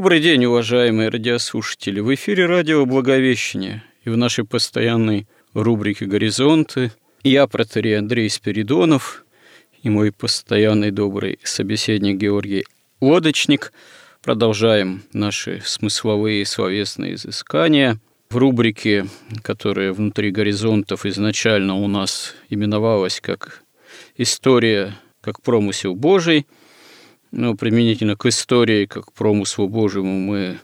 Добрый 0.00 0.20
день, 0.20 0.46
уважаемые 0.46 1.10
радиослушатели! 1.10 2.00
В 2.00 2.14
эфире 2.14 2.46
радио 2.46 2.86
«Благовещение» 2.86 3.84
и 4.02 4.08
в 4.08 4.16
нашей 4.16 4.46
постоянной 4.46 5.28
рубрике 5.52 6.06
«Горизонты» 6.06 6.90
я, 7.22 7.46
протерей 7.46 7.98
Андрей 7.98 8.30
Спиридонов, 8.30 9.26
и 9.82 9.90
мой 9.90 10.10
постоянный 10.10 10.90
добрый 10.90 11.38
собеседник 11.44 12.16
Георгий 12.16 12.64
Лодочник. 13.02 13.74
Продолжаем 14.22 15.02
наши 15.12 15.60
смысловые 15.66 16.46
словесные 16.46 17.16
изыскания 17.16 17.98
в 18.30 18.38
рубрике, 18.38 19.06
которая 19.42 19.92
внутри 19.92 20.30
горизонтов 20.30 21.04
изначально 21.04 21.74
у 21.74 21.88
нас 21.88 22.34
именовалась 22.48 23.20
как 23.20 23.64
«История 24.16 24.94
как 25.20 25.42
промысел 25.42 25.94
Божий», 25.94 26.46
но 27.30 27.54
применительно 27.54 28.16
к 28.16 28.26
истории, 28.26 28.86
как 28.86 29.06
к 29.06 29.12
промыслу 29.12 29.68
Божьему, 29.68 30.18
мы 30.18 30.58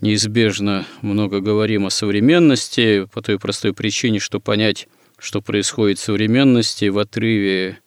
неизбежно 0.00 0.86
много 1.02 1.40
говорим 1.40 1.86
о 1.86 1.90
современности 1.90 3.06
по 3.12 3.22
той 3.22 3.38
простой 3.38 3.72
причине, 3.72 4.18
что 4.18 4.40
понять, 4.40 4.88
что 5.18 5.40
происходит 5.40 5.98
в 5.98 6.02
современности 6.02 6.86
в 6.86 6.98
отрыве 6.98 7.78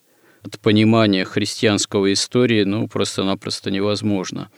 от 0.43 0.59
понимания 0.59 1.25
христианского 1.25 2.11
истории, 2.11 2.63
ну, 2.63 2.87
просто-напросто 2.87 3.71
невозможно. 3.71 4.49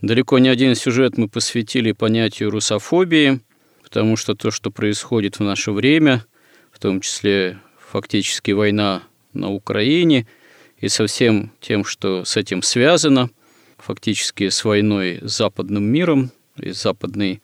Далеко 0.00 0.38
не 0.38 0.48
один 0.48 0.74
сюжет 0.74 1.16
мы 1.16 1.28
посвятили 1.28 1.92
понятию 1.92 2.50
русофобии, 2.50 3.40
потому 3.82 4.16
что 4.16 4.34
то, 4.34 4.50
что 4.50 4.70
происходит 4.70 5.38
в 5.38 5.42
наше 5.42 5.72
время, 5.72 6.24
в 6.72 6.78
том 6.78 7.00
числе 7.00 7.58
фактически 7.78 8.50
война 8.50 9.02
на 9.32 9.50
Украине– 9.50 10.26
и 10.84 10.88
со 10.88 11.06
всем 11.06 11.50
тем, 11.62 11.82
что 11.82 12.26
с 12.26 12.36
этим 12.36 12.60
связано, 12.60 13.30
фактически 13.78 14.50
с 14.50 14.64
войной 14.66 15.18
с 15.22 15.38
западным 15.38 15.82
миром 15.82 16.30
и 16.58 16.72
западной 16.72 17.40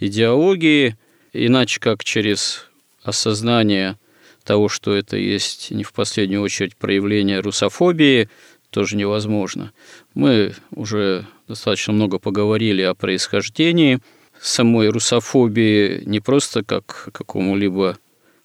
идеологией, 0.00 0.96
иначе 1.34 1.80
как 1.80 2.02
через 2.02 2.66
осознание 3.02 3.98
того, 4.42 4.70
что 4.70 4.94
это 4.94 5.18
есть 5.18 5.70
не 5.70 5.84
в 5.84 5.92
последнюю 5.92 6.40
очередь 6.40 6.76
проявление 6.76 7.40
русофобии, 7.40 8.30
тоже 8.70 8.96
невозможно. 8.96 9.72
Мы 10.14 10.54
уже 10.70 11.26
достаточно 11.46 11.92
много 11.92 12.18
поговорили 12.18 12.80
о 12.80 12.94
происхождении 12.94 13.98
самой 14.40 14.88
русофобии 14.88 16.04
не 16.06 16.20
просто 16.20 16.64
как 16.64 17.10
какому-либо 17.12 17.98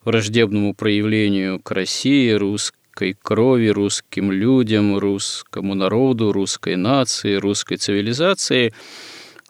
враждебному 0.03 0.73
проявлению 0.73 1.61
к 1.61 1.71
России, 1.71 2.31
русской 2.31 2.83
русской 2.94 3.17
крови, 3.19 3.70
русским 3.70 4.31
людям, 4.31 4.98
русскому 4.98 5.73
народу, 5.73 6.31
русской 6.31 6.76
нации, 6.76 7.36
русской 7.36 7.77
цивилизации, 7.77 8.71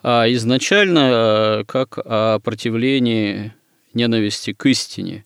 а 0.01 0.25
изначально 0.29 1.09
э, 1.59 1.63
как 1.65 1.97
о 1.97 2.39
противлении 2.39 3.53
ненависти 3.93 4.53
к 4.53 4.65
истине. 4.65 5.25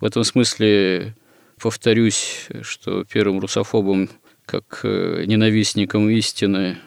В 0.00 0.04
этом 0.04 0.22
смысле 0.24 1.16
повторюсь, 1.60 2.46
что 2.62 3.04
первым 3.04 3.40
русофобом, 3.40 4.10
как 4.44 4.80
э, 4.84 5.24
ненавистником 5.26 6.08
истины, 6.10 6.78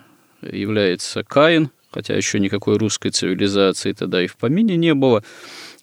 является 0.41 1.23
Каин, 1.23 1.72
хотя 1.91 2.16
еще 2.16 2.39
никакой 2.39 2.78
русской 2.78 3.09
цивилизации 3.09 3.91
тогда 3.91 4.23
и 4.23 4.28
в 4.28 4.38
помине 4.38 4.78
не 4.78 4.94
было, 4.94 5.23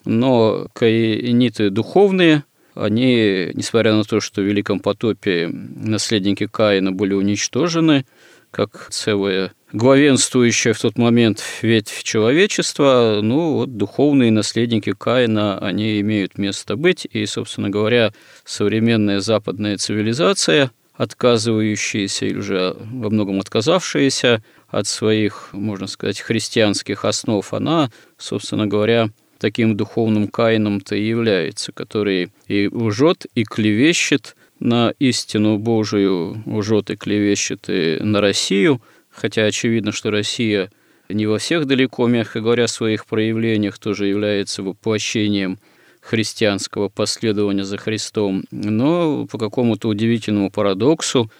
но 0.06 0.68
каиниты 0.72 1.68
духовные– 1.68 2.44
они, 2.76 3.50
несмотря 3.54 3.94
на 3.94 4.04
то, 4.04 4.20
что 4.20 4.42
в 4.42 4.44
Великом 4.44 4.80
потопе 4.80 5.48
наследники 5.48 6.46
Каина 6.46 6.92
были 6.92 7.14
уничтожены, 7.14 8.06
как 8.50 8.88
целая 8.90 9.52
главенствующая 9.72 10.72
в 10.72 10.80
тот 10.80 10.96
момент 10.96 11.42
ветвь 11.62 12.02
человечества, 12.02 13.20
ну 13.22 13.54
вот 13.54 13.76
духовные 13.76 14.30
наследники 14.30 14.92
Каина, 14.92 15.58
они 15.58 16.00
имеют 16.00 16.38
место 16.38 16.76
быть, 16.76 17.06
и, 17.10 17.26
собственно 17.26 17.68
говоря, 17.70 18.12
современная 18.44 19.20
западная 19.20 19.76
цивилизация, 19.76 20.70
отказывающаяся 20.94 22.26
или 22.26 22.38
уже 22.38 22.76
во 22.78 23.10
многом 23.10 23.40
отказавшаяся 23.40 24.42
от 24.68 24.86
своих, 24.86 25.50
можно 25.52 25.86
сказать, 25.86 26.20
христианских 26.20 27.04
основ, 27.04 27.52
она, 27.52 27.90
собственно 28.16 28.66
говоря, 28.66 29.10
таким 29.46 29.76
духовным 29.76 30.26
Каином-то 30.26 30.96
и 30.96 31.06
является, 31.06 31.70
который 31.70 32.30
и 32.48 32.66
лжет, 32.66 33.26
и 33.36 33.44
клевещет 33.44 34.34
на 34.58 34.92
истину 34.98 35.56
Божию, 35.56 36.42
лжет 36.46 36.90
и 36.90 36.96
клевещет 36.96 37.68
и 37.68 37.98
на 38.00 38.20
Россию, 38.20 38.82
хотя 39.08 39.44
очевидно, 39.44 39.92
что 39.92 40.10
Россия 40.10 40.68
не 41.08 41.26
во 41.26 41.38
всех 41.38 41.66
далеко, 41.66 42.08
мягко 42.08 42.40
говоря, 42.40 42.66
своих 42.66 43.06
проявлениях 43.06 43.78
тоже 43.78 44.08
является 44.08 44.64
воплощением 44.64 45.60
христианского 46.00 46.88
последования 46.88 47.64
за 47.64 47.78
Христом, 47.78 48.42
но 48.50 49.28
по 49.28 49.38
какому-то 49.38 49.86
удивительному 49.86 50.50
парадоксу, 50.50 51.30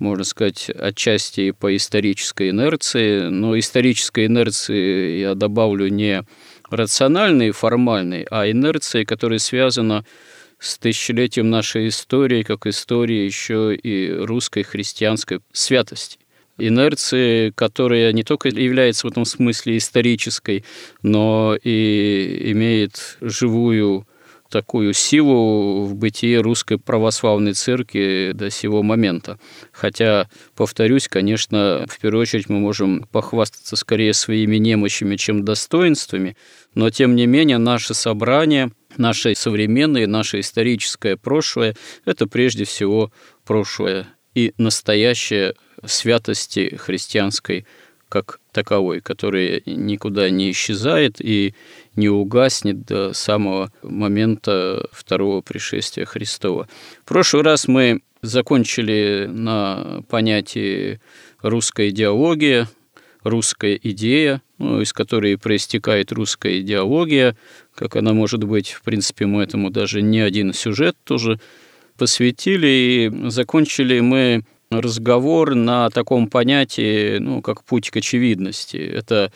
можно 0.00 0.24
сказать, 0.24 0.68
отчасти 0.68 1.52
по 1.52 1.76
исторической 1.76 2.50
инерции, 2.50 3.28
но 3.28 3.56
исторической 3.56 4.26
инерции 4.26 5.20
я 5.20 5.36
добавлю 5.36 5.86
не 5.86 6.24
рациональной 6.72 7.48
и 7.48 7.52
формальной, 7.52 8.26
а 8.30 8.50
инерцией, 8.50 9.04
которая 9.04 9.38
связана 9.38 10.04
с 10.58 10.78
тысячелетием 10.78 11.50
нашей 11.50 11.88
истории, 11.88 12.42
как 12.42 12.66
истории 12.66 13.24
еще 13.24 13.74
и 13.74 14.12
русской 14.12 14.62
христианской 14.62 15.40
святости. 15.52 16.18
Инерции, 16.58 17.50
которая 17.50 18.12
не 18.12 18.22
только 18.22 18.48
является 18.48 19.06
в 19.06 19.10
этом 19.10 19.24
смысле 19.24 19.78
исторической, 19.78 20.64
но 21.02 21.56
и 21.62 22.52
имеет 22.52 23.16
живую 23.20 24.06
такую 24.52 24.92
силу 24.92 25.86
в 25.86 25.94
бытии 25.94 26.36
русской 26.36 26.78
православной 26.78 27.54
церкви 27.54 28.32
до 28.34 28.50
сего 28.50 28.82
момента. 28.82 29.38
Хотя, 29.72 30.28
повторюсь, 30.54 31.08
конечно, 31.08 31.86
в 31.88 31.98
первую 31.98 32.20
очередь 32.20 32.50
мы 32.50 32.60
можем 32.60 33.08
похвастаться 33.10 33.76
скорее 33.76 34.12
своими 34.12 34.56
немощами, 34.56 35.16
чем 35.16 35.42
достоинствами, 35.44 36.36
но 36.74 36.90
тем 36.90 37.16
не 37.16 37.26
менее 37.26 37.56
наше 37.56 37.94
собрание, 37.94 38.70
наше 38.98 39.34
современное, 39.34 40.06
наше 40.06 40.40
историческое 40.40 41.16
прошлое– 41.16 41.74
это 42.04 42.26
прежде 42.26 42.64
всего 42.64 43.10
прошлое 43.46 44.06
и 44.34 44.52
настоящее 44.58 45.54
святости 45.84 46.76
христианской 46.76 47.66
как 48.12 48.40
таковой, 48.52 49.00
который 49.00 49.62
никуда 49.64 50.28
не 50.28 50.50
исчезает 50.50 51.16
и 51.18 51.54
не 51.96 52.10
угаснет 52.10 52.84
до 52.84 53.14
самого 53.14 53.72
момента 53.82 54.86
второго 54.92 55.40
пришествия 55.40 56.04
Христова. 56.04 56.68
В 57.06 57.08
прошлый 57.08 57.42
раз 57.42 57.68
мы 57.68 58.02
закончили 58.20 59.30
на 59.32 60.02
понятии 60.10 61.00
русская 61.40 61.88
идеология, 61.88 62.68
русская 63.22 63.80
идея, 63.82 64.42
ну, 64.58 64.82
из 64.82 64.92
которой 64.92 65.38
проистекает 65.38 66.12
русская 66.12 66.60
идеология, 66.60 67.34
как 67.74 67.96
она 67.96 68.12
может 68.12 68.44
быть, 68.44 68.72
в 68.72 68.82
принципе, 68.82 69.24
мы 69.24 69.42
этому 69.42 69.70
даже 69.70 70.02
не 70.02 70.20
один 70.20 70.52
сюжет 70.52 70.98
тоже 71.04 71.40
посвятили, 71.96 72.66
и 72.66 73.30
закончили 73.30 74.00
мы 74.00 74.42
разговор 74.80 75.54
на 75.54 75.90
таком 75.90 76.28
понятии, 76.28 77.18
ну, 77.18 77.42
как 77.42 77.64
путь 77.64 77.90
к 77.90 77.96
очевидности. 77.96 78.76
Это, 78.76 79.32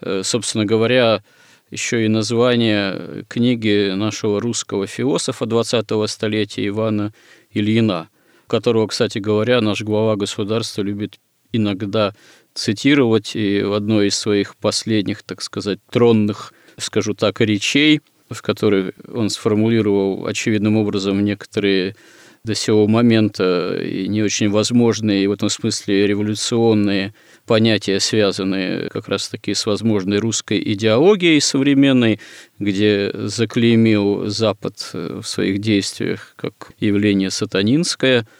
э, 0.00 0.22
собственно 0.24 0.64
говоря, 0.64 1.22
еще 1.70 2.04
и 2.04 2.08
название 2.08 3.24
книги 3.28 3.92
нашего 3.94 4.40
русского 4.40 4.86
философа 4.86 5.44
20-го 5.44 6.06
столетия 6.06 6.66
Ивана 6.66 7.12
Ильина, 7.52 8.08
которого, 8.46 8.88
кстати 8.88 9.18
говоря, 9.18 9.60
наш 9.60 9.82
глава 9.82 10.16
государства 10.16 10.82
любит 10.82 11.20
иногда 11.52 12.12
цитировать, 12.54 13.36
и 13.36 13.62
в 13.62 13.72
одной 13.72 14.08
из 14.08 14.16
своих 14.16 14.56
последних, 14.56 15.22
так 15.22 15.42
сказать, 15.42 15.78
тронных, 15.90 16.52
скажу 16.76 17.14
так, 17.14 17.40
речей, 17.40 18.00
в 18.28 18.42
которой 18.42 18.92
он 19.12 19.30
сформулировал 19.30 20.26
очевидным 20.26 20.76
образом 20.76 21.24
некоторые 21.24 21.96
до 22.44 22.54
сего 22.54 22.86
момента 22.86 23.76
и 23.82 24.08
не 24.08 24.22
очень 24.22 24.48
возможные, 24.48 25.24
и 25.24 25.26
в 25.26 25.32
этом 25.32 25.50
смысле 25.50 26.06
революционные 26.06 27.14
понятия, 27.46 28.00
связанные 28.00 28.88
как 28.88 29.08
раз-таки 29.08 29.52
с 29.54 29.66
возможной 29.66 30.18
русской 30.18 30.60
идеологией 30.72 31.40
современной, 31.40 32.18
где 32.58 33.10
заклеймил 33.14 34.26
Запад 34.26 34.90
в 34.92 35.22
своих 35.22 35.58
действиях 35.58 36.34
как 36.36 36.72
явление 36.78 37.30
сатанинское– 37.30 38.26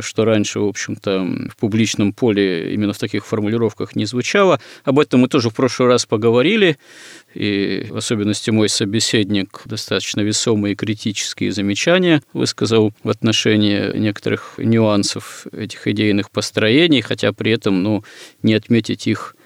что 0.00 0.24
раньше, 0.24 0.60
в 0.60 0.66
общем-то, 0.66 1.48
в 1.50 1.56
публичном 1.56 2.12
поле 2.12 2.72
именно 2.74 2.92
в 2.92 2.98
таких 2.98 3.26
формулировках 3.26 3.96
не 3.96 4.04
звучало. 4.04 4.60
Об 4.84 4.98
этом 4.98 5.20
мы 5.20 5.28
тоже 5.28 5.50
в 5.50 5.54
прошлый 5.54 5.88
раз 5.88 6.06
поговорили, 6.06 6.78
и 7.34 7.86
в 7.90 7.96
особенности 7.96 8.50
мой 8.50 8.68
собеседник 8.68 9.62
достаточно 9.64 10.20
весомые 10.20 10.74
критические 10.74 11.52
замечания 11.52 12.22
высказал 12.32 12.92
в 13.02 13.10
отношении 13.10 13.96
некоторых 13.96 14.54
нюансов 14.58 15.46
этих 15.52 15.86
идейных 15.86 16.30
построений, 16.30 17.00
хотя 17.00 17.32
при 17.32 17.52
этом 17.52 17.82
ну, 17.82 18.04
не 18.42 18.54
отметить 18.54 19.06
их 19.06 19.36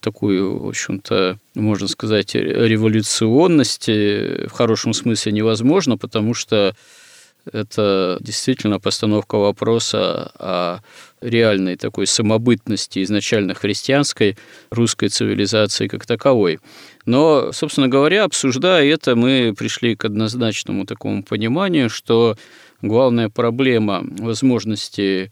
такую, 0.00 0.58
в 0.58 0.68
общем-то, 0.68 1.38
можно 1.54 1.88
сказать, 1.88 2.34
революционность 2.34 3.88
в 3.88 4.50
хорошем 4.50 4.92
смысле 4.92 5.32
невозможно, 5.32 5.96
потому 5.96 6.34
что 6.34 6.76
это 7.52 8.18
действительно 8.20 8.80
постановка 8.80 9.36
вопроса 9.36 10.30
о 10.38 10.78
реальной 11.20 11.76
такой 11.76 12.06
самобытности 12.06 13.02
изначально 13.02 13.54
христианской 13.54 14.36
русской 14.70 15.08
цивилизации 15.08 15.88
как 15.88 16.06
таковой. 16.06 16.60
Но, 17.06 17.52
собственно 17.52 17.88
говоря, 17.88 18.24
обсуждая 18.24 18.86
это, 18.86 19.16
мы 19.16 19.54
пришли 19.56 19.96
к 19.96 20.04
однозначному 20.04 20.86
такому 20.86 21.22
пониманию, 21.22 21.90
что 21.90 22.36
главная 22.82 23.28
проблема 23.28 24.02
возможности 24.18 25.30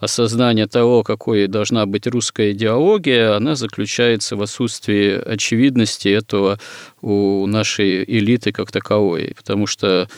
осознания 0.00 0.66
того, 0.66 1.02
какой 1.02 1.46
должна 1.46 1.86
быть 1.86 2.06
русская 2.06 2.52
идеология, 2.52 3.36
она 3.36 3.54
заключается 3.54 4.34
в 4.34 4.42
отсутствии 4.42 5.12
очевидности 5.12 6.08
этого 6.08 6.58
у 7.02 7.46
нашей 7.46 8.02
элиты 8.04 8.50
как 8.50 8.72
таковой. 8.72 9.34
Потому 9.36 9.66
что 9.66 10.08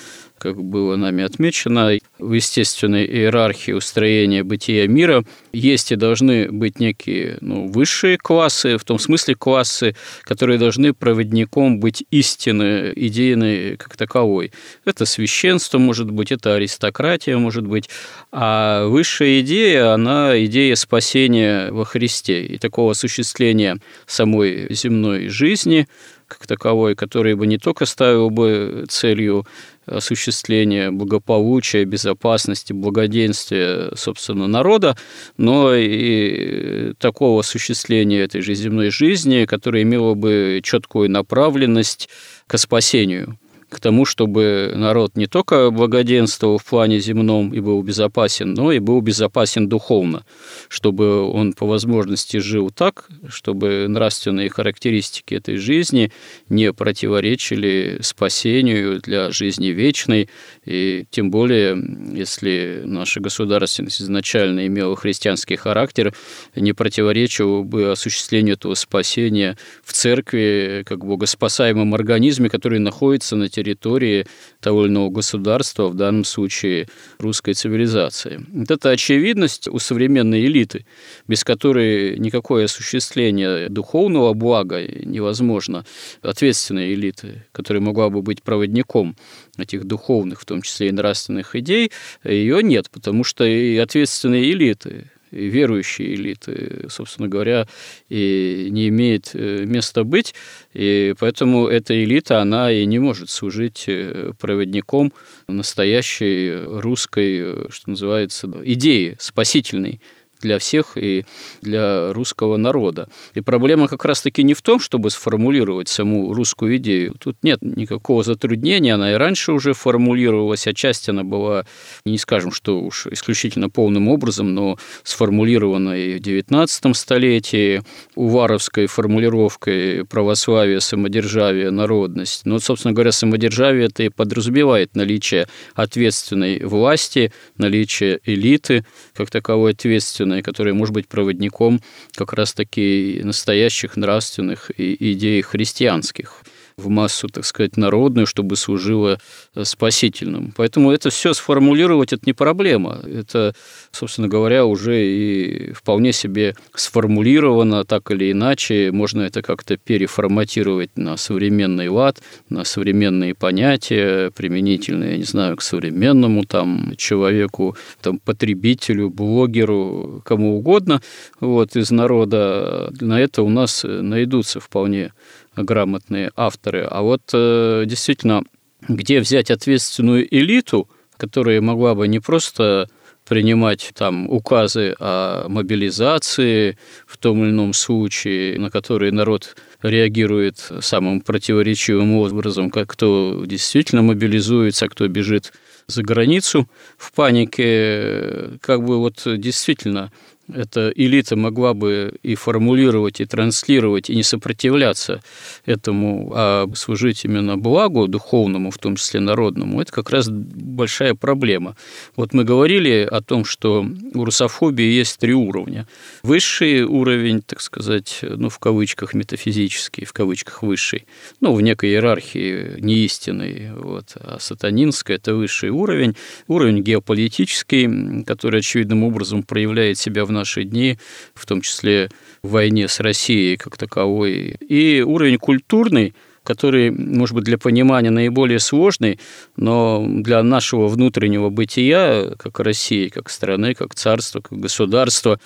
как 0.42 0.60
было 0.60 0.96
нами 0.96 1.22
отмечено, 1.22 1.98
в 2.18 2.32
естественной 2.32 3.06
иерархии 3.06 3.70
устроения 3.70 4.42
бытия 4.42 4.88
мира 4.88 5.24
есть 5.52 5.92
и 5.92 5.96
должны 5.96 6.50
быть 6.50 6.80
некие 6.80 7.38
ну, 7.40 7.68
высшие 7.68 8.18
классы, 8.18 8.76
в 8.76 8.82
том 8.82 8.98
смысле 8.98 9.36
классы, 9.36 9.94
которые 10.24 10.58
должны 10.58 10.94
проводником 10.94 11.78
быть 11.78 12.04
истины 12.10 12.92
идейной 12.96 13.76
как 13.76 13.96
таковой. 13.96 14.50
Это 14.84 15.06
священство, 15.06 15.78
может 15.78 16.10
быть, 16.10 16.32
это 16.32 16.56
аристократия, 16.56 17.36
может 17.36 17.64
быть. 17.64 17.88
А 18.32 18.86
высшая 18.86 19.40
идея, 19.42 19.92
она 19.92 20.44
идея 20.44 20.74
спасения 20.74 21.70
во 21.70 21.84
Христе 21.84 22.44
и 22.46 22.58
такого 22.58 22.92
осуществления 22.92 23.78
самой 24.06 24.66
земной 24.74 25.28
жизни 25.28 25.86
как 26.32 26.46
таковой, 26.46 26.94
который 26.94 27.34
бы 27.34 27.46
не 27.46 27.58
только 27.58 27.86
ставил 27.86 28.30
бы 28.30 28.84
целью 28.88 29.46
осуществления 29.86 30.90
благополучия, 30.90 31.84
безопасности, 31.84 32.72
благоденствия, 32.72 33.94
собственно, 33.96 34.46
народа, 34.46 34.96
но 35.36 35.74
и 35.74 36.94
такого 36.98 37.40
осуществления 37.40 38.20
этой 38.20 38.40
же 38.40 38.54
земной 38.54 38.90
жизни, 38.90 39.44
которое 39.44 39.82
имело 39.82 40.14
бы 40.14 40.60
четкую 40.62 41.10
направленность 41.10 42.08
к 42.46 42.58
спасению 42.58 43.38
к 43.72 43.80
тому, 43.80 44.04
чтобы 44.04 44.72
народ 44.74 45.16
не 45.16 45.26
только 45.26 45.70
благоденствовал 45.70 46.58
в 46.58 46.64
плане 46.64 47.00
земном 47.00 47.54
и 47.54 47.60
был 47.60 47.82
безопасен, 47.82 48.52
но 48.52 48.70
и 48.70 48.78
был 48.78 49.00
безопасен 49.00 49.68
духовно, 49.68 50.24
чтобы 50.68 51.22
он 51.22 51.54
по 51.54 51.66
возможности 51.66 52.36
жил 52.36 52.70
так, 52.70 53.08
чтобы 53.28 53.86
нравственные 53.88 54.50
характеристики 54.50 55.34
этой 55.34 55.56
жизни 55.56 56.12
не 56.50 56.72
противоречили 56.72 57.98
спасению 58.02 59.00
для 59.00 59.30
жизни 59.30 59.68
вечной, 59.68 60.28
и 60.66 61.04
тем 61.10 61.30
более, 61.30 61.76
если 62.14 62.82
наша 62.84 63.20
государственность 63.20 64.02
изначально 64.02 64.66
имела 64.66 64.96
христианский 64.96 65.56
характер, 65.56 66.12
не 66.54 66.74
противоречил 66.74 67.64
бы 67.64 67.90
осуществлению 67.90 68.54
этого 68.54 68.74
спасения 68.74 69.56
в 69.82 69.92
церкви, 69.92 70.84
как 70.84 71.06
богоспасаемом 71.06 71.94
организме, 71.94 72.50
который 72.50 72.78
находится 72.78 73.34
на 73.34 73.48
территории 73.48 73.61
территории 73.62 74.26
того 74.60 74.84
или 74.84 74.92
иного 74.92 75.10
государства, 75.10 75.88
в 75.88 75.94
данном 75.94 76.24
случае 76.24 76.88
русской 77.18 77.54
цивилизации. 77.54 78.44
Вот 78.52 78.70
эта 78.70 78.90
очевидность 78.90 79.68
у 79.68 79.78
современной 79.78 80.44
элиты, 80.46 80.84
без 81.28 81.44
которой 81.44 82.18
никакое 82.18 82.64
осуществление 82.64 83.68
духовного 83.68 84.34
блага 84.34 84.82
невозможно, 84.82 85.84
ответственной 86.22 86.94
элиты, 86.94 87.44
которая 87.52 87.80
могла 87.80 88.10
бы 88.10 88.22
быть 88.22 88.42
проводником 88.42 89.16
этих 89.58 89.84
духовных, 89.84 90.40
в 90.40 90.44
том 90.44 90.62
числе 90.62 90.88
и 90.88 90.92
нравственных 90.92 91.54
идей, 91.56 91.92
ее 92.24 92.62
нет, 92.62 92.90
потому 92.90 93.24
что 93.24 93.44
и 93.44 93.76
ответственные 93.76 94.50
элиты, 94.50 95.10
и 95.32 95.46
верующие 95.46 96.14
элиты, 96.14 96.86
собственно 96.88 97.28
говоря, 97.28 97.66
и 98.08 98.68
не 98.70 98.88
имеет 98.88 99.30
э, 99.34 99.64
места 99.64 100.04
быть. 100.04 100.34
И 100.74 101.14
поэтому 101.18 101.66
эта 101.66 102.02
элита, 102.02 102.40
она 102.40 102.70
и 102.70 102.84
не 102.84 102.98
может 102.98 103.30
служить 103.30 103.84
э, 103.88 104.32
проводником 104.38 105.12
настоящей 105.48 106.54
русской, 106.64 107.40
э, 107.40 107.66
что 107.70 107.90
называется, 107.90 108.50
идеи 108.64 109.16
спасительной 109.18 110.00
для 110.42 110.58
всех 110.58 110.96
и 110.96 111.24
для 111.62 112.12
русского 112.12 112.56
народа. 112.56 113.08
И 113.34 113.40
проблема 113.40 113.88
как 113.88 114.04
раз-таки 114.04 114.42
не 114.42 114.54
в 114.54 114.62
том, 114.62 114.80
чтобы 114.80 115.10
сформулировать 115.10 115.88
саму 115.88 116.34
русскую 116.34 116.76
идею. 116.76 117.14
Тут 117.18 117.36
нет 117.42 117.60
никакого 117.62 118.22
затруднения, 118.22 118.94
она 118.94 119.12
и 119.12 119.14
раньше 119.14 119.52
уже 119.52 119.72
формулировалась, 119.72 120.66
отчасти 120.66 121.10
она 121.10 121.24
была, 121.24 121.64
не 122.04 122.18
скажем, 122.18 122.52
что 122.52 122.80
уж 122.80 123.06
исключительно 123.06 123.70
полным 123.70 124.08
образом, 124.08 124.54
но 124.54 124.76
сформулирована 125.02 125.96
и 125.96 126.18
в 126.18 126.20
XIX 126.20 126.94
столетии 126.94 127.82
уваровской 128.14 128.86
формулировкой 128.86 130.04
православие, 130.04 130.80
самодержавие, 130.80 131.70
народность. 131.70 132.44
Но, 132.44 132.58
собственно 132.58 132.92
говоря, 132.92 133.12
самодержавие 133.12 133.86
это 133.86 134.02
и 134.02 134.08
подразумевает 134.08 134.94
наличие 134.96 135.46
ответственной 135.74 136.64
власти, 136.64 137.32
наличие 137.56 138.20
элиты, 138.24 138.84
как 139.14 139.30
таковой 139.30 139.72
ответственной 139.72 140.31
духовное, 140.32 140.42
которое 140.42 140.72
может 140.72 140.94
быть 140.94 141.08
проводником 141.08 141.80
как 142.14 142.32
раз-таки 142.32 143.20
настоящих 143.24 143.96
нравственных 143.96 144.70
идей 144.78 145.42
христианских 145.42 146.41
в 146.76 146.88
массу, 146.88 147.28
так 147.28 147.44
сказать, 147.44 147.76
народную, 147.76 148.26
чтобы 148.26 148.56
служило 148.56 149.18
э, 149.54 149.64
спасительным. 149.64 150.52
Поэтому 150.56 150.90
это 150.90 151.10
все 151.10 151.32
сформулировать 151.34 152.12
это 152.12 152.22
не 152.26 152.32
проблема. 152.32 153.00
Это, 153.04 153.54
собственно 153.90 154.28
говоря, 154.28 154.64
уже 154.64 155.04
и 155.04 155.72
вполне 155.72 156.12
себе 156.12 156.54
сформулировано 156.74 157.84
так 157.84 158.10
или 158.10 158.32
иначе. 158.32 158.90
Можно 158.92 159.22
это 159.22 159.42
как-то 159.42 159.76
переформатировать 159.76 160.90
на 160.96 161.16
современный 161.16 161.88
лад, 161.88 162.22
на 162.48 162.64
современные 162.64 163.34
понятия, 163.34 164.30
применительные, 164.30 165.12
я 165.12 165.16
не 165.18 165.24
знаю, 165.24 165.56
к 165.56 165.62
современному 165.62 166.44
там 166.44 166.94
человеку, 166.96 167.76
там, 168.00 168.18
потребителю, 168.18 169.10
блогеру, 169.10 170.22
кому 170.24 170.58
угодно 170.58 171.00
вот, 171.40 171.76
из 171.76 171.90
народа. 171.90 172.92
На 173.00 173.20
это 173.20 173.42
у 173.42 173.48
нас 173.48 173.84
найдутся 173.84 174.60
вполне 174.60 175.12
грамотные 175.56 176.30
авторы. 176.36 176.86
А 176.90 177.02
вот 177.02 177.22
э, 177.32 177.84
действительно, 177.86 178.42
где 178.88 179.20
взять 179.20 179.50
ответственную 179.50 180.26
элиту, 180.34 180.88
которая 181.16 181.60
могла 181.60 181.94
бы 181.94 182.08
не 182.08 182.20
просто 182.20 182.88
принимать 183.26 183.92
там 183.94 184.28
указы 184.28 184.94
о 184.98 185.48
мобилизации 185.48 186.76
в 187.06 187.16
том 187.18 187.42
или 187.42 187.50
ином 187.50 187.72
случае, 187.72 188.58
на 188.58 188.70
которые 188.70 189.12
народ 189.12 189.56
реагирует 189.80 190.58
самым 190.80 191.20
противоречивым 191.20 192.16
образом, 192.16 192.70
как 192.70 192.88
кто 192.88 193.44
действительно 193.46 194.02
мобилизуется, 194.02 194.86
а 194.86 194.88
кто 194.88 195.06
бежит 195.06 195.52
за 195.86 196.02
границу 196.02 196.68
в 196.96 197.12
панике, 197.12 198.58
как 198.60 198.84
бы 198.84 198.98
вот 198.98 199.22
действительно 199.24 200.12
эта 200.48 200.92
элита 200.94 201.36
могла 201.36 201.74
бы 201.74 202.14
и 202.22 202.34
формулировать, 202.34 203.20
и 203.20 203.24
транслировать, 203.24 204.10
и 204.10 204.16
не 204.16 204.22
сопротивляться 204.22 205.22
этому, 205.66 206.32
а 206.34 206.66
служить 206.74 207.24
именно 207.24 207.56
благу 207.56 208.08
духовному, 208.08 208.70
в 208.70 208.78
том 208.78 208.96
числе 208.96 209.20
народному, 209.20 209.80
это 209.80 209.92
как 209.92 210.10
раз 210.10 210.28
большая 210.28 211.14
проблема. 211.14 211.76
Вот 212.16 212.34
мы 212.34 212.44
говорили 212.44 213.08
о 213.10 213.20
том, 213.20 213.44
что 213.44 213.86
у 214.14 214.24
русофобии 214.24 214.84
есть 214.84 215.18
три 215.18 215.32
уровня. 215.32 215.86
Высший 216.22 216.82
уровень, 216.82 217.42
так 217.42 217.60
сказать, 217.60 218.18
ну, 218.22 218.48
в 218.48 218.58
кавычках 218.58 219.14
метафизический, 219.14 220.04
в 220.04 220.12
кавычках 220.12 220.62
высший, 220.62 221.06
ну, 221.40 221.54
в 221.54 221.62
некой 221.62 221.90
иерархии 221.90 222.80
неистинной, 222.80 223.70
вот, 223.76 224.16
а 224.16 224.38
сатанинская– 224.40 225.16
это 225.18 225.34
высший 225.34 225.70
уровень, 225.70 226.16
уровень 226.48 226.82
геополитический, 226.82 228.24
который 228.24 228.60
очевидным 228.60 229.04
образом 229.04 229.42
проявляет 229.42 229.98
себя 229.98 230.24
в 230.24 230.31
наши 230.32 230.64
дни, 230.64 230.98
в 231.34 231.46
том 231.46 231.60
числе 231.60 232.10
в 232.42 232.50
войне 232.50 232.88
с 232.88 233.00
Россией 233.00 233.56
как 233.56 233.76
таковой, 233.76 234.56
и 234.68 235.02
уровень 235.02 235.38
культурный, 235.38 236.14
который, 236.42 236.90
может 236.90 237.34
быть, 237.34 237.44
для 237.44 237.58
понимания 237.58 238.10
наиболее 238.10 238.58
сложный, 238.58 239.20
но 239.56 240.04
для 240.06 240.42
нашего 240.42 240.88
внутреннего 240.88 241.50
бытия, 241.50 242.32
как 242.36 242.58
России, 242.60 243.08
как 243.08 243.30
страны, 243.30 243.74
как 243.74 243.94
царства, 243.94 244.40
как 244.40 244.58
государства, 244.58 245.38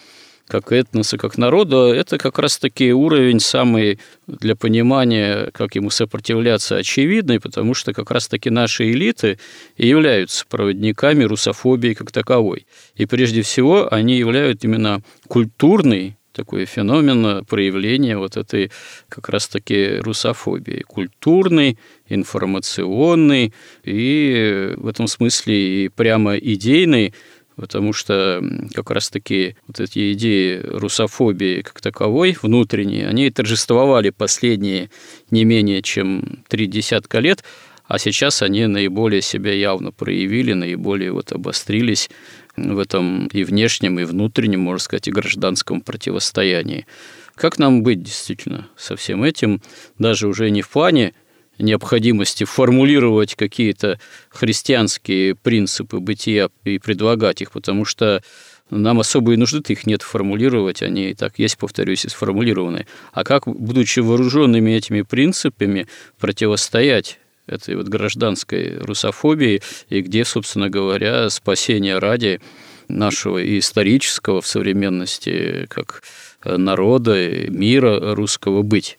как 0.47 0.73
этноса, 0.73 1.19
как 1.19 1.39
народа, 1.39 1.93
это 1.93 2.19
как 2.19 2.39
раз-таки 2.39 2.93
уровень 2.93 3.41
самый 3.41 3.99
для 4.27 4.55
понимания, 4.55 5.51
как 5.53 5.75
ему 5.75 5.91
сопротивляться, 5.91 6.77
очевидный, 6.77 7.41
потому 7.41 7.75
что 7.75 7.93
как 7.93 8.11
раз-таки 8.11 8.51
наши 8.51 8.91
элиты 8.93 9.39
и 9.77 9.87
являются 9.87 10.45
проводниками 10.49 11.25
русофобии 11.25 11.95
как 11.95 12.13
таковой. 12.13 12.67
И 12.95 13.07
прежде 13.07 13.43
всего 13.43 13.93
они 13.93 14.19
являются 14.19 14.67
именно 14.67 15.03
культурный 15.29 16.17
такой 16.37 16.67
феномен 16.67 17.45
проявления 17.47 18.19
вот 18.19 18.37
этой 18.37 18.71
как 19.09 19.31
раз-таки 19.31 19.97
русофобии. 19.99 20.85
Культурный, 20.87 21.79
информационный 22.09 23.55
и 23.85 24.75
в 24.77 24.87
этом 24.87 25.09
смысле 25.09 25.85
и 25.85 25.89
прямо 25.89 26.37
идейный, 26.37 27.15
потому 27.57 27.93
что 27.93 28.43
как 28.75 28.91
раз-таки 28.91 29.57
вот 29.67 29.81
эти 29.81 30.13
идеи 30.13 30.61
русофобии 30.63 31.63
как 31.63 31.81
таковой, 31.81 32.37
внутренние, 32.41 33.09
они 33.09 33.31
торжествовали 33.31 34.11
последние 34.11 34.91
не 35.31 35.45
менее 35.45 35.83
чем 35.83 36.45
три 36.49 36.67
десятка 36.67 37.19
лет, 37.19 37.43
а 37.87 37.99
сейчас 37.99 38.43
они 38.43 38.67
наиболее 38.67 39.23
себя 39.23 39.53
явно 39.53 39.93
проявили, 39.93 40.53
наиболее 40.53 41.13
вот 41.13 41.33
обострились 41.33 42.11
в 42.57 42.79
этом 42.79 43.27
и 43.29 43.45
внешнем, 43.45 44.01
и 44.01 44.05
внутреннем, 44.05 44.61
можно 44.61 44.81
сказать, 44.81 45.09
и 45.09 45.13
гражданском 45.13 45.81
противостоянии. 45.81 46.87
Как 47.35 47.59
нам 47.59 47.83
быть 47.83 48.03
действительно 48.03 48.69
со 48.77 48.97
всем 48.97 49.23
этим, 49.23 49.63
даже 49.99 50.27
уже 50.27 50.51
не 50.51 50.63
в 50.63 50.71
плане 50.71 51.13
необходимости 51.59 52.45
формулировать 52.45 53.35
какие-то 53.35 53.99
христианские 54.31 55.35
принципы 55.35 56.01
бытия 56.01 56.49
и 56.65 56.79
предлагать 56.79 57.43
их, 57.43 57.53
потому 57.53 57.85
что 57.85 58.23
нам 58.71 58.99
особо 58.99 59.33
и 59.33 59.37
нужды 59.37 59.73
их 59.73 59.87
нет 59.87 60.03
формулировать, 60.03 60.83
они 60.83 61.11
и 61.11 61.15
так 61.15 61.39
есть, 61.39 61.57
повторюсь, 61.57 62.05
и 62.05 62.09
сформулированы. 62.09 62.87
А 63.13 63.23
как, 63.23 63.47
будучи 63.47 64.01
вооруженными 64.01 64.73
этими 64.73 65.03
принципами, 65.03 65.87
противостоять 66.19 67.21
этой 67.47 67.77
вот 67.77 67.87
гражданской 67.87 68.79
русофобии, 68.79 69.63
и 69.89 70.01
где, 70.01 70.25
собственно 70.25 70.69
говоря, 70.69 71.31
спасение 71.31 71.99
ради 71.99 72.41
нашего 72.89 73.39
и 73.39 73.61
исторического 73.61 74.41
в 74.41 74.47
современности, 74.47 75.67
как 75.69 76.03
народа, 76.45 77.49
мира 77.49 78.15
русского 78.15 78.63
быть. 78.63 78.99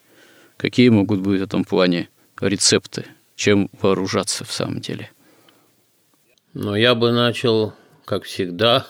Какие 0.55 0.89
могут 0.89 1.19
быть 1.19 1.39
в 1.39 1.43
этом 1.43 1.63
плане 1.65 2.09
рецепты, 2.41 3.05
чем 3.35 3.69
вооружаться 3.81 4.45
в 4.45 4.51
самом 4.51 4.79
деле. 4.79 5.11
Но 6.53 6.75
я 6.75 6.95
бы 6.95 7.11
начал, 7.11 7.73
как 8.05 8.23
всегда, 8.23 8.87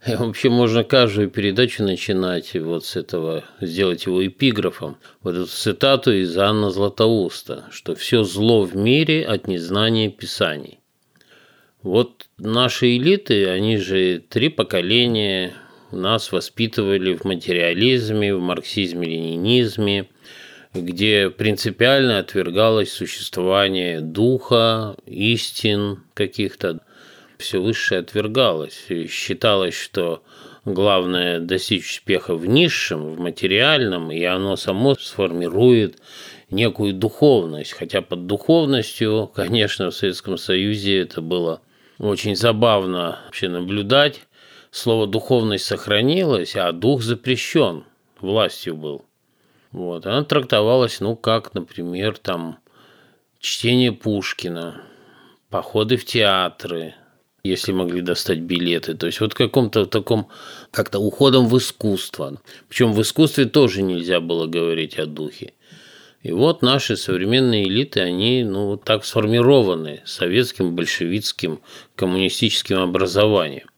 Вообще 0.06 0.48
можно 0.48 0.84
каждую 0.84 1.30
передачу 1.30 1.82
начинать 1.82 2.54
вот 2.54 2.84
с 2.84 2.96
этого, 2.96 3.44
сделать 3.60 4.06
его 4.06 4.26
эпиграфом. 4.26 4.96
Вот 5.22 5.34
эту 5.34 5.46
цитату 5.46 6.12
из 6.12 6.36
Анны 6.36 6.70
Златоуста, 6.70 7.64
что 7.70 7.94
все 7.94 8.24
зло 8.24 8.62
в 8.62 8.76
мире 8.76 9.24
от 9.24 9.46
незнания 9.46 10.10
Писаний. 10.10 10.80
Вот 11.82 12.28
наши 12.38 12.96
элиты, 12.96 13.48
они 13.48 13.78
же 13.78 14.22
три 14.28 14.48
поколения 14.48 15.54
нас 15.92 16.30
воспитывали 16.30 17.14
в 17.14 17.24
материализме, 17.24 18.34
в 18.34 18.40
марксизме-ленинизме– 18.40 20.06
где 20.72 21.30
принципиально 21.30 22.18
отвергалось 22.18 22.92
существование 22.92 24.00
духа, 24.00 24.96
истин 25.06 26.04
каких-то. 26.14 26.80
Все 27.38 27.60
высшее 27.60 28.00
отвергалось. 28.00 28.84
И 28.88 29.06
считалось, 29.08 29.74
что 29.74 30.22
главное 30.64 31.40
достичь 31.40 31.90
успеха 31.90 32.34
в 32.34 32.46
низшем, 32.46 33.14
в 33.14 33.18
материальном, 33.18 34.12
и 34.12 34.22
оно 34.24 34.56
само 34.56 34.94
сформирует 34.94 35.96
некую 36.50 36.92
духовность. 36.94 37.72
Хотя 37.72 38.02
под 38.02 38.26
духовностью, 38.26 39.30
конечно, 39.34 39.90
в 39.90 39.94
Советском 39.94 40.36
Союзе 40.36 41.00
это 41.00 41.20
было 41.20 41.62
очень 41.98 42.36
забавно 42.36 43.18
вообще 43.24 43.48
наблюдать. 43.48 44.20
Слово 44.70 45.08
«духовность» 45.08 45.64
сохранилось, 45.64 46.54
а 46.54 46.70
дух 46.70 47.02
запрещен 47.02 47.84
властью 48.20 48.76
был. 48.76 49.04
Вот, 49.72 50.06
она 50.06 50.24
трактовалась, 50.24 51.00
ну, 51.00 51.16
как, 51.16 51.54
например, 51.54 52.18
там, 52.18 52.58
чтение 53.38 53.92
Пушкина, 53.92 54.82
походы 55.48 55.96
в 55.96 56.04
театры, 56.04 56.94
если 57.42 57.72
могли 57.72 58.00
достать 58.00 58.40
билеты. 58.40 58.94
То 58.94 59.06
есть 59.06 59.20
вот 59.20 59.34
каком-то 59.34 59.86
таком, 59.86 60.28
как-то 60.70 60.98
уходом 60.98 61.46
в 61.48 61.56
искусство. 61.56 62.40
Причем 62.68 62.92
в 62.92 63.00
искусстве 63.00 63.46
тоже 63.46 63.82
нельзя 63.82 64.20
было 64.20 64.46
говорить 64.46 64.98
о 64.98 65.06
духе. 65.06 65.54
И 66.22 66.32
вот 66.32 66.60
наши 66.60 66.96
современные 66.96 67.66
элиты, 67.66 68.00
они 68.00 68.44
ну, 68.44 68.76
так 68.76 69.06
сформированы 69.06 70.02
советским, 70.04 70.76
большевистским, 70.76 71.60
коммунистическим 71.96 72.78
образованием. 72.78 73.68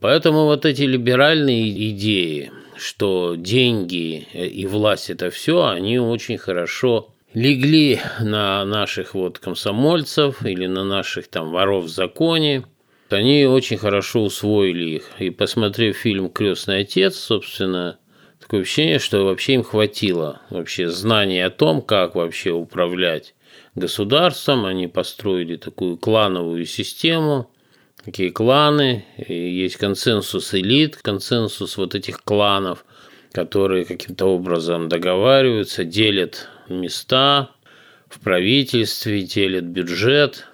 Поэтому 0.00 0.44
вот 0.44 0.66
эти 0.66 0.82
либеральные 0.82 1.90
идеи, 1.90 2.52
что 2.78 3.34
деньги 3.36 4.26
и 4.32 4.66
власть– 4.66 5.10
это 5.10 5.30
все, 5.30 5.66
они 5.66 5.98
очень 5.98 6.38
хорошо 6.38 7.12
легли 7.34 8.00
на 8.20 8.64
наших 8.64 9.14
вот 9.14 9.38
комсомольцев 9.38 10.44
или 10.44 10.66
на 10.66 10.84
наших 10.84 11.28
там 11.28 11.50
воров 11.50 11.84
в 11.84 11.88
законе. 11.88 12.64
Они 13.10 13.46
очень 13.46 13.78
хорошо 13.78 14.24
усвоили 14.24 14.96
их. 14.96 15.10
И 15.18 15.30
посмотрев 15.30 15.96
фильм 15.96 16.30
«Крестный 16.30 16.80
отец», 16.80 17.16
собственно, 17.16 17.98
такое 18.40 18.62
ощущение, 18.62 18.98
что 18.98 19.24
вообще 19.24 19.54
им 19.54 19.62
хватило 19.62 20.42
вообще 20.50 20.88
знаний 20.88 21.40
о 21.40 21.50
том, 21.50 21.80
как 21.80 22.14
вообще 22.14 22.50
управлять 22.50 23.34
государством. 23.74 24.66
Они 24.66 24.88
построили 24.88 25.56
такую 25.56 25.96
клановую 25.96 26.66
систему, 26.66 27.50
такие 28.04 28.30
кланы, 28.30 29.04
есть 29.16 29.76
консенсус 29.76 30.54
элит, 30.54 30.96
консенсус 30.96 31.76
вот 31.76 31.94
этих 31.94 32.22
кланов, 32.22 32.84
которые 33.32 33.84
каким-то 33.84 34.26
образом 34.26 34.88
договариваются, 34.88 35.84
делят 35.84 36.48
места 36.68 37.50
в 38.08 38.20
правительстве, 38.20 39.22
делят 39.22 39.64
бюджет, 39.64 40.46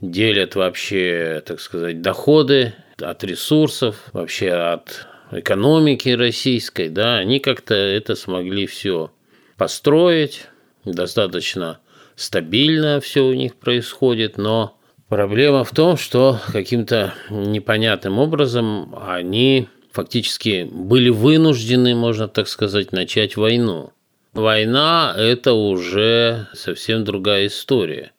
делят 0.00 0.54
вообще, 0.54 1.42
так 1.44 1.60
сказать, 1.60 2.00
доходы 2.00 2.74
от 3.00 3.24
ресурсов, 3.24 4.04
вообще 4.12 4.50
от 4.50 5.06
экономики 5.32 6.10
российской, 6.10 6.88
да, 6.88 7.16
они 7.16 7.40
как-то 7.40 7.74
это 7.74 8.14
смогли 8.14 8.66
все 8.66 9.10
построить, 9.56 10.46
достаточно 10.84 11.80
стабильно 12.14 13.00
все 13.00 13.24
у 13.24 13.34
них 13.34 13.56
происходит, 13.56 14.38
но 14.38 14.75
Проблема 15.08 15.62
в 15.62 15.70
том, 15.70 15.96
что 15.96 16.40
каким-то 16.52 17.14
непонятным 17.30 18.18
образом 18.18 18.92
они 19.06 19.68
фактически 19.92 20.68
были 20.70 21.10
вынуждены, 21.10 21.94
можно 21.94 22.26
так 22.26 22.48
сказать, 22.48 22.90
начать 22.90 23.36
войну. 23.36 23.92
Война– 24.32 25.14
это 25.16 25.52
уже 25.52 26.48
совсем 26.54 27.04
другая 27.04 27.46
история. 27.46 28.12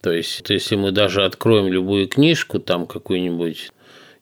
То 0.00 0.10
есть, 0.10 0.48
если 0.48 0.76
мы 0.76 0.92
даже 0.92 1.24
откроем 1.24 1.70
любую 1.70 2.08
книжку, 2.08 2.58
там 2.58 2.86
какую-нибудь 2.86 3.70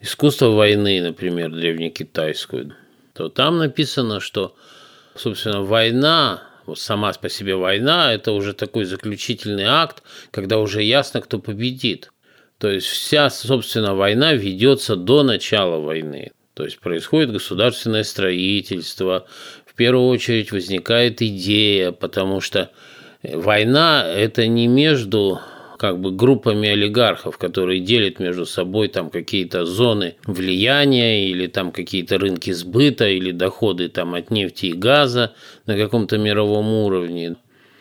«Искусство 0.01 0.49
войны», 0.49 1.01
например, 1.01 1.51
древнекитайскую, 1.53 2.75
то 3.15 3.29
там 3.29 3.59
написано, 3.59 4.19
что, 4.21 4.57
собственно, 5.15 5.63
война 5.63 6.43
сама 6.75 7.13
по 7.13 7.29
себе 7.29 7.55
война– 7.55 8.13
это 8.15 8.33
уже 8.33 8.53
такой 8.53 8.85
заключительный 8.85 9.65
акт, 9.65 10.03
когда 10.31 10.59
уже 10.59 10.83
ясно, 10.83 11.21
кто 11.21 11.39
победит. 11.39 12.11
То 12.59 12.71
есть 12.71 12.87
вся, 12.87 13.31
собственно, 13.31 13.95
война 13.95 14.33
ведется 14.33 14.97
до 14.97 15.23
начала 15.23 15.79
войны. 15.79 16.33
То 16.55 16.65
есть 16.65 16.79
происходит 16.81 17.33
государственное 17.33 18.03
строительство, 18.03 19.27
в 19.67 19.75
первую 19.75 20.09
очередь 20.09 20.53
возникает 20.53 21.21
идея, 21.21 21.93
потому 21.93 22.41
что 22.41 22.71
война– 23.23 24.07
это 24.09 24.47
не 24.47 24.67
между 24.67 25.39
как 25.77 26.01
бы 26.01 26.11
группами 26.11 26.69
олигархов, 26.69 27.39
которые 27.39 27.81
делят 27.81 28.19
между 28.19 28.47
собой 28.47 28.89
там 28.89 29.11
какие-то 29.11 29.65
зоны 29.65 30.17
влияния 30.27 31.29
или 31.29 31.47
там 31.47 31.73
какие-то 31.73 32.19
рынки 32.19 32.51
сбыта 32.53 33.09
или 33.09 33.31
доходы 33.31 33.89
там 33.89 34.15
от 34.15 34.31
нефти 34.31 34.67
и 34.67 34.73
газа 34.73 35.35
на 35.67 35.77
каком-то 35.77 36.19
мировом 36.19 36.69
уровне. 36.69 37.37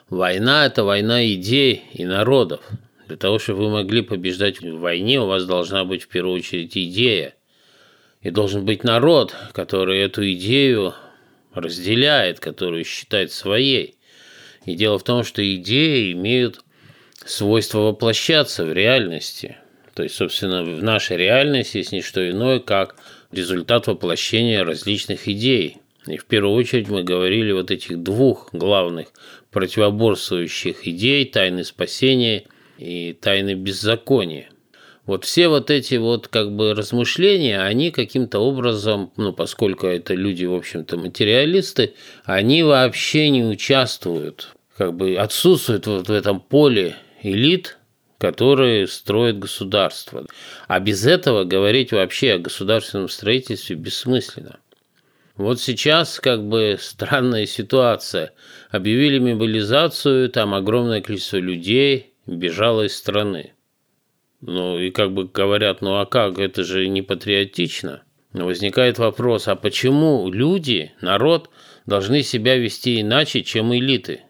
Война– 0.10 0.66
это 0.68 0.84
война 0.84 1.26
идей 1.26 1.84
и 1.94 2.06
народов. 2.06 2.62
Для 3.08 3.18
того, 3.18 3.40
чтобы 3.40 3.66
вы 3.66 3.70
могли 3.72 4.02
побеждать 4.02 4.62
в 4.62 4.80
войне, 4.80 5.22
у 5.22 5.28
вас 5.28 5.46
должна 5.46 5.86
быть 5.86 6.04
в 6.04 6.08
первую 6.08 6.36
очередь 6.36 6.78
идея. 6.78 7.36
И 8.22 8.32
должен 8.32 8.66
быть 8.66 8.84
народ, 8.84 9.36
который 9.54 10.00
эту 10.00 10.32
идею 10.34 10.94
разделяет, 11.54 12.40
которую 12.40 12.84
считает 12.84 13.32
своей. 13.32 13.98
И 14.66 14.76
дело 14.76 14.98
в 14.98 15.04
том, 15.04 15.24
что 15.24 15.42
идеи 15.56 16.12
имеют 16.12 16.65
свойство 17.26 17.80
воплощаться 17.80 18.66
в 18.66 18.74
реальности. 18.74 19.58
То 19.94 20.04
есть, 20.04 20.16
собственно, 20.16 20.64
в 20.64 20.84
нашей 20.84 21.18
реальности 21.18 21.78
есть 21.78 21.92
не 21.92 22.02
что 22.02 22.30
иное, 22.30 22.60
как 22.60 22.96
результат 23.32 23.88
воплощения 23.88 24.64
различных 24.64 25.28
идей. 25.28 25.78
И 26.06 26.18
в 26.18 26.26
первую 26.26 26.56
очередь 26.56 26.88
мы 26.88 27.04
говорили 27.04 27.52
вот 27.52 27.72
этих 27.72 28.04
двух 28.04 28.50
главных 28.54 29.08
противоборствующих 29.52 30.88
идей– 30.88 31.26
тайны 31.34 31.64
спасения 31.64 32.44
и 32.78 33.14
тайны 33.20 33.56
беззакония. 33.56 34.50
Вот 35.06 35.24
все 35.24 35.48
вот 35.48 35.70
эти 35.70 35.96
вот 35.96 36.28
как 36.28 36.52
бы 36.52 36.74
размышления, 36.74 37.62
они 37.62 37.92
каким-то 37.92 38.40
образом, 38.40 39.12
ну, 39.18 39.34
поскольку 39.34 39.88
это 39.88 40.14
люди, 40.14 40.46
в 40.46 40.54
общем-то, 40.54 40.98
материалисты, 40.98 41.94
они 42.24 42.64
вообще 42.64 43.30
не 43.30 43.44
участвуют, 43.44 44.50
как 44.78 44.96
бы 44.96 45.16
отсутствуют 45.16 45.88
вот 45.88 46.10
в 46.10 46.12
этом 46.12 46.40
поле 46.40 46.96
элит, 47.26 47.78
которые 48.18 48.88
строят 48.88 49.40
государство. 49.40 50.26
А 50.68 50.80
без 50.80 51.06
этого 51.06 51.44
говорить 51.44 51.92
вообще 51.92 52.34
о 52.34 52.40
государственном 52.40 53.10
строительстве 53.10 53.76
бессмысленно. 53.76 54.60
Вот 55.36 55.60
сейчас 55.60 56.20
как 56.20 56.48
бы 56.48 56.78
странная 56.80 57.46
ситуация. 57.46 58.34
Объявили 58.70 59.20
мобилизацию, 59.20 60.30
там 60.30 60.54
огромное 60.54 61.02
количество 61.02 61.38
людей 61.38 62.14
бежало 62.26 62.84
из 62.84 62.96
страны. 62.96 63.54
Ну 64.40 64.80
и 64.80 64.92
как 64.92 65.14
бы 65.14 65.26
говорят, 65.26 65.82
ну 65.82 66.00
а 66.00 66.06
как, 66.06 66.40
это 66.40 66.64
же 66.64 66.88
не 66.88 67.02
патриотично. 67.02 68.04
Но 68.32 68.46
возникает 68.46 68.98
вопрос, 68.98 69.48
а 69.48 69.56
почему 69.56 70.30
люди, 70.32 70.92
народ, 71.02 71.50
должны 71.86 72.22
себя 72.22 72.58
вести 72.58 73.02
иначе, 73.02 73.44
чем 73.44 73.74
элиты? 73.74 74.25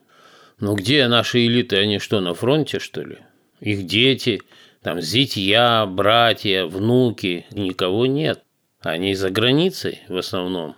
Ну 0.60 0.76
где 0.76 1.08
наши 1.08 1.46
элиты, 1.46 1.78
они 1.78 2.00
что, 2.00 2.22
на 2.22 2.34
фронте, 2.34 2.80
что 2.80 3.02
ли? 3.02 3.18
Их 3.60 3.86
дети, 3.86 4.42
там 4.82 5.02
зятья, 5.02 5.86
братья, 5.86 6.66
внуки, 6.66 7.46
никого 7.52 8.06
нет. 8.06 8.42
Они 8.82 9.16
за 9.16 9.30
границей 9.30 10.00
в 10.08 10.18
основном. 10.18 10.76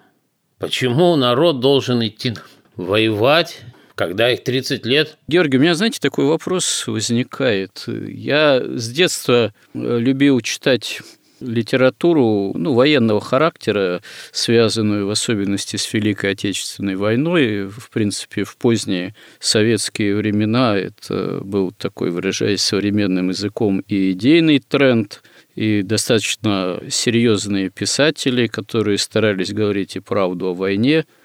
Почему 0.58 1.16
народ 1.16 1.60
должен 1.60 2.06
идти 2.06 2.34
воевать 2.76 3.62
когда 3.98 4.32
их 4.32 4.44
30 4.44 4.86
лет? 4.86 5.18
Георгий, 5.28 5.58
у 5.58 5.60
меня, 5.60 5.74
знаете, 5.74 6.00
такой 6.00 6.26
вопрос 6.26 6.86
возникает. 6.86 7.84
Я 7.88 8.62
с 8.64 8.90
детства 8.90 9.52
э, 9.74 10.00
любил 10.00 10.40
читать 10.42 11.02
литературу 11.40 12.54
ну, 12.56 12.74
военного 12.74 13.22
характера, 13.22 14.02
связанную 14.32 15.08
в 15.08 15.10
особенности 15.10 15.76
с 15.76 15.94
Великой 15.94 16.32
Отечественной 16.32 16.96
войной. 16.96 17.68
В 17.68 17.90
принципе, 17.90 18.44
в 18.44 18.58
поздние 18.58 19.16
советские 19.40 20.16
времена 20.16 20.78
это 20.78 21.40
был 21.44 21.72
такой, 21.72 22.12
выражаясь 22.12 22.62
современным 22.62 23.30
языком, 23.30 23.84
и 23.88 24.12
идейный 24.12 24.60
тренд, 24.60 25.22
и 25.56 25.82
достаточно 25.82 26.80
серьезные 26.90 27.70
писатели, 27.70 28.48
которые 28.48 28.98
старались 28.98 29.54
говорить 29.54 29.96
и 29.96 30.00
правду 30.00 30.48
о 30.48 30.54
войне– 30.54 31.06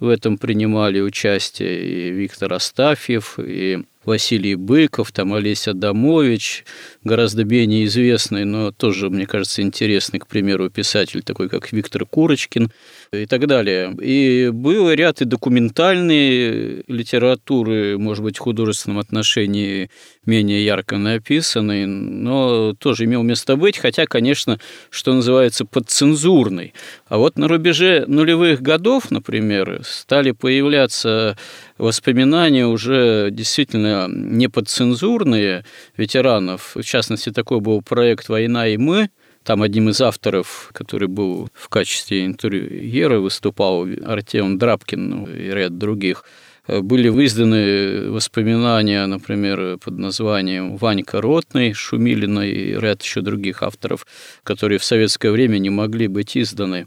в 0.00 0.08
этом 0.08 0.38
принимали 0.38 1.00
участие 1.00 2.08
и 2.08 2.10
Виктор 2.10 2.54
Астафьев, 2.54 3.38
и 3.38 3.84
Василий 4.04 4.54
Быков, 4.54 5.12
там 5.12 5.34
Олеся 5.34 5.72
Адамович, 5.72 6.64
гораздо 7.04 7.44
менее 7.44 7.84
известный, 7.84 8.44
но 8.44 8.72
тоже, 8.72 9.10
мне 9.10 9.26
кажется, 9.26 9.60
интересный, 9.60 10.18
к 10.20 10.26
примеру, 10.26 10.70
писатель 10.70 11.22
такой, 11.22 11.48
как 11.48 11.70
Виктор 11.72 12.06
Курочкин 12.06 12.72
и 13.12 13.26
так 13.26 13.48
далее. 13.48 13.92
И 14.00 14.50
был 14.52 14.88
ряд 14.92 15.20
и 15.20 15.24
документальной 15.24 16.84
литературы, 16.86 17.98
может 17.98 18.22
быть, 18.22 18.36
в 18.36 18.40
художественном 18.40 19.00
отношении 19.00 19.90
менее 20.26 20.64
ярко 20.64 20.96
написанной, 20.96 21.86
но 21.86 22.72
тоже 22.74 23.06
имел 23.06 23.24
место 23.24 23.56
быть, 23.56 23.78
хотя, 23.78 24.06
конечно, 24.06 24.60
что 24.90 25.12
называется, 25.12 25.64
подцензурный. 25.64 26.72
А 27.08 27.18
вот 27.18 27.36
на 27.36 27.48
рубеже 27.48 28.04
нулевых 28.06 28.62
годов, 28.62 29.10
например, 29.10 29.80
стали 29.82 30.30
появляться 30.30 31.36
воспоминания 31.78 32.66
уже 32.66 33.30
действительно 33.32 34.06
не 34.08 34.46
подцензурные 34.46 35.64
ветеранов. 35.96 36.76
В 36.76 36.84
частности, 36.84 37.30
такой 37.30 37.58
был 37.60 37.82
проект 37.82 38.28
«Война 38.28 38.68
и 38.68 38.76
мы», 38.76 39.10
там 39.42 39.62
одним 39.62 39.88
из 39.88 40.00
авторов, 40.00 40.70
который 40.72 41.08
был 41.08 41.48
в 41.54 41.68
качестве 41.68 42.26
интервьюера, 42.26 43.18
выступал 43.18 43.86
Артем 44.04 44.58
Драбкин 44.58 45.08
ну, 45.08 45.26
и 45.26 45.50
ряд 45.50 45.78
других– 45.78 46.24
были 46.68 47.08
выизданы 47.08 48.10
воспоминания, 48.10 49.04
например, 49.06 49.78
под 49.78 49.98
названием 49.98 50.76
«Ванька 50.76 51.20
Ротный», 51.20 51.72
Шумилина 51.72 52.40
и 52.40 52.78
ряд 52.78 53.02
еще 53.02 53.22
других 53.22 53.62
авторов, 53.62 54.06
которые 54.42 54.78
в 54.78 54.84
советское 54.84 55.30
время 55.30 55.58
не 55.58 55.70
могли 55.70 56.06
быть 56.06 56.36
изданы. 56.36 56.86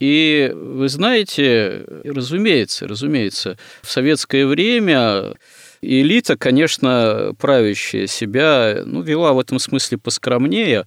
И 0.00 0.52
вы 0.54 0.88
знаете, 0.88 1.86
разумеется, 2.04 2.86
разумеется, 2.86 3.56
в 3.82 3.90
советское 3.90 4.44
время 4.44 5.34
элита, 5.80 6.36
конечно, 6.36 7.32
правящая 7.38 8.06
себя, 8.06 8.82
ну, 8.84 9.00
вела 9.00 9.32
в 9.32 9.38
этом 9.38 9.58
смысле 9.58 9.98
поскромнее, 9.98 10.86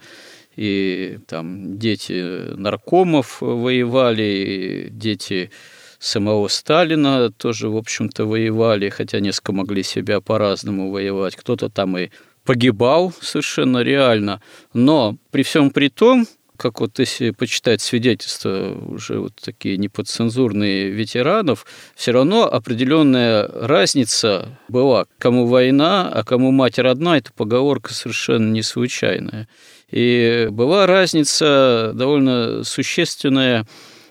и 0.58 1.20
там 1.28 1.78
дети 1.78 2.54
наркомов 2.56 3.38
воевали, 3.41 4.24
и 4.24 4.89
дети 4.89 5.52
самого 6.00 6.48
Сталина 6.48 7.32
тоже, 7.32 7.70
в 7.70 7.78
общем-то, 7.78 8.26
воевали, 8.26 8.89
хотя 8.89 9.20
несколько 9.20 9.54
могли 9.54 9.84
себя 9.84 10.20
по-разному 10.20 10.91
воевать. 10.91 11.36
Кто-то 11.36 11.70
там 11.70 11.98
и 11.98 12.10
погибал 12.43 13.13
совершенно 13.22 13.80
реально. 13.84 14.41
Но 14.74 15.17
при 15.32 15.43
всем 15.43 15.70
при 15.70 15.89
том, 15.89 16.26
как 16.56 16.82
вот 16.82 16.98
если 16.98 17.32
почитать 17.32 17.82
свидетельства 17.82 18.76
уже 18.88 19.20
вот 19.20 19.34
такие 19.36 19.78
неподцензурные 19.78 20.89
ветеранов, 20.89 21.65
все 21.96 22.12
равно 22.12 22.52
определенная 22.52 23.48
разница 23.48 24.58
была. 24.67 25.06
Кому 25.20 25.46
война, 25.46 26.10
а 26.10 26.24
кому 26.24 26.52
мать 26.52 26.80
родна, 26.80 27.17
это 27.17 27.32
поговорка 27.34 27.93
совершенно 27.93 28.52
не 28.52 28.63
случайная. 28.63 29.48
И 29.89 30.47
была 30.52 30.86
разница 30.86 31.91
довольно 31.93 32.63
существенная 32.63 33.65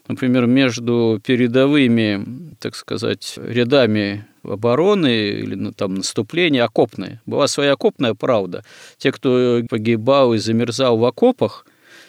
например, 0.08 0.46
между 0.46 1.20
передовыми, 1.24 2.54
так 2.60 2.74
сказать, 2.74 3.34
рядами 3.36 4.26
обороны 4.42 5.30
или 5.30 5.54
ну, 5.54 5.72
там 5.72 5.96
наступления 5.96 6.64
окопные. 6.64 7.20
Была 7.26 7.48
своя 7.48 7.72
окопная 7.72 8.14
правда. 8.14 8.64
Те, 8.98 9.12
кто 9.12 9.62
погибал 9.68 10.34
и 10.34 10.38
замерзал 10.38 10.98
в 10.98 11.04
окопах, 11.04 11.66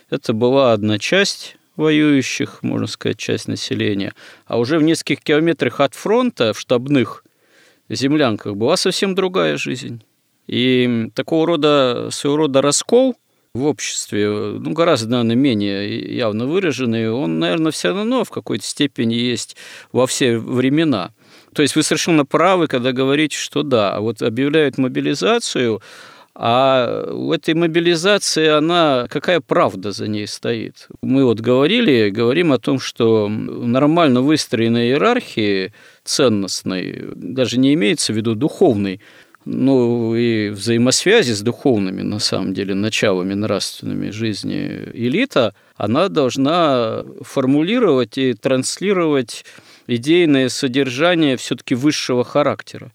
это 0.09 0.33
была 0.33 0.73
одна 0.73 0.99
часть 0.99 1.57
воюющих, 1.75 2.63
можно 2.63 2.87
сказать, 2.87 3.17
часть 3.17 3.47
населения. 3.47 4.13
А 4.45 4.59
уже 4.59 4.79
в 4.79 4.83
нескольких 4.83 5.23
километрах 5.23 5.79
от 5.79 5.93
фронта, 5.93 6.53
в 6.53 6.59
штабных 6.59 7.23
землянках, 7.89 8.55
была 8.55 8.77
совсем 8.77 9.15
другая 9.15 9.57
жизнь. 9.57 10.03
И 10.47 11.09
такого 11.13 11.45
рода, 11.45 12.09
своего 12.11 12.37
рода 12.37 12.61
раскол– 12.61 13.15
в 13.57 13.65
обществе, 13.65 14.29
ну, 14.29 14.71
гораздо, 14.71 15.09
наверное, 15.09 15.35
менее 15.35 16.15
явно 16.15 16.45
выраженный, 16.45 17.11
он, 17.11 17.39
наверное, 17.39 17.71
все 17.71 17.89
равно 17.89 18.23
в 18.23 18.29
какой-то 18.29 18.63
степени 18.65 19.15
есть 19.15 19.57
во 19.91 20.07
все 20.07 20.37
времена. 20.37 21.11
То 21.53 21.61
есть 21.61 21.75
вы 21.75 21.83
совершенно 21.83 22.25
правы, 22.25 22.67
когда 22.67 22.91
говорите, 22.91 23.37
что 23.37 23.63
да, 23.63 23.95
а 23.95 23.99
вот 23.99 24.21
объявляют 24.21 24.77
мобилизацию, 24.77 25.81
а 26.39 27.09
у 27.11 27.33
этой 27.33 27.55
мобилизации, 27.55 28.47
она, 28.47 29.07
какая 29.09 29.41
правда 29.41 29.91
за 29.91 30.07
ней 30.07 30.27
стоит? 30.27 30.87
Мы 31.01 31.25
вот 31.25 31.39
говорили, 31.39 32.11
говорим 32.11 32.51
о 32.51 32.59
том, 32.59 32.79
что 32.79 33.27
нормально 33.27 34.21
выстроенной 34.21 34.89
иерархии 34.89 35.73
ценностной, 36.03 37.05
даже 37.15 37.57
не 37.57 37.73
имеется 37.73 38.13
в 38.13 38.17
виду 38.17 38.35
духовной, 38.35 39.01
ну 39.49 40.13
и 40.13 40.49
взаимосвязи 40.49 41.31
с 41.31 41.41
духовными, 41.41 42.01
на 42.01 42.19
самом 42.19 42.53
деле, 42.53 42.75
началами 42.75 43.33
нравственными 43.33 44.09
жизни 44.09 44.89
элита, 44.93 45.53
она 45.77 46.09
должна 46.09 47.03
формулировать 47.21 48.17
и 48.17 48.33
транслировать 48.33 49.45
идейное 49.87 50.49
содержание 50.49 51.37
все-таки 51.37 51.75
высшего 51.75 52.25
характера. 52.25 52.91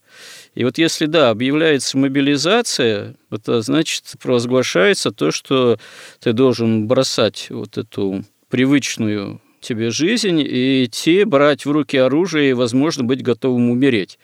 И 0.54 0.64
вот 0.64 0.76
если, 0.76 1.06
да, 1.06 1.30
объявляется 1.30 1.96
мобилизация, 1.96 3.14
это 3.30 3.62
значит 3.62 4.04
провозглашается 4.22 5.10
то, 5.10 5.30
что 5.30 5.78
ты 6.20 6.34
должен 6.34 6.86
бросать 6.86 7.46
вот 7.48 7.78
эту 7.78 8.24
привычную 8.50 9.40
тебе 9.60 9.90
жизнь 9.90 10.40
и 10.40 10.84
идти, 10.84 11.24
брать 11.24 11.64
в 11.64 11.70
руки 11.70 11.96
оружие 11.96 12.50
и, 12.50 12.52
возможно, 12.52 13.04
быть 13.04 13.22
готовым 13.22 13.70
умереть. 13.70 14.18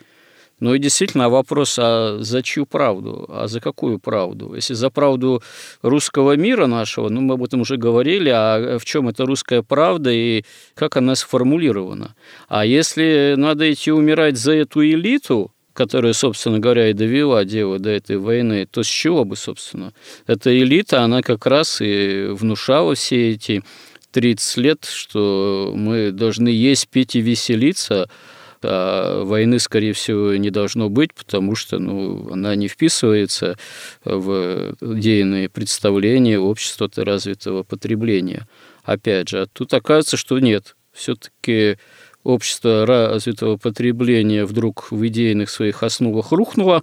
Ну 0.61 0.75
и 0.75 0.79
действительно 0.79 1.29
вопрос, 1.29 1.79
а 1.81 2.19
за 2.21 2.43
чью 2.43 2.67
правду? 2.67 3.27
А 3.29 3.47
за 3.47 3.61
какую 3.61 3.99
правду? 3.99 4.55
Если 4.55 4.75
за 4.75 4.91
правду 4.91 5.43
русского 5.83 6.37
мира 6.37 6.67
нашего, 6.67 7.09
ну 7.09 7.21
мы 7.21 7.35
об 7.35 7.45
этом 7.45 7.61
уже 7.61 7.77
говорили, 7.77 8.31
а 8.31 8.79
в 8.79 8.85
чем 8.85 9.09
эта 9.09 9.25
русская 9.25 9.63
правда 9.63 10.11
и 10.11 10.45
как 10.75 10.97
она 10.97 11.15
сформулирована? 11.15 12.15
А 12.49 12.65
если 12.65 13.35
надо 13.37 13.73
идти 13.73 13.93
умирать 13.93 14.37
за 14.37 14.53
эту 14.53 14.85
элиту, 14.85 15.53
которая, 15.75 16.13
собственно 16.13 16.59
говоря, 16.59 16.91
и 16.91 16.93
довела 16.93 17.45
дело 17.45 17.79
до 17.79 17.91
этой 17.91 18.17
войны, 18.17 18.67
то 18.69 18.83
с 18.83 18.89
чего 18.89 19.25
бы, 19.25 19.37
собственно? 19.37 19.93
Эта 20.27 20.51
элита, 20.59 21.03
она 21.03 21.23
как 21.23 21.47
раз 21.47 21.81
и 21.81 22.27
внушала 22.31 22.97
все 22.97 23.31
эти 23.31 23.63
30 24.11 24.57
лет, 24.57 24.85
что 24.85 25.73
мы 25.77 26.11
должны 26.11 26.49
есть, 26.49 26.89
пить 26.89 27.15
и 27.15 27.21
веселиться, 27.21 28.11
а 28.63 29.25
войны, 29.25 29.59
скорее 29.59 29.93
всего, 29.93 30.35
не 30.37 30.51
должно 30.51 30.89
быть, 30.89 31.15
потому 31.15 31.55
что 31.55 31.79
ну, 31.79 32.33
она 32.33 32.55
не 32.55 32.69
вписывается 32.69 33.57
в 34.05 34.75
идейные 34.81 35.49
представления 35.49 36.39
общества 36.39 36.91
развитого 36.97 37.63
потребления. 37.63 38.47
Опять 38.85 39.29
же, 39.29 39.43
а 39.43 39.47
тут 39.47 39.75
оказывается, 39.75 40.17
что 40.17 40.39
нет. 40.39 40.77
Все-таки 40.93 41.77
общество 42.25 42.87
развитого 42.87 43.57
потребления 43.57 44.45
вдруг 44.45 44.91
в 44.91 45.07
идейных 45.07 45.51
своих 45.51 45.83
основах 45.83 46.33
рухнуло, 46.33 46.83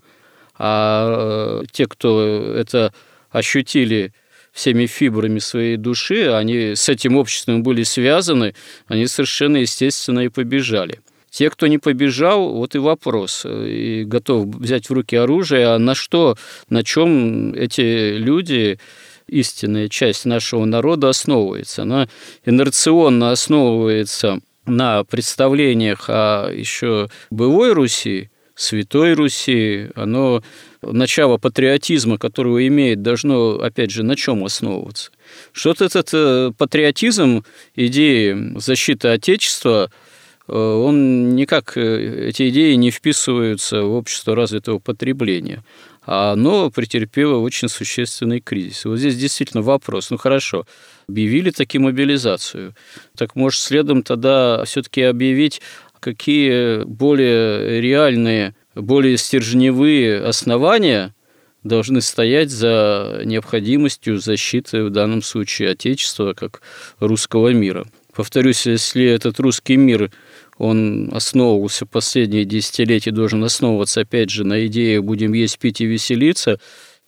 а 0.57 1.61
э, 1.61 1.65
те, 1.71 1.85
кто 1.87 2.53
это 2.55 2.93
ощутили 3.29 4.13
всеми 4.53 4.85
фибрами 4.85 5.39
своей 5.39 5.75
души, 5.75 6.31
они 6.31 6.75
с 6.75 6.87
этим 6.87 7.17
обществом 7.17 7.61
были 7.61 7.83
связаны, 7.83 8.55
они 8.87 9.05
совершенно 9.05 9.57
естественно 9.57 10.21
и 10.21 10.29
побежали. 10.29 11.01
Те, 11.35 11.49
кто 11.49 11.67
не 11.67 11.79
побежал, 11.79 12.53
вот 12.53 12.75
и 12.75 12.77
вопрос, 12.77 13.45
и 13.45 14.05
готов 14.05 14.45
взять 14.55 14.89
в 14.89 14.93
руки 14.93 15.17
оружие, 15.17 15.67
а 15.67 15.77
на 15.79 15.93
что, 15.93 16.37
на 16.69 16.81
чем 16.81 17.53
эти 17.53 18.15
люди 18.15 18.79
истинная 19.27 19.89
часть 19.89 20.23
нашего 20.23 20.63
народа 20.63 21.09
основывается. 21.09 21.81
Она 21.81 22.07
инерционно 22.45 23.31
основывается 23.31 24.39
на 24.65 25.03
представлениях 25.03 26.05
о 26.07 26.49
еще 26.53 27.09
былой 27.31 27.73
Руси, 27.73 28.29
Святой 28.55 29.11
Руси, 29.11 29.89
оно 29.93 30.41
начало 30.81 31.35
патриотизма, 31.35 32.17
которого 32.17 32.65
имеет, 32.65 33.01
должно, 33.01 33.59
опять 33.59 33.91
же, 33.91 34.03
на 34.03 34.15
чем 34.15 34.45
основываться? 34.45 35.11
Что-то 35.51 35.83
этот 35.83 36.09
э, 36.13 36.51
патриотизм, 36.57 37.43
идеи 37.75 38.57
защиты 38.57 39.09
Отечества– 39.09 39.91
Э, 40.01 40.04
он 40.53 41.35
никак, 41.35 41.75
э, 41.77 42.27
эти 42.29 42.49
идеи 42.49 42.73
не 42.73 42.91
вписываются 42.91 43.81
в 43.81 43.93
общество 43.93 44.35
развитого 44.35 44.79
потребления. 44.79 45.63
А 46.05 46.33
оно 46.33 46.69
претерпело 46.69 47.37
очень 47.39 47.67
существенный 47.67 48.39
кризис. 48.39 48.85
Вот 48.85 48.97
здесь 48.97 49.17
действительно 49.17 49.63
вопрос. 49.63 50.11
Ну 50.11 50.17
хорошо, 50.17 50.67
объявили 51.09 51.49
таки 51.49 51.79
мобилизацию. 51.79 52.75
Так 53.17 53.35
может 53.35 53.59
следом 53.59 54.03
тогда 54.03 54.63
все-таки 54.65 55.01
объявить, 55.01 55.61
какие 55.99 56.83
более 56.83 57.81
реальные, 57.81 58.53
более 58.75 59.17
стержневые 59.17 60.21
основания 60.21 61.15
должны 61.63 62.01
стоять 62.01 62.51
за 62.51 63.21
необходимостью 63.25 64.19
защиты 64.19 64.83
в 64.83 64.91
данном 64.91 65.23
случае 65.23 65.71
Отечества 65.71 66.33
как 66.33 66.61
русского 66.99 67.49
мира. 67.49 67.87
Повторюсь, 68.13 68.65
если 68.65 69.05
этот 69.05 69.39
русский 69.39 69.75
мир 69.75 70.11
он 70.57 71.09
основывался 71.13 71.85
последние 71.85 72.45
десятилетия, 72.45 73.11
должен 73.11 73.43
основываться, 73.43 74.01
опять 74.01 74.29
же, 74.29 74.45
на 74.45 74.65
идее 74.67 75.01
«будем 75.01 75.33
есть, 75.33 75.59
пить 75.59 75.81
и 75.81 75.85
веселиться», 75.85 76.59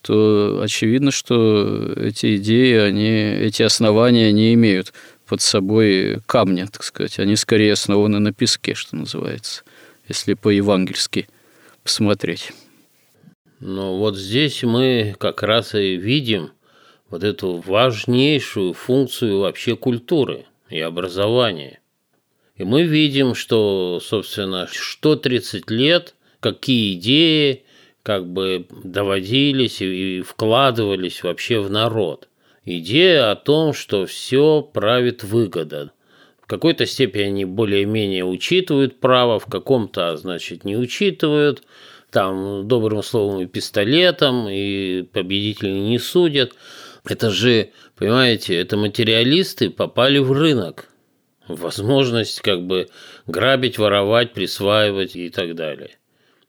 то 0.01 0.61
очевидно, 0.61 1.11
что 1.11 1.93
эти 1.95 2.37
идеи, 2.37 2.75
они, 2.75 3.07
эти 3.07 3.63
основания 3.63 4.31
не 4.31 4.53
имеют 4.53 4.93
под 5.25 5.41
собой 5.41 6.19
камня, 6.25 6.67
так 6.67 6.83
сказать. 6.83 7.19
Они 7.19 7.35
скорее 7.35 7.73
основаны 7.73 8.19
на 8.19 8.31
песке, 8.31 8.73
что 8.73 8.95
называется, 8.95 9.63
если 10.07 10.33
по-евангельски 10.33 11.27
посмотреть. 11.83 12.51
Ну 13.59 13.97
вот 13.97 14.17
здесь 14.17 14.63
мы 14.63 15.15
как 15.19 15.41
раз 15.41 15.73
и 15.73 15.95
видим 15.95 16.51
вот 17.09 17.23
эту 17.23 17.57
важнейшую 17.65 18.73
функцию 18.73 19.39
вообще 19.39 19.75
культуры 19.75 20.45
и 20.69 20.79
образования– 20.79 21.79
и 22.57 22.63
мы 22.63 22.83
видим, 22.83 23.35
что, 23.35 23.99
собственно, 24.03 24.67
что 24.71 25.15
30 25.15 25.69
лет, 25.69 26.15
какие 26.39 26.93
идеи 26.93 27.63
как 28.01 28.27
бы 28.27 28.65
доводились 28.83 29.81
и 29.81 30.21
вкладывались 30.21 31.23
вообще 31.23 31.59
в 31.59 31.69
народ. 31.69 32.29
Идея 32.65 33.31
о 33.31 33.35
том, 33.35 33.73
что 33.73 34.05
все 34.05 34.61
правит 34.61 35.23
выгода. 35.23 35.91
В 36.41 36.47
какой-то 36.47 36.85
степени 36.85 37.23
они 37.23 37.45
более-менее 37.45 38.25
учитывают 38.25 38.99
право, 38.99 39.39
в 39.39 39.45
каком-то, 39.45 40.15
значит, 40.17 40.63
не 40.63 40.77
учитывают. 40.77 41.63
Там 42.09 42.67
добрым 42.67 43.03
словом 43.03 43.41
и 43.41 43.45
пистолетом, 43.45 44.47
и 44.49 45.03
победителей 45.03 45.81
не 45.81 45.99
судят. 45.99 46.53
Это 47.05 47.29
же, 47.29 47.71
понимаете, 47.97 48.55
это 48.55 48.77
материалисты 48.77 49.69
попали 49.69 50.19
в 50.19 50.31
рынок 50.31 50.89
возможность 51.47 52.41
как 52.41 52.65
бы 52.65 52.87
грабить, 53.25 53.77
воровать, 53.77 54.33
присваивать 54.33 55.15
и 55.15 55.29
так 55.29 55.55
далее. 55.55 55.97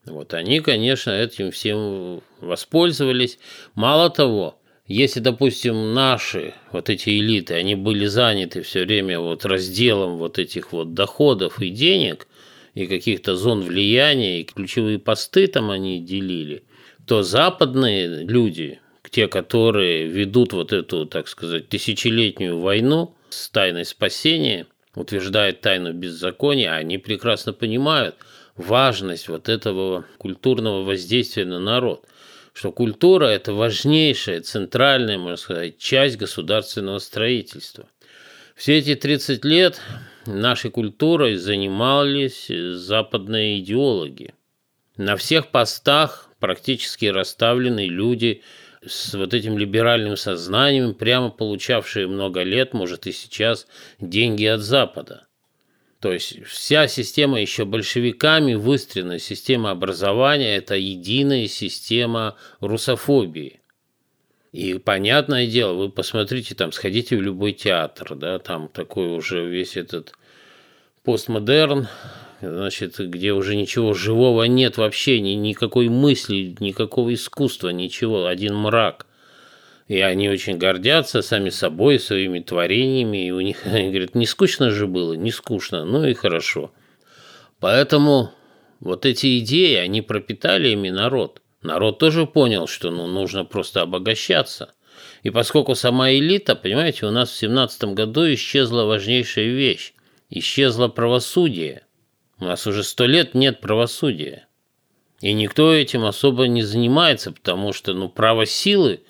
Вот 0.04 0.34
они, 0.34 0.60
конечно, 0.60 1.10
этим 1.10 1.50
всем 1.50 2.22
воспользовались. 2.40 3.38
Мало 3.74 4.10
того, 4.10 4.58
если, 4.86 5.20
допустим, 5.20 5.92
наши 5.92 6.54
вот 6.72 6.88
эти 6.88 7.10
элиты, 7.10 7.54
они 7.54 7.74
были 7.74 8.06
заняты 8.06 8.62
все 8.62 8.84
время 8.84 9.20
вот 9.20 9.44
разделом 9.44 10.16
вот 10.16 10.38
этих 10.38 10.72
вот 10.72 10.94
доходов 10.94 11.60
и 11.60 11.68
денег, 11.68 12.26
и 12.74 12.86
каких-то 12.86 13.36
зон 13.36 13.60
влияния, 13.62 14.40
и 14.40 14.44
ключевые 14.44 14.98
посты 14.98 15.46
там 15.46 15.70
они 15.70 16.00
делили, 16.00 16.64
то 17.06 17.22
западные 17.22 18.24
люди, 18.24 18.80
те, 19.10 19.26
которые 19.26 20.06
ведут 20.06 20.52
вот 20.52 20.72
эту, 20.72 21.06
так 21.06 21.28
сказать, 21.28 21.68
тысячелетнюю 21.68 22.58
войну 22.58 23.14
с 23.28 23.50
тайной 23.50 23.84
спасения– 23.84 24.66
утверждает 24.98 25.60
тайну 25.60 25.92
беззакония, 25.92 26.74
они 26.74 26.98
прекрасно 26.98 27.52
понимают 27.52 28.16
важность 28.56 29.28
вот 29.28 29.48
этого 29.48 30.04
культурного 30.18 30.82
воздействия 30.82 31.44
на 31.44 31.60
народ, 31.60 32.04
что 32.52 32.72
культура– 32.72 33.24
это 33.26 33.52
важнейшая, 33.52 34.40
центральная, 34.40 35.18
можно 35.18 35.36
сказать, 35.36 35.78
часть 35.78 36.16
государственного 36.16 36.98
строительства. 36.98 37.88
Все 38.56 38.78
эти 38.78 38.96
30 38.96 39.44
лет 39.44 39.80
нашей 40.26 40.70
культурой 40.70 41.36
занимались 41.36 42.48
западные 42.48 43.60
идеологи. 43.60 44.34
На 44.96 45.16
всех 45.16 45.48
постах 45.48 46.28
практически 46.40 47.06
расставлены 47.06 47.86
люди– 47.86 48.42
с 48.88 49.14
вот 49.14 49.34
этим 49.34 49.58
либеральным 49.58 50.16
сознанием, 50.16 50.94
прямо 50.94 51.30
получавшие 51.30 52.06
много 52.06 52.42
лет, 52.42 52.74
может 52.74 53.06
и 53.06 53.12
сейчас, 53.12 53.66
деньги 54.00 54.44
от 54.44 54.60
Запада. 54.60 55.26
То 56.00 56.12
есть 56.12 56.44
вся 56.44 56.86
система 56.86 57.40
еще 57.40 57.64
большевиками 57.64 58.54
выстроена, 58.54 59.18
система 59.18 59.70
образования– 59.70 60.56
это 60.58 60.76
единая 60.76 61.48
система 61.48 62.36
русофобии. 62.60 63.60
И 64.52 64.74
понятное 64.74 65.46
дело, 65.46 65.74
вы 65.74 65.90
посмотрите, 65.90 66.54
там, 66.54 66.72
сходите 66.72 67.16
в 67.16 67.22
любой 67.22 67.52
театр, 67.52 68.14
да, 68.14 68.38
там 68.38 68.68
такой 68.68 69.08
уже 69.08 69.46
весь 69.46 69.76
этот 69.76 70.14
постмодерн, 71.02 71.88
значит, 72.40 72.98
где 72.98 73.32
уже 73.32 73.56
ничего 73.56 73.94
живого 73.94 74.44
нет 74.44 74.76
вообще, 74.76 75.20
ни, 75.20 75.30
никакой 75.30 75.88
мысли, 75.88 76.56
никакого 76.60 77.12
искусства, 77.14 77.70
ничего, 77.70 78.26
один 78.26 78.54
мрак. 78.56 79.06
И 79.88 80.00
они 80.00 80.28
очень 80.28 80.58
гордятся 80.58 81.22
сами 81.22 81.48
собой, 81.48 81.98
своими 81.98 82.40
творениями, 82.40 83.26
и 83.26 83.30
у 83.30 83.40
них, 83.40 83.58
они 83.66 83.88
говорят, 83.88 84.14
не 84.14 84.26
скучно 84.26 84.70
же 84.70 84.86
было, 84.86 85.14
не 85.14 85.30
скучно, 85.30 85.84
ну 85.84 86.04
и 86.04 86.14
хорошо. 86.14 86.72
Поэтому 87.60 88.30
вот 88.80 89.06
эти 89.06 89.38
идеи, 89.40 89.74
они 89.76 90.02
пропитали 90.02 90.68
ими 90.68 90.90
народ. 90.90 91.42
Народ 91.62 91.98
тоже 91.98 92.26
понял, 92.26 92.66
что 92.68 92.90
ну, 92.90 93.06
нужно 93.06 93.44
просто 93.44 93.82
обогащаться. 93.82 94.74
И 95.22 95.30
поскольку 95.30 95.74
сама 95.74 96.12
элита, 96.12 96.54
понимаете, 96.54 97.06
у 97.06 97.10
нас 97.10 97.30
в 97.30 97.36
17 97.36 97.84
году 97.94 98.32
исчезла 98.32 98.84
важнейшая 98.84 99.46
вещь. 99.46 99.94
Исчезло 100.30 100.88
правосудие. 100.88 101.82
У 102.40 102.44
нас 102.44 102.66
уже 102.66 102.84
сто 102.84 103.06
лет 103.06 103.34
нет 103.34 103.60
правосудия. 103.60 104.46
И 105.20 105.32
никто 105.32 105.72
этим 105.72 106.04
особо 106.04 106.46
не 106.46 106.62
занимается, 106.62 107.32
потому 107.32 107.72
что 107.72 107.92
ну, 107.92 108.08
право 108.08 108.46
силы, 108.46 109.02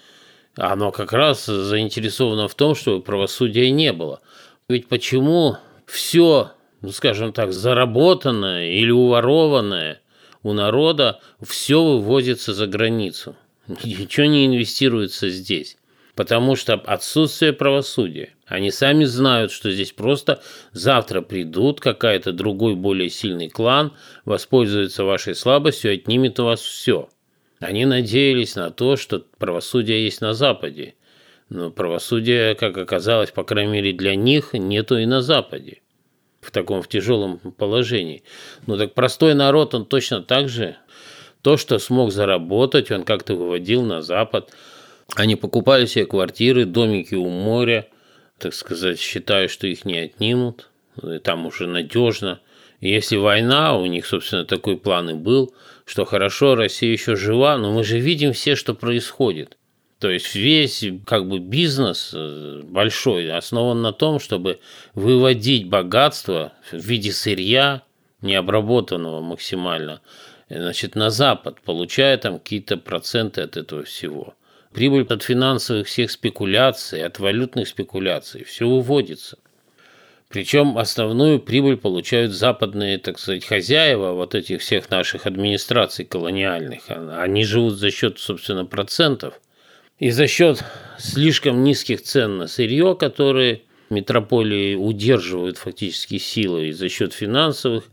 оно 0.56 0.90
как 0.90 1.12
раз 1.12 1.44
заинтересовано 1.44 2.48
в 2.48 2.54
том, 2.54 2.74
чтобы 2.74 3.02
правосудия 3.02 3.70
не 3.70 3.92
было. 3.92 4.20
Ведь 4.68 4.88
почему 4.88 5.56
все, 5.86 6.52
ну, 6.80 6.90
скажем 6.90 7.32
так, 7.32 7.52
заработанное 7.52 8.70
или 8.70 8.90
уворованное 8.90 10.00
у 10.42 10.52
народа, 10.54 11.20
все 11.42 11.82
вывозится 11.82 12.54
за 12.54 12.66
границу? 12.66 13.36
Ничего 13.84 14.26
не 14.26 14.46
инвестируется 14.46 15.28
здесь 15.28 15.78
потому 16.18 16.56
что 16.56 16.74
отсутствие 16.74 17.52
правосудия. 17.52 18.34
Они 18.48 18.70
сами 18.70 19.04
знают, 19.04 19.52
что 19.52 19.70
здесь 19.70 19.92
просто 19.92 20.42
завтра 20.72 21.20
придут, 21.20 21.80
какая-то 21.80 22.32
другой 22.32 22.74
более 22.74 23.11
сильный 23.11 23.48
клан, 23.48 23.92
воспользуется 24.24 25.04
вашей 25.04 25.34
слабостью, 25.34 25.92
отнимет 25.92 26.40
у 26.40 26.44
вас 26.44 26.61
все. 26.61 27.08
Они 27.61 27.84
надеялись 27.84 28.56
на 28.56 28.70
то, 28.70 28.96
что 28.96 29.24
правосудие 29.38 30.04
есть 30.04 30.20
на 30.20 30.34
Западе. 30.34 30.94
Но 31.50 31.70
правосудия, 31.70 32.54
как 32.54 32.76
оказалось, 32.76 33.30
по 33.30 33.44
крайней 33.44 33.72
мере 33.72 33.92
для 33.92 34.14
них, 34.14 34.52
нету 34.52 34.98
и 34.98 35.06
на 35.06 35.22
Западе. 35.22 35.82
В 36.40 36.50
таком 36.50 36.82
в 36.82 36.88
тяжелом 36.88 37.38
положении. 37.38 38.22
Ну 38.66 38.76
так 38.76 38.94
простой 38.94 39.34
народ, 39.34 39.74
он 39.74 39.84
точно 39.84 40.22
так 40.22 40.48
же. 40.48 40.76
То, 41.42 41.56
что 41.56 41.78
смог 41.78 42.12
заработать, 42.12 42.90
он 42.90 43.04
как-то 43.04 43.34
выводил 43.34 43.82
на 43.82 44.02
Запад– 44.02 44.52
они 45.16 45.37
покупали 45.37 45.87
себе 45.87 46.06
квартиры, 46.06 46.64
домики 46.64 47.14
у 47.14 47.28
моря, 47.28 47.88
так 48.38 48.55
сказать, 48.55 48.98
считая, 48.98 49.48
что 49.48 49.66
их 49.66 49.85
не 49.85 49.98
отнимут, 49.98 50.70
и 51.03 51.18
там 51.18 51.46
уже 51.46 51.66
надежно. 51.66 52.40
Если 52.81 53.16
война, 53.16 53.77
у 53.77 53.87
них, 53.87 54.07
собственно, 54.07 54.44
такой 54.44 54.79
план 54.79 55.11
и 55.11 55.14
был, 55.14 55.53
что 55.85 56.05
хорошо, 56.05 56.55
Россия 56.55 56.92
еще 56.92 57.16
жива, 57.16 57.57
но 57.57 57.72
мы 57.72 57.83
же 57.83 57.98
видим 57.98 58.33
все, 58.33 58.55
что 58.55 58.74
происходит. 58.74 59.57
То 59.98 60.11
есть 60.11 60.35
весь 60.37 60.85
как 61.07 61.29
бы 61.29 61.40
бизнес 61.40 62.12
э, 62.14 62.62
большой 62.62 63.33
основан 63.33 63.83
на 63.83 63.92
том, 63.92 64.20
чтобы 64.20 64.61
выводить 64.94 65.66
богатство 65.68 66.53
в 66.70 66.77
виде 66.77 67.11
сырья, 67.11 67.83
необработанного 68.20 69.20
максимально, 69.20 70.01
значит, 70.48 70.94
на 70.94 71.11
Запад, 71.11 71.61
получая 71.62 72.16
там 72.18 72.38
какие-то 72.38 72.77
проценты 72.77 73.40
от 73.40 73.57
этого 73.57 73.83
всего. 73.83 74.35
Прибыль 74.72 75.07
от 75.09 75.22
финансовых 75.22 75.87
всех 75.87 76.11
спекуляций, 76.11 77.02
от 77.02 77.18
валютных 77.18 77.68
спекуляций, 77.68 78.44
все 78.44 78.68
выводится. 78.68 79.38
Причем 80.28 80.76
основную 80.76 81.40
прибыль 81.40 81.78
получают 81.78 82.33
западные, 82.33 82.98
так 82.98 83.18
сказать, 83.18 83.46
хозяева 83.46 84.12
вот 84.12 84.35
этих 84.35 84.61
всех 84.61 84.90
наших 84.90 85.26
администраций 85.26 86.04
колониальных. 86.04 86.83
Они 86.88 87.44
живут 87.44 87.78
за 87.78 87.90
счет, 87.90 88.18
собственно, 88.18 88.66
процентов. 88.66 89.40
И 89.98 90.11
за 90.11 90.26
счет 90.26 90.62
слишком 90.98 91.64
низких 91.64 92.02
цен 92.02 92.37
на 92.37 92.46
сырье, 92.46 92.94
которые 92.94 93.62
метрополии 93.88 94.74
удерживают 94.74 95.57
фактически 95.57 96.18
силой, 96.18 96.72
за 96.72 96.90
счет 96.90 97.14
финансовых 97.14 97.85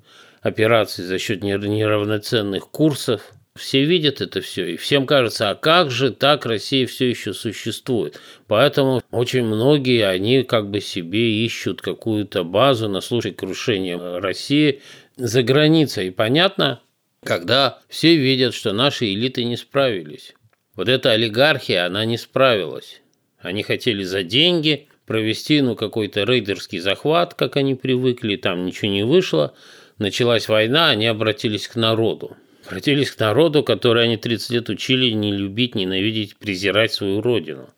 операций, 0.41 1.05
за 1.05 1.17
счет 1.17 1.41
неравноценных 1.41 2.67
курсов– 2.69 3.21
все 3.57 3.85
видят 3.85 4.19
это 4.19 4.41
все, 4.41 4.73
и 4.73 4.77
всем 4.77 5.05
кажется, 5.05 5.49
а 5.49 5.55
как 5.55 5.89
же 5.89 6.11
так 6.11 6.45
Россия 6.45 6.85
все 6.87 7.09
еще 7.09 7.33
существует? 7.33 8.19
Поэтому 8.47 9.01
очень 9.11 9.45
многие, 9.45 10.05
они 10.05 10.43
как 10.43 10.69
бы 10.69 10.81
себе 10.81 11.45
ищут 11.45 11.81
какую-то 11.81 12.43
базу 12.43 12.89
на 12.89 12.99
случай 12.99 13.31
крушения 13.31 13.97
России 14.19 14.81
за 15.15 15.41
границей. 15.41 16.07
И 16.07 16.11
понятно, 16.11 16.81
когда 17.23 17.79
все 17.87 18.17
видят, 18.17 18.53
что 18.53 18.73
наши 18.73 19.13
элиты 19.13 19.45
не 19.45 19.55
справились. 19.55 20.33
Вот 20.75 20.89
эта 20.89 21.11
олигархия, 21.11 21.85
она 21.85 22.03
не 22.03 22.17
справилась. 22.17 23.01
Они 23.39 23.63
хотели 23.63 24.03
за 24.03 24.23
деньги 24.23 24.89
провести 25.05 25.61
ну, 25.61 25.75
какой-то 25.75 26.23
рейдерский 26.23 26.79
захват, 26.79 27.35
как 27.35 27.55
они 27.55 27.75
привыкли, 27.75 28.35
там 28.35 28.65
ничего 28.65 28.91
не 28.91 29.03
вышло. 29.03 29.53
Началась 29.97 30.49
война, 30.49 30.89
они 30.89 31.07
обратились 31.07 31.69
к 31.69 31.75
народу. 31.77 32.35
Обратились 32.67 33.11
к 33.11 33.19
народу, 33.19 33.63
который 33.63 34.03
они 34.05 34.17
30 34.17 34.49
лет 34.49 34.69
учили 34.69 35.11
не 35.11 35.31
любить, 35.31 35.75
ненавидеть, 35.75 36.37
презирать 36.37 36.91
свою 36.91 37.21
родину. 37.21 37.69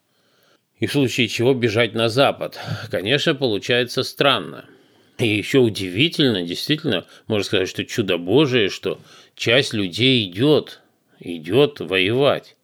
И 0.80 0.86
в 0.86 0.92
случае 0.92 1.28
чего 1.28 1.54
бежать 1.54 1.94
на 1.94 2.08
Запад. 2.08 2.60
Конечно, 2.90 3.36
получается 3.36 4.04
странно. 4.04 4.66
И 5.18 5.28
еще 5.28 5.60
удивительно, 5.60 6.44
действительно, 6.44 7.06
можно 7.26 7.44
сказать, 7.44 7.70
что 7.70 7.84
чудо 7.84 8.18
Божие, 8.18 8.70
что 8.70 9.02
часть 9.36 9.74
людей 9.74 10.30
идет, 10.30 10.82
идет 11.20 11.80
воевать. 11.80 12.56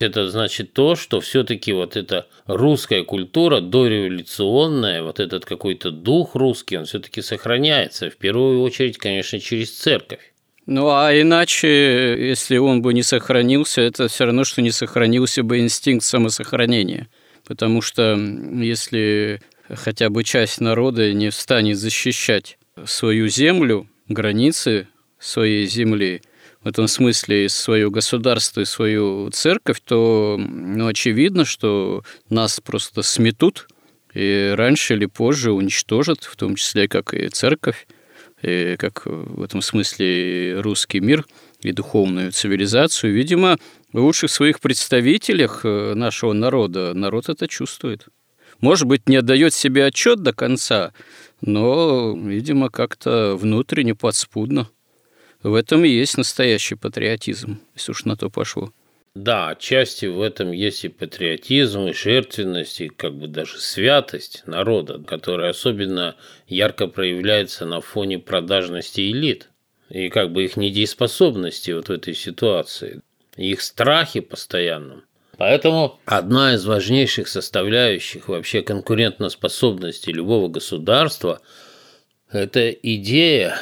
Это 0.00 0.28
значит 0.28 0.72
то, 0.72 0.96
что 0.96 1.20
все-таки 1.20 1.72
вот 1.72 1.96
эта 1.96 2.26
русская 2.46 3.04
культура 3.04 3.60
дореволюционная, 3.60 5.02
вот 5.02 5.20
этот 5.20 5.44
какой-то 5.44 5.92
дух 5.92 6.34
русский, 6.34 6.76
он 6.76 6.84
все-таки 6.84 7.22
сохраняется. 7.22 8.10
В 8.10 8.16
первую 8.16 8.60
очередь, 8.60 8.98
конечно, 8.98 9.38
через 9.38 9.70
церковь. 9.70 10.33
Ну 10.66 10.88
а 10.90 11.12
иначе, 11.12 12.16
если 12.18 12.56
он 12.56 12.80
бы 12.80 12.94
не 12.94 13.02
сохранился, 13.02 13.82
это 13.82 14.08
все 14.08 14.24
равно, 14.24 14.44
что 14.44 14.62
не 14.62 14.70
сохранился 14.70 15.42
бы 15.42 15.58
инстинкт 15.58 16.04
самосохранения. 16.04 17.08
Потому 17.46 17.82
что 17.82 18.16
если 18.16 19.42
хотя 19.68 20.08
бы 20.08 20.24
часть 20.24 20.60
народа 20.60 21.12
не 21.12 21.30
встанет 21.30 21.76
защищать 21.76 22.58
свою 22.86 23.28
землю, 23.28 23.88
границы 24.08 24.88
своей 25.18 25.66
земли, 25.66 26.22
в 26.62 26.68
этом 26.68 26.88
смысле 26.88 27.50
свое 27.50 27.90
государство 27.90 28.62
и 28.62 28.64
свою 28.64 29.30
церковь, 29.30 29.82
то 29.84 30.36
ну, 30.38 30.86
очевидно, 30.86 31.44
что 31.44 32.02
нас 32.30 32.58
просто 32.60 33.02
сметут 33.02 33.68
и 34.14 34.54
раньше 34.56 34.94
или 34.94 35.04
позже 35.04 35.52
уничтожат, 35.52 36.24
в 36.24 36.36
том 36.36 36.54
числе 36.54 36.88
как 36.88 37.12
и 37.12 37.28
церковь 37.28 37.86
как 38.78 39.02
в 39.06 39.42
этом 39.42 39.62
смысле 39.62 40.60
русский 40.60 41.00
мир 41.00 41.26
и 41.60 41.72
духовную 41.72 42.32
цивилизацию, 42.32 43.12
видимо, 43.12 43.58
в 43.92 44.00
лучших 44.00 44.30
своих 44.30 44.60
представителях 44.60 45.60
э, 45.64 45.94
нашего 45.94 46.32
народа 46.32 46.94
народ 46.94 47.28
это 47.28 47.48
чувствует. 47.48 48.06
Может 48.60 48.86
быть, 48.86 49.08
не 49.08 49.16
отдает 49.16 49.54
себе 49.54 49.86
отчет 49.86 50.22
до 50.22 50.32
конца, 50.32 50.92
но, 51.40 52.16
видимо, 52.16 52.70
как-то 52.70 53.36
внутренне 53.36 53.94
подспудно. 53.94 54.68
В 55.42 55.54
этом 55.54 55.84
и 55.84 55.88
есть 55.88 56.16
настоящий 56.16 56.74
патриотизм, 56.74 57.60
если 57.74 57.92
уж 57.92 58.04
на 58.04 58.16
то 58.16 58.30
пошло. 58.30 58.72
Да, 59.14 59.50
отчасти 59.50 60.06
в 60.06 60.20
этом 60.20 60.50
есть 60.50 60.84
и 60.84 60.88
патриотизм, 60.88 61.86
и 61.86 61.92
жертвенность, 61.92 62.80
и 62.80 62.88
как 62.88 63.14
бы 63.14 63.28
даже 63.28 63.60
святость 63.60 64.42
народа, 64.46 64.98
которая 64.98 65.50
особенно 65.50 66.16
ярко 66.48 66.88
проявляется 66.88 67.64
на 67.64 67.80
фоне 67.80 68.18
продажности 68.18 69.00
элит 69.12 69.50
и 69.88 70.08
как 70.08 70.32
бы 70.32 70.44
их 70.44 70.56
недееспособности 70.56 71.70
вот 71.70 71.88
в 71.88 71.92
этой 71.92 72.14
ситуации, 72.14 73.02
их 73.36 73.62
страхи 73.62 74.18
постоянном. 74.18 75.04
Поэтому 75.36 76.00
одна 76.06 76.54
из 76.54 76.64
важнейших 76.64 77.28
составляющих 77.28 78.28
вообще 78.28 78.62
конкурентоспособности 78.62 80.10
любого 80.10 80.48
государства– 80.48 81.40
это 82.30 82.70
идея 82.70 83.56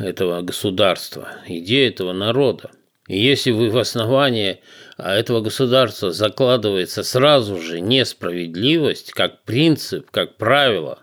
этого 0.00 0.42
государства, 0.42 1.30
идея 1.46 1.88
этого 1.88 2.12
народа. 2.12 2.72
И 3.08 3.18
если 3.18 3.52
вы 3.52 3.70
в 3.70 3.78
основании 3.78 4.60
а 4.96 5.14
этого 5.14 5.40
государства 5.40 6.10
закладывается 6.10 7.02
сразу 7.02 7.60
же 7.60 7.80
несправедливость 7.80 9.12
как 9.12 9.42
принцип, 9.44 10.10
как 10.10 10.36
правило, 10.36 11.00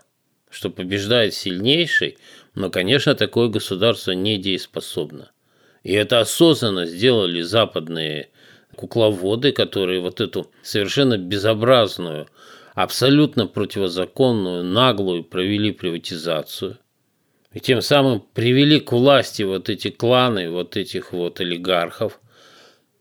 что 0.50 0.70
побеждает 0.70 1.34
сильнейший, 1.34 2.18
но, 2.54 2.70
конечно, 2.70 3.14
такое 3.14 3.48
государство 3.48 4.12
недееспособно. 4.12 5.30
И 5.84 5.92
это 5.92 6.20
осознанно 6.20 6.86
сделали 6.86 7.42
западные 7.42 8.30
кукловоды, 8.74 9.52
которые 9.52 10.00
вот 10.00 10.20
эту 10.20 10.50
совершенно 10.62 11.16
безобразную, 11.16 12.26
абсолютно 12.74 13.46
противозаконную, 13.46 14.64
наглую 14.64 15.22
провели 15.22 15.70
приватизацию. 15.70 16.78
И 17.52 17.60
тем 17.60 17.80
самым 17.82 18.20
привели 18.20 18.80
к 18.80 18.90
власти 18.90 19.44
вот 19.44 19.68
эти 19.68 19.90
кланы, 19.90 20.50
вот 20.50 20.76
этих 20.76 21.12
вот 21.12 21.38
олигархов, 21.38 22.18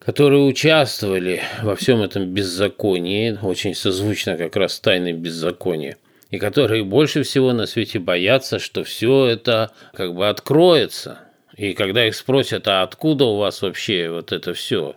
которые 0.05 0.43
участвовали 0.43 1.41
во 1.61 1.75
всем 1.75 2.01
этом 2.01 2.25
беззаконии, 2.25 3.37
очень 3.41 3.73
созвучно 3.73 4.37
как 4.37 4.55
раз 4.55 4.79
тайной 4.79 5.13
беззакония, 5.13 5.97
и 6.29 6.37
которые 6.37 6.83
больше 6.83 7.23
всего 7.23 7.53
на 7.53 7.65
свете 7.65 7.99
боятся, 7.99 8.59
что 8.59 8.83
все 8.83 9.27
это 9.27 9.71
как 9.93 10.13
бы 10.13 10.27
откроется. 10.27 11.19
И 11.55 11.73
когда 11.73 12.07
их 12.07 12.15
спросят, 12.15 12.67
а 12.67 12.81
откуда 12.81 13.25
у 13.25 13.37
вас 13.37 13.61
вообще 13.61 14.09
вот 14.09 14.31
это 14.31 14.53
все? 14.53 14.95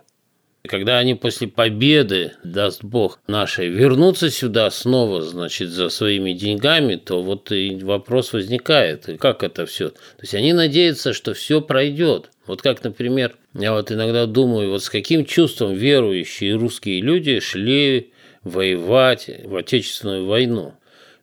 Когда 0.63 0.97
они 0.97 1.15
после 1.15 1.47
победы, 1.47 2.33
даст 2.43 2.83
Бог 2.83 3.19
нашей, 3.27 3.69
вернутся 3.69 4.29
сюда 4.29 4.69
снова, 4.69 5.21
значит, 5.21 5.69
за 5.69 5.87
своими 5.89 6.33
деньгами, 6.33 6.95
то 6.95 7.21
вот 7.23 7.51
и 7.51 7.75
вопрос 7.81 8.33
возникает, 8.33 9.07
как 9.19 9.43
это 9.43 9.65
все. 9.65 9.89
То 9.89 10.21
есть 10.21 10.35
они 10.35 10.51
надеются, 10.51 11.13
что 11.13 11.33
все 11.33 11.61
пройдет. 11.61 12.31
Вот 12.45 12.61
как, 12.61 12.83
например, 12.83 13.35
я 13.57 13.73
вот 13.73 13.91
иногда 13.91 14.27
думаю, 14.27 14.69
вот 14.69 14.83
с 14.83 14.89
каким 14.89 15.25
чувством 15.25 15.73
верующие 15.73 16.55
русские 16.55 17.01
люди 17.01 17.39
шли 17.39 18.11
воевать 18.43 19.29
в 19.43 19.55
Отечественную 19.55 20.27
войну. 20.27 20.75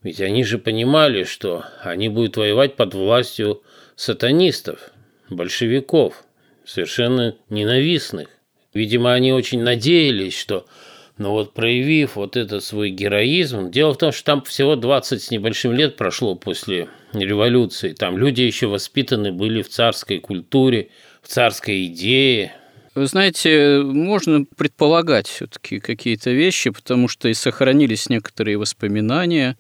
Ведь 0.03 0.21
они 0.21 0.45
же 0.45 0.59
понимали, 0.59 1.25
что 1.25 1.65
они 1.83 2.09
будут 2.09 2.37
воевать 2.37 2.75
под 2.75 2.95
властью 2.95 3.63
сатанистов, 3.95 4.91
большевиков, 5.31 6.25
совершенно 6.65 7.37
ненавистных. 7.49 8.29
Видимо, 8.75 9.15
они 9.15 9.33
очень 9.33 9.63
надеялись, 9.63 10.37
что 10.37 10.67
но 11.17 11.31
вот 11.31 11.55
проявив 11.55 12.17
вот 12.17 12.37
этот 12.37 12.65
свой 12.65 12.91
героизм, 12.91 13.71
дело 13.71 13.95
в 13.95 13.99
том, 13.99 14.11
что 14.11 14.25
там 14.25 14.43
всего 14.43 14.75
20 14.75 15.23
с 15.23 15.31
небольшим 15.31 15.73
лет 15.73 15.95
прошло 15.95 16.35
после 16.35 16.89
революции, 17.13 17.93
там 17.93 18.19
люди 18.19 18.43
еще 18.43 18.67
воспитаны 18.67 19.31
были 19.31 19.63
в 19.63 19.69
царской 19.69 20.19
культуре, 20.19 20.89
в 21.25 21.29
царской 21.29 21.87
идее. 21.87 22.55
Вы 22.95 23.07
знаете, 23.07 23.83
можно 23.83 24.45
предполагать 24.57 25.27
все-таки 25.27 25.81
какие-то 25.81 26.31
вещи, 26.31 26.71
потому 26.71 27.09
что 27.09 27.29
и 27.29 27.35
сохранились 27.35 28.09
некоторые 28.09 28.57
воспоминания 28.57 29.57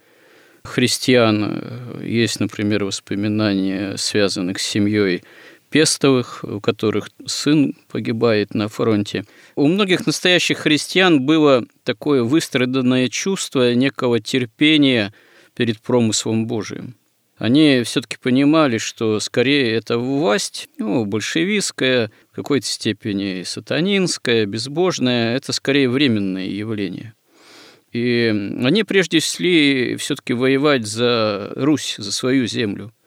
христиан. 0.62 2.00
Есть, 2.00 2.38
например, 2.38 2.84
воспоминания, 2.84 3.96
связанных 3.96 4.60
с 4.60 4.66
семьей 4.66 5.22
Пестовых, 5.70 6.44
у 6.44 6.60
которых 6.60 7.10
сын 7.26 7.74
погибает 7.90 8.54
на 8.54 8.68
фронте. 8.68 9.24
У 9.56 9.66
многих 9.66 10.06
настоящих 10.06 10.58
христиан 10.58 11.22
было 11.22 11.64
такое 11.82 12.22
выстраданное 12.22 13.08
чувство 13.08 13.74
некого 13.74 14.20
терпения 14.20 15.12
перед 15.56 15.80
промыслом 15.80 16.46
Божиим. 16.46 16.94
Они 17.36 17.82
все-таки 17.84 18.16
понимали, 18.16 18.78
что 18.78 19.18
скорее 19.20 19.74
это 19.74 19.98
власть, 19.98 20.68
ну, 20.78 21.04
большевистская, 21.04 22.10
в 22.32 22.36
какой-то 22.36 22.66
степени 22.66 23.42
сатанинская, 23.42 24.46
безбожная, 24.46 25.36
это 25.36 25.52
скорее 25.52 25.88
временное 25.88 26.46
явление. 26.46 27.14
И 27.92 28.28
они 28.62 28.84
прежде 28.84 29.20
шли 29.20 29.96
все-таки 29.96 30.32
воевать 30.32 30.86
за 30.86 31.52
Русь, 31.56 31.96
за 31.98 32.12
свою 32.12 32.46
землю– 32.46 32.92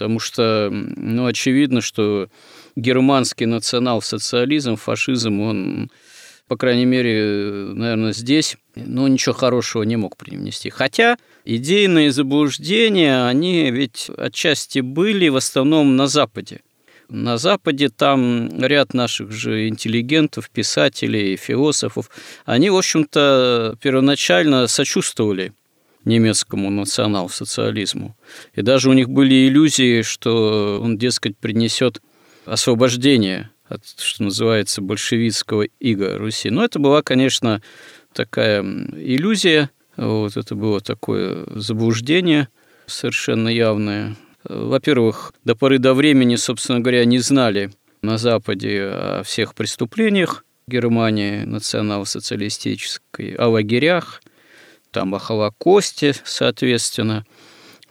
потому 0.00 0.18
что, 0.18 0.70
ну, 0.70 1.26
очевидно, 1.26 1.82
что 1.82 2.28
германский 2.74 3.44
национал-социализм, 3.44 4.76
фашизм, 4.76 5.40
он, 5.40 5.90
по 6.50 6.56
крайней 6.56 6.84
мере, 6.84 7.72
наверное, 7.74 8.12
здесь, 8.12 8.56
ну, 8.74 9.06
ничего 9.06 9.36
хорошего 9.36 9.84
не 9.84 9.94
мог 9.94 10.16
принести. 10.16 10.68
Хотя 10.68 11.16
идейные 11.44 12.10
заблуждения, 12.10 13.24
они 13.28 13.70
ведь 13.70 14.10
отчасти 14.18 14.80
были 14.80 15.28
в 15.28 15.36
основном 15.36 15.94
на 15.94 16.08
Западе. 16.08 16.62
На 17.08 17.38
Западе 17.38 17.88
там 17.88 18.50
ряд 18.60 18.94
наших 18.94 19.30
же 19.30 19.68
интеллигентов, 19.68 20.50
писателей, 20.50 21.36
философов, 21.36 22.10
они, 22.46 22.68
в 22.68 22.76
общем-то, 22.76 23.76
первоначально 23.80 24.66
сочувствовали 24.66 25.52
немецкому 26.04 26.68
национал-социализму. 26.70 28.16
И 28.56 28.62
даже 28.62 28.90
у 28.90 28.92
них 28.92 29.08
были 29.08 29.46
иллюзии, 29.46 30.02
что 30.02 30.80
он, 30.82 30.98
дескать, 30.98 31.36
принесет 31.36 32.02
освобождение 32.44 33.50
от, 33.70 33.86
что 33.86 34.24
называется, 34.24 34.82
большевистского 34.82 35.62
ига 35.78 36.18
Руси. 36.18 36.50
Но 36.50 36.64
это 36.64 36.78
была, 36.78 37.02
конечно, 37.02 37.62
такая 38.12 38.62
иллюзия, 38.62 39.70
вот 39.96 40.36
это 40.36 40.54
было 40.54 40.80
такое 40.80 41.46
заблуждение 41.54 42.48
совершенно 42.86 43.48
явное. 43.48 44.16
Во-первых, 44.44 45.32
до 45.44 45.54
поры 45.54 45.78
до 45.78 45.94
времени, 45.94 46.36
собственно 46.36 46.80
говоря, 46.80 47.04
не 47.04 47.18
знали 47.18 47.70
на 48.02 48.18
Западе 48.18 48.82
о 48.82 49.22
всех 49.24 49.54
преступлениях 49.54 50.44
Германии 50.66 51.44
национал-социалистической, 51.44 53.34
о 53.34 53.48
лагерях, 53.48 54.22
там 54.90 55.14
о 55.14 55.18
Холокосте, 55.18 56.14
соответственно, 56.24 57.24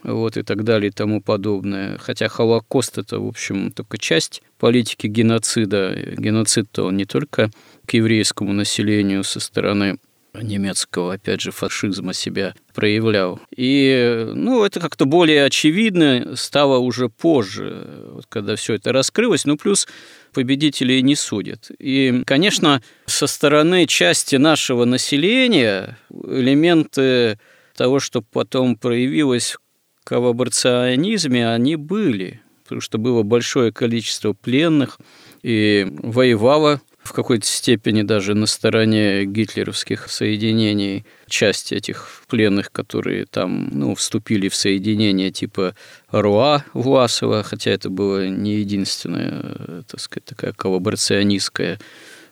вот 0.02 0.36
и 0.36 0.42
так 0.42 0.64
далее 0.64 0.88
и 0.88 0.92
тому 0.92 1.22
подобное. 1.22 1.96
Хотя 1.98 2.28
Холокост– 2.28 2.98
это, 2.98 3.20
в 3.20 3.26
общем, 3.26 3.70
только 3.70 3.98
часть 3.98 4.42
политики 4.60 5.06
геноцида. 5.06 5.96
Геноцид-то 6.16 6.84
он 6.84 6.96
не 6.96 7.06
только 7.06 7.50
к 7.86 7.94
еврейскому 7.94 8.52
населению 8.52 9.24
со 9.24 9.40
стороны 9.40 9.98
немецкого, 10.34 11.14
опять 11.14 11.40
же, 11.40 11.50
фашизма 11.50 12.12
себя 12.14 12.54
проявлял. 12.72 13.40
И, 13.56 14.28
ну, 14.32 14.62
это 14.62 14.78
как-то 14.78 15.06
более 15.06 15.44
очевидно 15.44 16.36
стало 16.36 16.78
уже 16.78 17.08
позже, 17.08 17.84
вот 18.12 18.26
когда 18.28 18.54
все 18.54 18.74
это 18.74 18.92
раскрылось. 18.92 19.44
Ну, 19.44 19.56
плюс 19.56 19.88
победителей 20.32 21.02
не 21.02 21.16
судят. 21.16 21.70
И, 21.80 22.22
конечно, 22.26 22.80
со 23.06 23.26
стороны 23.26 23.86
части 23.86 24.36
нашего 24.36 24.84
населения 24.84 25.98
элементы 26.10 27.40
того, 27.74 27.98
что 27.98 28.22
потом 28.22 28.76
проявилось 28.76 29.56
в 29.56 30.04
коллаборационизме, 30.04 31.48
они 31.48 31.74
были, 31.74 32.40
что 32.78 32.98
было 32.98 33.22
большое 33.22 33.72
количество 33.72 34.32
пленных, 34.32 34.98
и 35.42 35.88
воевало 35.90 36.80
в 37.02 37.12
какой-то 37.12 37.46
степени 37.46 38.02
даже 38.02 38.34
на 38.34 38.46
стороне 38.46 39.24
гитлеровских 39.24 40.08
соединений 40.08 41.04
часть 41.28 41.72
этих 41.72 42.22
пленных, 42.28 42.70
которые 42.70 43.26
там 43.26 43.70
ну, 43.72 43.94
вступили 43.94 44.48
в 44.48 44.54
соединение 44.54 45.30
типа 45.30 45.74
РУА 46.10 46.64
Власова, 46.74 47.42
хотя 47.42 47.70
это 47.70 47.88
было 47.90 48.28
не 48.28 48.56
единственная, 48.56 49.82
так 49.88 49.98
сказать, 49.98 50.24
такая 50.24 50.52
коллаборационистская 50.52 51.80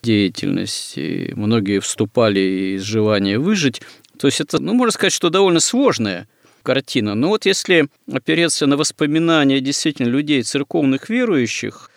деятельность. 0.03 0.93
И 0.97 1.33
многие 1.35 1.81
вступали 1.81 2.77
из 2.77 2.83
желания 2.83 3.39
выжить. 3.39 3.81
То 4.19 4.27
есть 4.27 4.41
это, 4.41 4.61
ну, 4.61 4.75
можно 4.75 4.93
сказать, 4.93 5.13
что 5.13 5.31
довольно 5.31 5.61
сложная 5.61 6.29
картина. 6.69 7.15
Но 7.15 7.29
вот 7.29 7.47
если 7.47 7.89
опереться 8.13 8.67
на 8.67 8.77
воспоминания 8.77 9.61
действительно 9.61 10.09
людей, 10.09 10.43
церковных 10.43 11.09
верующих, 11.09 11.91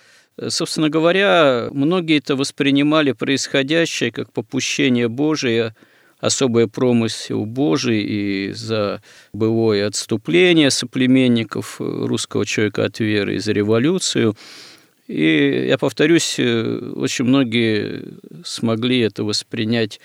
Собственно 0.50 0.90
говоря, 0.90 1.68
многие 1.72 2.18
это 2.18 2.36
воспринимали 2.36 3.12
происходящее 3.12 4.12
как 4.12 4.32
попущение 4.32 5.08
Божие, 5.08 5.76
особое 6.20 6.68
промысел 6.68 7.46
Божий 7.46 8.02
и 8.02 8.52
за 8.54 9.02
былое 9.34 9.88
отступление 9.88 10.72
соплеменников 10.72 11.76
русского 11.80 12.46
человека 12.46 12.86
от 12.86 13.00
веры, 13.00 13.36
и 13.36 13.40
за 13.40 13.52
революцию. 13.52 14.36
И, 15.08 15.66
я 15.68 15.78
повторюсь, 15.78 16.40
очень 16.40 17.26
многие 17.26 18.04
смогли 18.46 19.00
это 19.00 19.24
воспринять 19.24 20.00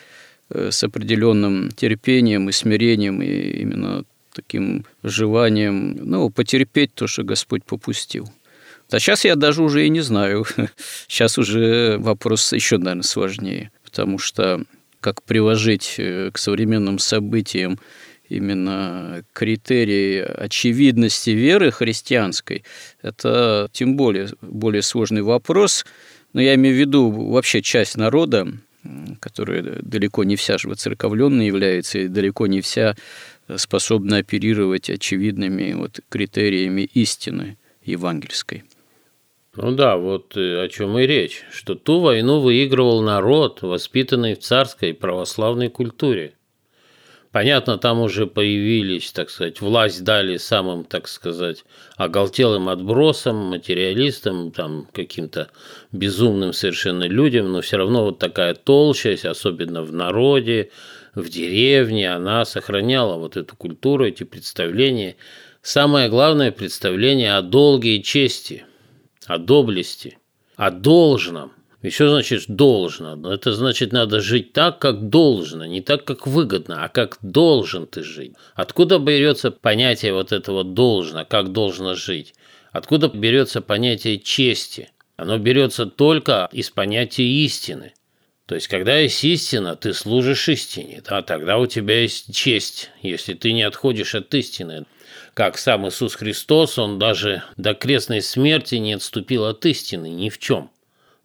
э, 0.50 0.70
с 0.72 0.82
определенным 0.82 1.70
терпением 1.70 2.48
и 2.48 2.52
смирением, 2.52 3.22
и 3.22 3.60
именно 3.62 4.04
таким 4.36 4.84
желанием 5.02 5.96
ну, 5.98 6.30
потерпеть 6.30 6.94
то, 6.94 7.06
что 7.06 7.22
Господь 7.22 7.64
попустил. 7.64 8.28
А 8.90 9.00
сейчас 9.00 9.24
я 9.24 9.34
даже 9.34 9.62
уже 9.62 9.84
и 9.84 9.88
не 9.88 10.00
знаю. 10.00 10.44
Сейчас 11.08 11.38
уже 11.38 11.96
вопрос 11.98 12.52
еще, 12.52 12.78
наверное, 12.78 13.02
сложнее, 13.02 13.72
потому 13.84 14.18
что 14.18 14.62
как 15.00 15.22
приложить 15.22 15.96
э, 15.98 16.30
к 16.32 16.38
современным 16.38 16.98
событиям 16.98 17.78
именно 18.28 19.24
критерии 19.32 20.20
очевидности 20.20 21.30
веры 21.30 21.70
христианской, 21.70 22.64
это 23.02 23.68
тем 23.72 23.96
более, 23.96 24.28
более 24.40 24.82
сложный 24.82 25.22
вопрос. 25.22 25.84
Но 26.32 26.40
я 26.40 26.54
имею 26.54 26.76
в 26.76 26.78
виду 26.78 27.10
вообще 27.10 27.62
часть 27.62 27.96
народа, 27.96 28.48
которая 29.20 29.78
далеко 29.82 30.24
не 30.24 30.36
вся 30.36 30.58
же 30.58 30.68
воцерковленная 30.68 31.46
является, 31.46 31.98
и 32.00 32.08
далеко 32.08 32.46
не 32.46 32.60
вся 32.60 32.96
способна 33.56 34.18
оперировать 34.18 34.90
очевидными 34.90 35.72
вот 35.74 36.00
критериями 36.08 36.82
истины 36.82 37.58
евангельской. 37.84 38.64
Ну 39.56 39.72
да, 39.72 39.96
вот 39.96 40.36
э, 40.36 40.64
о 40.64 40.68
чем 40.68 40.98
и 40.98 41.06
речь, 41.06 41.42
что 41.50 41.74
ту 41.74 42.00
войну 42.00 42.40
выигрывал 42.40 43.00
народ, 43.00 43.62
воспитанный 43.62 44.34
в 44.34 44.40
царской 44.40 44.92
православной 44.92 45.70
культуре. 45.70 46.34
Понятно, 47.32 47.76
там 47.76 48.00
уже 48.00 48.26
появились, 48.26 49.12
так 49.12 49.28
сказать, 49.28 49.60
власть 49.60 50.02
дали 50.04 50.36
самым, 50.36 50.84
так 50.84 51.06
сказать, 51.06 51.64
оголтелым 51.96 52.68
отбросам, 52.68 53.36
материалистам, 53.36 54.52
там, 54.52 54.88
каким-то 54.92 55.50
безумным 55.92 56.52
совершенно 56.52 57.04
людям, 57.04 57.52
но 57.52 57.60
все 57.60 57.76
равно 57.76 58.04
вот 58.04 58.18
такая 58.18 58.54
толщность, 58.54 59.26
особенно 59.26 59.82
в 59.82 59.92
народе, 59.92 60.70
в 61.16 61.28
деревне, 61.28 62.12
она 62.12 62.44
сохраняла 62.44 63.16
вот 63.16 63.36
эту 63.36 63.56
культуру, 63.56 64.06
эти 64.06 64.22
представления. 64.22 65.16
Самое 65.62 66.08
главное– 66.08 66.52
представление 66.52 67.34
о 67.34 67.42
долге 67.42 67.96
и 67.96 68.02
чести– 68.04 68.64
о 69.26 69.38
доблести, 69.38 70.18
о 70.56 70.70
должном. 70.70 71.52
И 71.82 71.90
что 71.90 72.08
значит 72.08 72.44
должно? 72.48 73.32
Это 73.32 73.52
значит, 73.52 73.92
надо 73.92 74.20
жить 74.20 74.52
так, 74.52 74.78
как 74.78 75.08
должно, 75.08 75.66
не 75.66 75.82
так, 75.82 76.04
как 76.04 76.26
выгодно, 76.26 76.84
а 76.84 76.88
как 76.88 77.18
должен 77.22 77.86
ты 77.86 78.02
жить. 78.02 78.34
Откуда 78.54 78.98
берется 78.98 79.50
понятие 79.50 80.12
вот 80.12 80.32
этого 80.32 80.64
должно, 80.64 81.24
как 81.24 81.52
должно 81.52 81.94
жить? 81.94 82.34
Откуда 82.72 83.08
берется 83.08 83.60
понятие 83.60 84.18
чести? 84.18 84.90
Оно 85.16 85.38
берется 85.38 85.86
только 85.86 86.48
из 86.52 86.70
понятия 86.70 87.24
истины. 87.24 87.94
То 88.46 88.54
есть, 88.54 88.68
когда 88.68 88.96
есть 88.96 89.24
истина, 89.24 89.74
ты 89.74 89.92
служишь 89.92 90.48
истине, 90.48 91.02
да, 91.04 91.22
тогда 91.22 91.58
у 91.58 91.66
тебя 91.66 92.00
есть 92.02 92.34
честь, 92.34 92.90
если 93.02 93.34
ты 93.34 93.52
не 93.52 93.64
отходишь 93.64 94.14
от 94.14 94.32
истины. 94.34 94.86
Как 95.34 95.58
сам 95.58 95.88
Иисус 95.88 96.14
Христос, 96.14 96.78
он 96.78 96.98
даже 96.98 97.42
до 97.56 97.74
крестной 97.74 98.22
смерти 98.22 98.76
не 98.76 98.94
отступил 98.94 99.44
от 99.46 99.66
истины 99.66 100.08
ни 100.08 100.30
в 100.30 100.38
чем. 100.38 100.70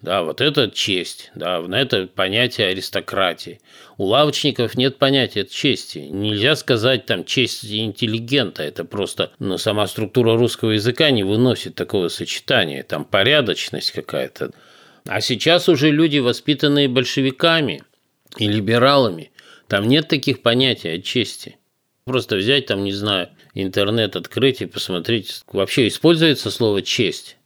Да, 0.01 0.23
вот 0.23 0.41
это 0.41 0.71
честь, 0.71 1.31
да, 1.35 1.61
на 1.61 1.79
это 1.79 2.07
понятие 2.07 2.69
аристократии. 2.69 3.61
У 3.99 4.05
лавочников 4.05 4.73
нет 4.75 4.97
понятия 4.97 5.45
чести. 5.45 5.99
Нельзя 5.99 6.55
сказать 6.55 7.05
там 7.05 7.23
честь 7.23 7.63
интеллигента. 7.65 8.63
Это 8.63 8.83
просто, 8.83 9.31
ну, 9.37 9.59
сама 9.59 9.85
структура 9.85 10.35
русского 10.35 10.71
языка 10.71 11.11
не 11.11 11.23
выносит 11.23 11.75
такого 11.75 12.07
сочетания. 12.07 12.81
Там 12.81 13.05
порядочность 13.05 13.91
какая-то. 13.91 14.51
А 15.05 15.21
сейчас 15.21 15.67
уже 15.67 15.89
люди, 15.89 16.19
воспитанные 16.19 16.87
большевиками 16.87 17.83
и 18.37 18.47
либералами, 18.47 19.31
там 19.67 19.87
нет 19.87 20.07
таких 20.07 20.41
понятий 20.41 20.89
о 20.89 21.01
чести. 21.01 21.57
Просто 22.05 22.35
взять 22.35 22.65
там, 22.65 22.83
не 22.83 22.91
знаю, 22.91 23.29
интернет 23.53 24.15
открыть 24.15 24.61
и 24.61 24.65
посмотреть, 24.65 25.43
вообще 25.51 25.87
используется 25.87 26.51
слово 26.51 26.81
«честь» 26.81 27.37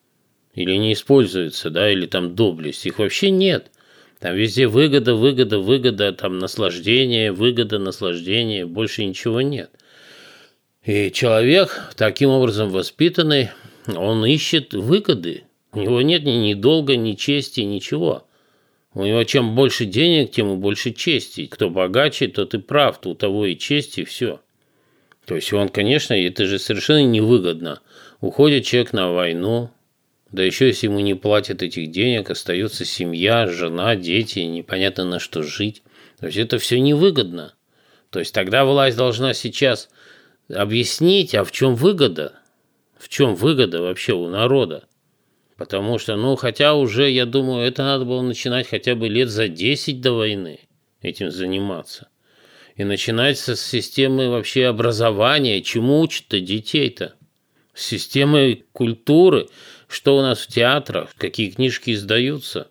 или 0.53 0.75
не 0.75 0.93
используется, 0.93 1.69
да, 1.69 1.91
или 1.91 2.05
там 2.05 2.35
доблесть. 2.35 2.85
Их 2.85 2.99
вообще 2.99 3.29
нет. 3.29 3.71
Там 4.19 4.35
везде 4.35 4.67
выгода, 4.67 5.13
выгода, 5.13 5.59
выгода, 5.59 6.13
там 6.13 6.39
наслаждение, 6.39 7.31
выгода, 7.31 7.77
наслаждение, 7.77 8.65
больше 8.65 9.03
ничего 9.03 9.41
нет. 9.41 9.69
И 10.85 11.11
человек, 11.11 11.91
таким 11.97 12.29
образом 12.29 12.69
воспитанный, 12.69 13.49
он 13.87 14.25
ищет 14.25 14.73
выгоды, 14.73 15.43
у 15.75 15.79
него 15.79 16.01
нет 16.01 16.23
ни, 16.23 16.31
ни 16.31 16.53
долга, 16.53 16.95
ни 16.95 17.13
чести, 17.13 17.61
ничего. 17.61 18.25
У 18.93 19.03
него 19.03 19.23
чем 19.25 19.55
больше 19.55 19.85
денег, 19.85 20.31
тем 20.31 20.53
и 20.53 20.55
больше 20.55 20.93
чести. 20.93 21.47
Кто 21.47 21.69
богаче, 21.69 22.29
тот 22.29 22.53
и 22.53 22.59
прав, 22.59 23.01
то 23.01 23.09
у 23.09 23.15
того 23.15 23.45
и 23.45 23.57
честь, 23.57 23.97
и 23.99 24.05
все. 24.05 24.39
То 25.25 25.35
есть 25.35 25.51
он, 25.51 25.67
конечно, 25.67 26.13
это 26.13 26.45
же 26.45 26.59
совершенно 26.59 27.03
невыгодно. 27.03 27.81
Уходит 28.21 28.63
человек 28.63 28.93
на 28.93 29.11
войну, 29.11 29.69
да 30.31 30.43
еще 30.43 30.67
если 30.67 30.87
ему 30.87 31.01
не 31.01 31.13
платят 31.13 31.61
этих 31.61 31.91
денег, 31.91 32.29
остается 32.29 32.85
семья, 32.85 33.47
жена, 33.47 33.97
дети, 33.97 34.39
непонятно 34.39 35.03
на 35.03 35.19
что 35.19 35.43
жить. 35.43 35.83
То 36.19 36.27
есть 36.27 36.37
это 36.37 36.57
все 36.57 36.79
невыгодно. 36.79 37.53
То 38.11 38.19
есть 38.19 38.33
тогда 38.33 38.63
власть 38.63 38.95
должна 38.95 39.33
сейчас 39.33 39.89
объяснить, 40.49 41.35
а 41.35 41.43
в 41.43 41.51
чем 41.51 41.75
выгода? 41.75 42.33
В 42.97 43.09
чем 43.09 43.35
выгода 43.35 43.81
вообще 43.81 44.13
у 44.13 44.29
народа? 44.29 44.87
Потому 45.57 45.99
что, 45.99 46.17
ну, 46.17 46.35
хотя 46.35 46.75
уже, 46.75 47.09
я 47.09 47.25
думаю, 47.25 47.65
это 47.65 47.83
надо 47.83 48.03
было 48.05 48.21
начинать 48.21 48.67
хотя 48.67 48.95
бы 48.95 49.07
лет 49.07 49.29
за 49.29 49.47
10 49.47 50.01
до 50.01 50.11
войны 50.13 50.59
этим 51.01 51.31
заниматься. 51.31 52.09
И 52.75 52.83
начинать 52.83 53.37
со 53.39 53.55
системы 53.55 54.29
вообще 54.29 54.65
образования. 54.65 55.61
Чему 55.61 56.01
учат-то 56.01 56.41
детей-то? 56.41 57.15
С 57.73 57.85
системы 57.85 58.65
культуры. 58.73 59.47
Что 59.87 60.17
у 60.17 60.21
нас 60.21 60.41
в 60.41 60.47
театрах? 60.47 61.13
Какие 61.17 61.51
книжки 61.51 61.91
издаются? 61.91 62.67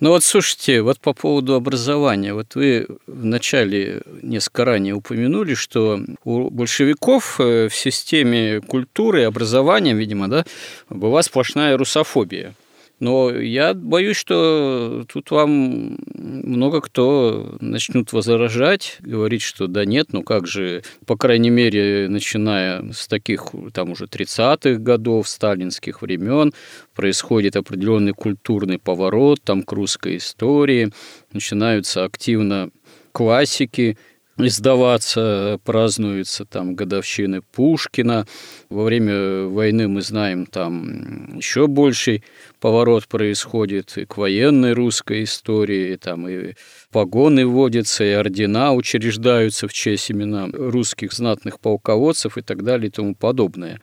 Ну 0.00 0.10
вот 0.10 0.22
слушайте, 0.22 0.80
вот 0.80 1.00
по 1.00 1.12
поводу 1.12 1.54
образования. 1.54 2.32
Вот 2.32 2.54
вы 2.54 2.86
вначале 3.08 4.02
несколько 4.22 4.64
ранее 4.64 4.94
упомянули, 4.94 5.54
что 5.54 6.00
у 6.24 6.50
большевиков 6.50 7.40
э, 7.40 7.68
в 7.68 7.74
системе 7.74 8.60
культуры 8.60 9.22
и 9.22 9.24
образования, 9.24 9.94
видимо, 9.94 10.28
да, 10.28 10.44
была 10.88 11.22
сплошная 11.22 11.76
русофобия. 11.76 12.54
Но 13.00 13.30
я 13.30 13.74
боюсь, 13.74 14.16
что 14.16 15.04
тут 15.12 15.30
вам 15.30 15.98
много 16.14 16.80
кто 16.80 17.56
начнут 17.60 18.12
возражать, 18.12 18.96
говорить, 19.00 19.42
что 19.42 19.68
да 19.68 19.84
нет, 19.84 20.08
ну 20.12 20.22
как 20.22 20.46
же, 20.46 20.82
по 21.06 21.16
крайней 21.16 21.50
мере, 21.50 22.08
начиная 22.08 22.92
с 22.92 23.06
таких 23.06 23.46
там 23.72 23.92
уже 23.92 24.06
30-х 24.06 24.80
годов, 24.80 25.28
сталинских 25.28 26.02
времен, 26.02 26.52
происходит 26.94 27.56
определенный 27.56 28.14
культурный 28.14 28.78
поворот 28.78 29.40
там 29.44 29.62
к 29.62 29.72
русской 29.72 30.16
истории, 30.16 30.92
начинаются 31.32 32.04
активно 32.04 32.70
классики 33.12 33.96
издаваться, 34.38 35.60
празднуются 35.64 36.44
там 36.44 36.74
годовщины 36.74 37.42
Пушкина. 37.42 38.26
Во 38.70 38.84
время 38.84 39.44
войны 39.44 39.88
мы 39.88 40.02
знаем, 40.02 40.46
там 40.46 41.36
еще 41.36 41.66
больший 41.66 42.22
поворот 42.60 43.08
происходит 43.08 43.98
и 43.98 44.04
к 44.04 44.16
военной 44.16 44.72
русской 44.72 45.24
истории, 45.24 45.92
и 45.92 45.96
там 45.96 46.28
и 46.28 46.54
погоны 46.92 47.46
вводятся, 47.46 48.04
и 48.04 48.12
ордена 48.12 48.74
учреждаются 48.74 49.68
в 49.68 49.72
честь 49.72 50.10
имена 50.10 50.48
русских 50.52 51.12
знатных 51.12 51.60
полководцев 51.60 52.38
и 52.38 52.42
так 52.42 52.62
далее 52.62 52.88
и 52.88 52.92
тому 52.92 53.14
подобное. 53.14 53.80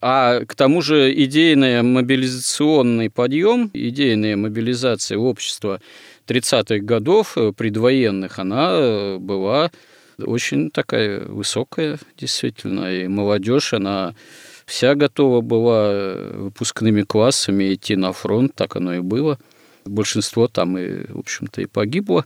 А 0.00 0.44
к 0.44 0.54
тому 0.54 0.80
же 0.82 1.12
идейный 1.12 1.82
мобилизационный 1.82 3.10
подъем, 3.10 3.70
идейная 3.74 4.36
мобилизация 4.36 5.18
общества 5.18 5.80
30-х 6.30 6.78
годов 6.84 7.36
э, 7.36 7.52
предвоенных, 7.52 8.38
она 8.38 8.70
э, 8.72 9.18
была 9.18 9.70
очень 10.18 10.70
такая 10.70 11.24
высокая, 11.24 11.98
действительно, 12.16 12.92
и 12.92 13.08
молодежь, 13.08 13.72
она 13.72 14.14
вся 14.64 14.94
готова 14.94 15.40
была 15.40 15.90
э, 15.92 16.32
выпускными 16.36 17.02
классами 17.02 17.74
идти 17.74 17.96
на 17.96 18.12
фронт, 18.12 18.54
так 18.54 18.76
оно 18.76 18.94
и 18.94 19.00
было. 19.00 19.38
Большинство 19.84 20.46
там 20.46 20.78
и, 20.78 21.10
в 21.10 21.18
общем-то, 21.18 21.62
и 21.62 21.66
погибло. 21.66 22.24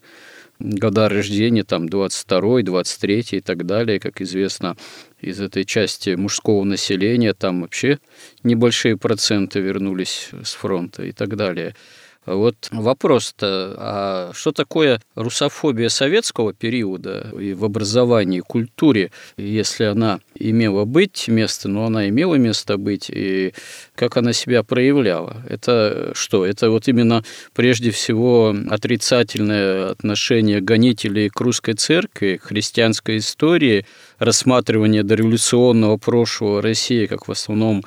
Года 0.58 1.08
рождения 1.08 1.64
там 1.64 1.88
22 1.88 2.62
23 2.62 3.26
и 3.30 3.40
так 3.40 3.64
далее, 3.64 3.98
как 3.98 4.20
известно, 4.20 4.76
из 5.20 5.40
этой 5.40 5.64
части 5.64 6.10
мужского 6.10 6.62
населения 6.64 7.32
там 7.32 7.62
вообще 7.62 7.98
небольшие 8.42 8.96
проценты 8.96 9.60
вернулись 9.60 10.30
с 10.42 10.52
фронта 10.52 11.04
и 11.04 11.12
так 11.12 11.36
далее. 11.36 11.74
Вот 12.26 12.56
вопрос-то, 12.70 13.74
а 13.76 14.30
что 14.34 14.52
такое 14.52 15.00
русофобия 15.14 15.90
советского 15.90 16.54
периода 16.54 17.30
и 17.38 17.52
в 17.52 17.64
образовании, 17.64 18.40
культуре, 18.40 19.10
если 19.36 19.84
она 19.84 20.20
имела 20.34 20.84
быть 20.86 21.28
место, 21.28 21.68
но 21.68 21.84
она 21.84 22.08
имела 22.08 22.36
место 22.36 22.78
быть, 22.78 23.10
и 23.10 23.52
как 23.94 24.16
она 24.16 24.32
себя 24.32 24.62
проявляла? 24.62 25.42
Это 25.48 26.12
что? 26.14 26.46
Это 26.46 26.70
вот 26.70 26.88
именно 26.88 27.24
прежде 27.54 27.90
всего 27.90 28.54
отрицательное 28.70 29.90
отношение 29.90 30.60
гонителей 30.60 31.28
к 31.28 31.38
русской 31.40 31.74
церкви, 31.74 32.40
к 32.42 32.48
христианской 32.48 33.18
истории, 33.18 33.86
рассматривание 34.18 35.02
дореволюционного 35.02 35.98
прошлого 35.98 36.62
России 36.62 37.06
как 37.06 37.28
в 37.28 37.32
основном 37.32 37.84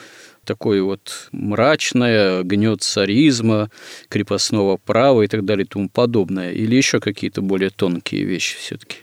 такое 0.47 0.81
вот 0.81 1.29
мрачное, 1.31 2.41
гнет 2.43 2.81
царизма, 2.81 3.69
крепостного 4.09 4.77
права 4.77 5.21
и 5.21 5.27
так 5.27 5.45
далее 5.45 5.65
и 5.65 5.67
тому 5.67 5.89
подобное? 5.89 6.51
Или 6.51 6.75
еще 6.75 6.99
какие-то 6.99 7.41
более 7.41 7.69
тонкие 7.69 8.23
вещи 8.23 8.57
все-таки? 8.57 8.97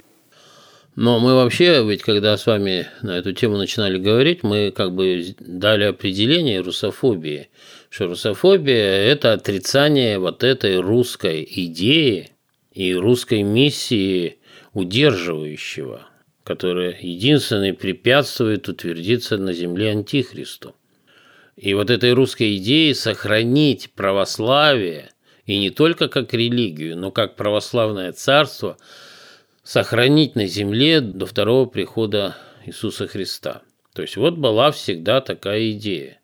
Но 0.97 1.19
мы 1.19 1.35
вообще, 1.35 1.85
ведь 1.85 2.03
когда 2.03 2.37
с 2.37 2.47
вами 2.47 2.87
на 3.03 3.19
эту 3.19 3.33
тему 3.33 3.57
начинали 3.57 3.99
говорить, 3.99 4.45
мы 4.45 4.71
как 4.71 4.95
бы 4.95 5.35
дали 5.41 5.85
определение 5.85 6.61
русофобии, 6.61 7.49
что 7.91 8.07
русофобия– 8.07 9.03
это 9.13 9.33
отрицание 9.33 10.19
вот 10.21 10.45
этой 10.45 10.81
русской 10.81 11.47
идеи 11.49 12.31
и 12.73 12.95
русской 12.95 13.43
миссии 13.43 14.39
удерживающего, 14.73 16.07
которая 16.45 16.97
единственный 17.01 17.73
препятствует 17.73 18.69
утвердиться 18.69 19.37
на 19.37 19.53
земле 19.53 19.91
антихристу. 19.91 20.77
И 21.57 21.73
вот 21.75 21.91
этой 21.91 22.13
русской 22.13 22.57
идеи 22.57 22.93
сохранить 22.93 23.91
православие, 23.95 25.11
и 25.47 25.59
не 25.59 25.71
только 25.71 26.09
как 26.09 26.35
религию, 26.35 26.97
но 26.97 27.11
как 27.11 27.37
православное 27.37 28.13
царство, 28.13 28.77
сохранить 29.63 30.35
на 30.35 30.47
земле 30.47 31.01
до 31.01 31.27
второго 31.27 31.67
прихода 31.67 32.37
Иисуса 32.67 33.07
Христа. 33.07 33.63
То 33.93 34.03
есть 34.03 34.17
вот 34.17 34.35
была 34.35 34.73
всегда 34.73 35.21
такая 35.21 35.71
идея. 35.73 36.21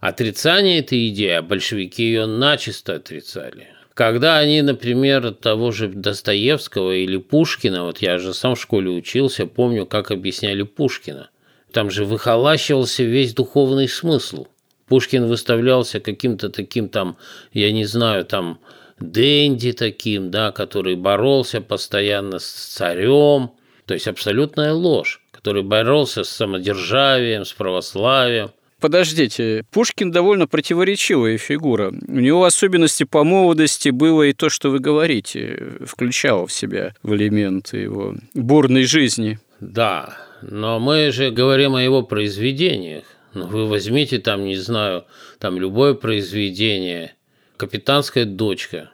Отрицание 0.00 0.80
этой 0.80 1.08
идеи, 1.08 1.30
а 1.30 1.42
большевики 1.42 2.02
ее 2.04 2.26
начисто 2.26 2.94
отрицали. 2.96 3.68
Когда 3.94 4.38
они, 4.38 4.62
например, 4.62 5.32
того 5.34 5.72
же 5.72 5.88
Достоевского 5.88 6.92
или 6.92 7.16
Пушкина, 7.16 7.84
вот 7.84 7.98
я 7.98 8.18
же 8.18 8.32
сам 8.32 8.54
в 8.54 8.60
школе 8.60 8.90
учился, 8.90 9.46
помню, 9.46 9.86
как 9.86 10.10
объясняли 10.10 10.62
Пушкина– 10.62 11.30
там 11.78 11.92
же 11.92 12.04
выхолащивался 12.04 13.04
весь 13.04 13.34
духовный 13.34 13.86
смысл. 13.86 14.48
Пушкин 14.88 15.28
выставлялся 15.28 16.00
каким-то 16.00 16.48
таким 16.48 16.88
там, 16.88 17.16
я 17.52 17.70
не 17.70 17.84
знаю, 17.84 18.24
там 18.24 18.58
денди 18.98 19.70
таким, 19.70 20.32
да, 20.32 20.50
который 20.50 20.96
боролся 20.96 21.60
постоянно 21.60 22.40
с 22.40 22.50
царем. 22.50 23.52
То 23.86 23.94
есть 23.94 24.08
абсолютная 24.08 24.72
ложь, 24.72 25.22
который 25.30 25.62
боролся 25.62 26.24
с 26.24 26.30
самодержавием, 26.30 27.44
с 27.44 27.52
православием. 27.52 28.50
Подождите, 28.80 29.62
Пушкин 29.70 30.10
довольно 30.10 30.48
противоречивая 30.48 31.38
фигура. 31.38 31.94
У 32.08 32.18
него 32.18 32.44
особенности 32.44 33.04
по 33.04 33.22
молодости 33.22 33.90
было 33.90 34.24
и 34.24 34.32
то, 34.32 34.48
что 34.48 34.70
вы 34.70 34.80
говорите, 34.80 35.74
включало 35.86 36.48
в 36.48 36.52
себя 36.52 36.92
в 37.04 37.14
элементы 37.14 37.76
его 37.76 38.16
бурной 38.34 38.82
жизни. 38.82 39.38
Да, 39.60 40.27
но 40.42 40.78
мы 40.78 41.10
же 41.12 41.30
говорим 41.30 41.74
о 41.74 41.82
его 41.82 42.02
произведениях. 42.02 43.04
Ну, 43.34 43.46
вы 43.46 43.66
возьмите 43.66 44.18
там, 44.18 44.44
не 44.44 44.56
знаю, 44.56 45.04
там 45.38 45.58
любое 45.58 45.94
произведение, 45.94 47.14
«Капитанская 47.56 48.24
дочка», 48.24 48.90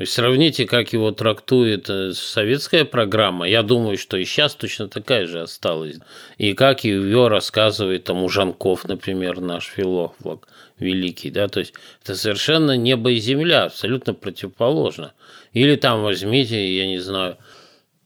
есть 0.00 0.14
сравните, 0.14 0.64
как 0.64 0.94
его 0.94 1.10
трактует 1.10 1.90
э, 1.90 2.12
советская 2.14 2.86
программа. 2.86 3.46
Я 3.46 3.62
думаю, 3.62 3.98
что 3.98 4.16
и 4.16 4.24
сейчас 4.24 4.54
точно 4.54 4.88
такая 4.88 5.26
же 5.26 5.42
осталась. 5.42 5.96
И 6.38 6.54
как 6.54 6.84
ее 6.84 7.28
рассказывает 7.28 8.04
там 8.04 8.24
Ужанков, 8.24 8.88
например, 8.88 9.40
наш 9.40 9.66
филолог 9.66 10.48
великий. 10.78 11.30
Да? 11.30 11.48
То 11.48 11.60
есть 11.60 11.74
это 12.02 12.14
совершенно 12.14 12.78
небо 12.78 13.10
и 13.10 13.18
земля, 13.18 13.64
абсолютно 13.64 14.14
противоположно. 14.14 15.12
Или 15.52 15.76
там 15.76 16.02
возьмите, 16.02 16.74
я 16.74 16.86
не 16.86 16.98
знаю, 16.98 17.36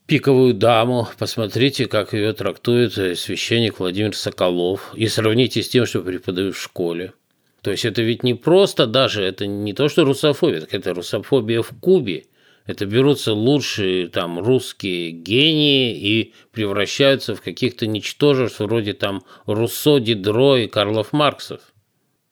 пиковую 0.07 0.53
даму, 0.53 1.07
посмотрите, 1.17 1.87
как 1.87 2.13
ее 2.13 2.33
трактует 2.33 2.97
э, 2.97 3.15
священник 3.15 3.79
Владимир 3.79 4.15
Соколов, 4.15 4.93
и 4.95 5.07
сравните 5.07 5.63
с 5.63 5.69
тем, 5.69 5.85
что 5.85 6.01
преподают 6.01 6.55
в 6.55 6.61
школе. 6.61 7.13
То 7.61 7.71
есть 7.71 7.85
это 7.85 8.03
ведь 8.03 8.21
не 8.21 8.35
просто 8.35 8.85
даже, 8.85 9.23
это 9.23 9.47
не 9.47 9.73
то, 9.73 9.89
что 9.89 10.05
русофобия, 10.05 10.61
так 10.61 10.73
это 10.73 10.93
русофобия 10.93 11.61
в 11.61 11.71
Кубе. 11.79 12.25
Это 12.67 12.87
берутся 12.87 13.33
лучшие 13.33 14.07
там 14.07 14.39
русские 14.39 15.11
гении 15.11 15.95
и 15.95 16.33
превращаются 16.51 17.35
в 17.35 17.41
каких-то 17.41 17.85
ничтожеств 17.85 18.59
вроде 18.59 18.93
там 18.93 19.23
Руссо, 19.45 19.99
Дидро 19.99 20.57
и 20.57 20.67
Карлов 20.67 21.13
Марксов. 21.13 21.61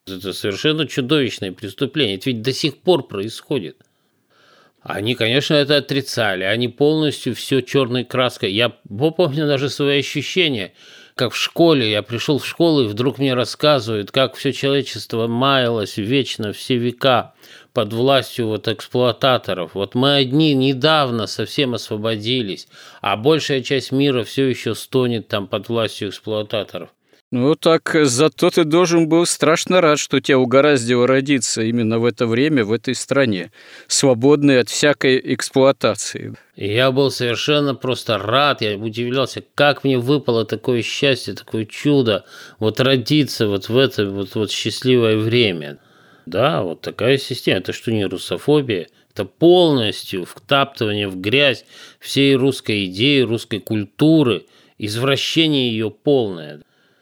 Это 0.06 0.32
совершенно 0.32 0.88
чудовищное 0.88 1.52
преступление. 1.52 2.16
Это 2.16 2.30
ведь 2.30 2.42
до 2.42 2.52
сих 2.52 2.78
пор 2.78 3.06
происходит. 3.06 3.76
Они, 4.84 5.16
конечно, 5.16 5.54
это 5.54 5.78
отрицали. 5.78 6.44
Они 6.44 6.68
полностью 6.68 7.34
все 7.34 7.60
черной 7.60 8.04
краской. 8.04 8.52
Я 8.52 8.68
помню 8.68 9.46
даже 9.46 9.68
свои 9.68 9.98
ощущения– 9.98 10.72
как 11.14 11.32
в 11.32 11.36
школе. 11.36 11.90
Я 11.90 12.02
пришел 12.02 12.38
в 12.38 12.46
школу, 12.46 12.82
и 12.82 12.88
вдруг 12.88 13.18
мне 13.18 13.34
рассказывают, 13.34 14.10
как 14.10 14.34
все 14.34 14.52
человечество 14.52 15.26
маялось 15.26 15.96
вечно, 15.96 16.52
все 16.52 16.76
века 16.76 17.34
под 17.72 17.92
властью 17.92 18.48
вот 18.48 18.68
эксплуататоров. 18.68 19.74
Вот 19.74 19.94
мы 19.94 20.16
одни 20.16 20.54
недавно 20.54 21.26
совсем 21.26 21.74
освободились, 21.74 22.68
а 23.00 23.16
большая 23.16 23.62
часть 23.62 23.92
мира 23.92 24.24
все 24.24 24.46
еще 24.48 24.74
стонет 24.74 25.28
там 25.28 25.46
под 25.46 25.68
властью 25.68 26.10
эксплуататоров. 26.10 26.90
Ну 27.36 27.56
так 27.56 27.96
зато 28.02 28.50
ты 28.50 28.62
должен 28.62 29.08
был 29.08 29.26
страшно 29.26 29.80
рад, 29.80 29.98
что 29.98 30.20
тебя 30.20 30.38
угораздило 30.38 31.04
родиться 31.04 31.62
именно 31.62 31.98
в 31.98 32.04
это 32.04 32.28
время 32.28 32.64
в 32.64 32.70
этой 32.70 32.94
стране, 32.94 33.50
свободной 33.88 34.60
от 34.60 34.68
всякой 34.68 35.20
эксплуатации. 35.34 36.36
Я 36.54 36.92
был 36.92 37.10
совершенно 37.10 37.74
просто 37.74 38.18
рад, 38.18 38.62
я 38.62 38.76
удивлялся, 38.76 39.42
как 39.56 39.82
мне 39.82 39.98
выпало 39.98 40.44
такое 40.44 40.82
счастье, 40.82 41.34
такое 41.34 41.64
чудо, 41.64 42.24
вот 42.60 42.78
родиться 42.78 43.48
вот 43.48 43.68
в 43.68 43.76
это 43.76 44.08
вот, 44.08 44.36
вот 44.36 44.52
счастливое 44.52 45.16
время. 45.16 45.78
Да, 46.26 46.62
вот 46.62 46.82
такая 46.82 47.18
система. 47.18 47.58
Это 47.58 47.72
что 47.72 47.90
не 47.90 48.04
русофобия? 48.04 48.86
Это 49.12 49.24
полностью 49.24 50.24
втаптывание 50.24 51.08
в 51.08 51.20
грязь 51.20 51.64
всей 51.98 52.36
русской 52.36 52.86
идеи, 52.86 53.22
русской 53.22 53.58
культуры, 53.58 54.46
извращение 54.78 55.72
ее 55.72 55.90
полное. 55.90 56.60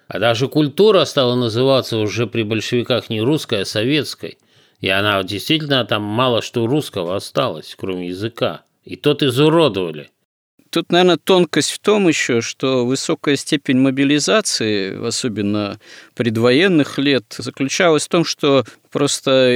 А 0.08 0.18
даже 0.18 0.48
культура 0.48 1.04
стала 1.04 1.34
называться 1.34 1.98
уже 1.98 2.26
при 2.26 2.42
большевиках 2.42 3.10
не 3.10 3.20
русской, 3.20 3.62
а 3.62 3.64
советской. 3.64 4.38
И 4.80 4.88
она 4.88 5.22
действительно 5.22 5.84
там 5.84 6.02
мало 6.02 6.42
что 6.42 6.66
русского 6.66 7.16
осталось, 7.16 7.74
кроме 7.78 8.08
языка. 8.08 8.62
И 8.84 8.96
тот 8.96 9.22
изуродовали. 9.22 10.10
Тут, 10.72 10.90
наверное, 10.90 11.18
тонкость 11.18 11.70
в 11.70 11.78
том 11.80 12.08
еще, 12.08 12.40
что 12.40 12.86
высокая 12.86 13.36
степень 13.36 13.76
мобилизации, 13.76 15.06
особенно 15.06 15.78
предвоенных 16.14 16.98
лет, 16.98 17.24
заключалась 17.36 18.06
в 18.06 18.08
том, 18.08 18.24
что 18.24 18.64
просто 18.90 19.50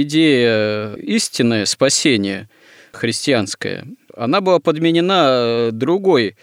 идея 0.00 0.94
истинное 0.94 1.66
спасение 1.66 2.48
христианское, 2.92 3.86
она 4.16 4.40
была 4.40 4.58
подменена 4.58 5.68
другой 5.70 6.36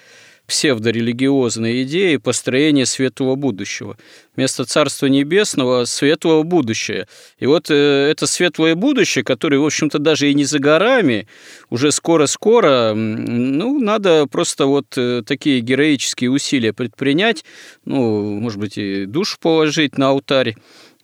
псевдорелигиозные 0.51 1.83
идеи 1.83 2.17
построения 2.17 2.85
светлого 2.85 3.35
будущего. 3.35 3.95
Вместо 4.35 4.65
Царства 4.65 5.05
Небесного– 5.05 5.85
светлого 5.85 6.43
будущее. 6.43 7.07
И 7.39 7.45
вот 7.45 7.71
э, 7.71 8.09
это 8.11 8.27
светлое 8.27 8.75
будущее, 8.75 9.23
которое, 9.23 9.59
в 9.59 9.65
общем-то, 9.65 9.97
даже 9.97 10.29
и 10.29 10.33
не 10.33 10.43
за 10.43 10.59
горами, 10.59 11.25
уже 11.69 11.93
скоро-скоро, 11.93 12.93
ну, 12.93 13.79
надо 13.79 14.27
просто 14.27 14.65
вот 14.65 14.87
э, 14.97 15.23
такие 15.25 15.61
героические 15.61 16.29
усилия 16.29 16.73
предпринять, 16.73 17.45
ну, 17.85 18.37
может 18.41 18.59
быть, 18.59 18.77
и 18.77 19.05
душу 19.05 19.37
положить 19.39 19.97
на 19.97 20.09
алтарь, 20.09 20.55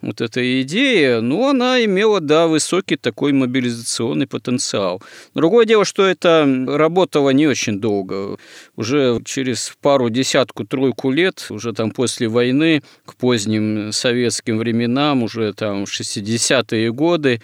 вот 0.01 0.21
эта 0.21 0.61
идея, 0.61 1.21
ну, 1.21 1.49
она 1.49 1.83
имела, 1.83 2.19
да, 2.19 2.47
высокий 2.47 2.97
такой 2.97 3.33
мобилизационный 3.33 4.27
потенциал. 4.27 5.01
Другое 5.33 5.65
дело, 5.65 5.85
что 5.85 6.05
это 6.05 6.45
работало 6.67 7.31
не 7.31 7.47
очень 7.47 7.79
долго. 7.79 8.37
Уже 8.75 9.19
через 9.25 9.73
пару 9.81 10.09
десятку-тройку 10.09 11.11
лет, 11.11 11.47
уже 11.49 11.73
там 11.73 11.91
после 11.91 12.27
войны, 12.27 12.83
к 13.05 13.15
поздним 13.15 13.91
советским 13.91 14.57
временам, 14.57 15.23
уже 15.23 15.53
там 15.53 15.83
60-е 15.83 16.91
годы, 16.93 17.41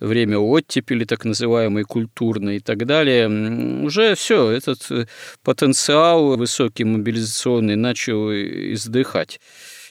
время 0.00 0.38
оттепели, 0.38 1.04
так 1.04 1.24
называемой, 1.24 1.84
культурной 1.84 2.56
и 2.56 2.60
так 2.60 2.84
далее, 2.84 3.28
уже 3.84 4.14
все, 4.14 4.50
этот 4.50 5.08
потенциал 5.42 6.36
высокий 6.36 6.84
мобилизационный 6.84 7.76
начал 7.76 8.30
издыхать 8.30 9.40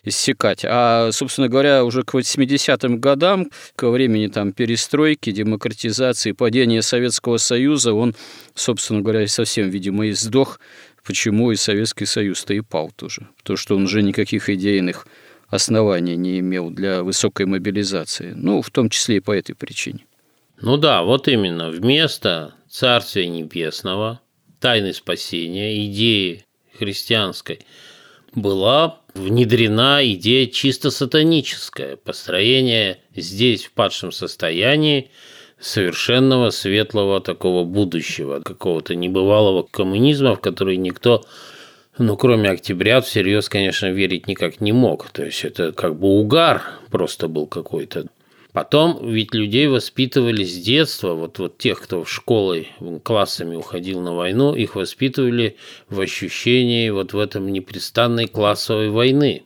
иссякать. 0.04 0.66
А, 0.66 1.12
собственно 1.12 1.48
говоря, 1.48 1.86
уже 1.86 2.04
к 2.04 2.14
80-м 2.14 3.00
годам, 3.00 3.50
к 3.76 3.90
времени 3.90 4.28
там 4.28 4.52
перестройки, 4.52 5.32
демократизации, 5.32 6.32
падения 6.32 6.82
Советского 6.82 7.38
Союза, 7.38 7.94
он, 7.94 8.16
собственно 8.54 9.02
говоря, 9.02 9.28
совсем, 9.28 9.70
видимо, 9.70 10.08
и 10.08 10.12
сдох. 10.12 10.60
Почему 11.06 11.52
и 11.52 11.56
Советский 11.56 12.06
Союз-то 12.06 12.54
и 12.54 12.62
пал 12.62 12.92
тоже. 12.96 13.28
То, 13.44 13.58
что 13.58 13.76
он 13.76 13.84
уже 13.84 14.02
никаких 14.02 14.50
идейных 14.50 15.06
оснований 15.50 16.16
не 16.16 16.40
имел 16.40 16.70
для 16.70 17.04
высокой 17.04 17.46
мобилизации. 17.46 18.34
Ну, 18.36 18.62
в 18.62 18.70
том 18.72 18.90
числе 18.90 19.18
и 19.18 19.20
по 19.20 19.32
этой 19.32 19.54
причине. 19.54 20.06
Ну 20.62 20.78
да, 20.78 21.04
вот 21.04 21.28
именно. 21.28 21.70
Вместо 21.70 22.56
Царствия 22.70 23.28
Небесного, 23.28 24.22
тайны 24.60 24.94
спасения, 24.94 25.86
идеи 25.86 26.46
христианской 26.80 27.60
была 28.36 29.00
внедрена 29.14 30.00
идея 30.14 30.48
чисто 30.48 30.92
сатаническая, 30.92 31.96
построение 31.98 33.00
здесь 33.16 33.66
в 33.66 33.72
падшем 33.72 34.12
состоянии 34.12 35.12
совершенного 35.60 36.50
светлого 36.50 37.22
такого 37.22 37.64
будущего, 37.64 38.40
какого-то 38.40 38.96
небывалого 38.96 39.64
коммунизма, 39.64 40.36
в 40.36 40.42
который 40.42 40.78
никто, 40.78 41.24
ну, 41.98 42.18
кроме 42.18 42.50
октябрят, 42.50 43.06
всерьез, 43.06 43.48
конечно, 43.50 43.88
верить 43.88 44.28
никак 44.28 44.60
не 44.62 44.74
мог. 44.74 45.10
То 45.12 45.24
есть 45.24 45.46
это 45.46 45.72
как 45.72 45.98
бы 45.98 46.08
угар 46.08 46.64
просто 46.92 47.28
был 47.28 47.48
какой-то. 47.48 48.08
Потом 48.54 49.10
ведь 49.10 49.34
людей 49.34 49.66
воспитывали 49.66 50.44
с 50.44 50.56
детства, 50.62 51.14
вот, 51.14 51.40
вот 51.40 51.58
тех, 51.58 51.82
кто 51.82 52.04
в 52.04 52.10
школы 52.10 52.68
классами 53.04 53.56
уходил 53.56 54.00
на 54.00 54.14
войну, 54.14 54.54
их 54.54 54.76
воспитывали 54.76 55.58
в 55.90 56.00
ощущении 56.00 56.92
вот 56.92 57.14
в 57.14 57.20
этом 57.20 57.52
непрестанной 57.52 58.28
классовой 58.28 58.92
войны. 58.92 59.44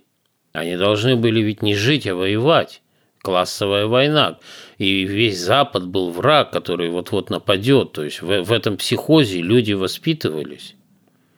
Они 0.51 0.75
должны 0.75 1.15
были 1.15 1.39
ведь 1.39 1.61
не 1.61 1.73
жить, 1.73 2.05
а 2.05 2.15
воевать. 2.15 2.81
Классовая 3.21 3.87
война. 3.87 4.39
И 4.77 5.03
весь 5.03 5.39
Запад 5.39 5.87
был 5.87 6.11
враг, 6.11 6.51
который 6.51 6.89
вот-вот 6.89 7.29
нападет. 7.29 7.93
То 7.93 8.03
есть 8.03 8.21
в, 8.21 8.43
в 8.43 8.51
этом 8.51 8.75
психозе 8.75 9.41
люди 9.41 9.73
воспитывались. 9.73 10.75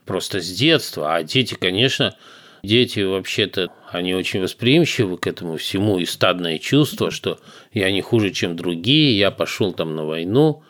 Просто 0.06 0.42
с 0.42 0.52
детства. 0.52 1.16
А 1.16 1.24
дети, 1.24 1.56
конечно, 1.60 2.16
Дети 2.64 2.99
вообще-то, 2.99 3.70
они 3.91 4.14
очень 4.14 4.41
восприимчивы 4.41 5.18
к 5.18 5.28
этому 5.28 5.57
всему, 5.57 5.99
и 5.99 6.05
стадное 6.05 6.60
чувство, 6.60 7.12
что 7.12 7.39
я 7.74 7.91
не 7.91 8.01
хуже, 8.01 8.32
чем 8.32 8.55
другие, 8.55 9.18
я 9.18 9.32
пошел 9.32 9.72
там 9.72 9.95
на 9.95 10.05
войну. 10.05 10.64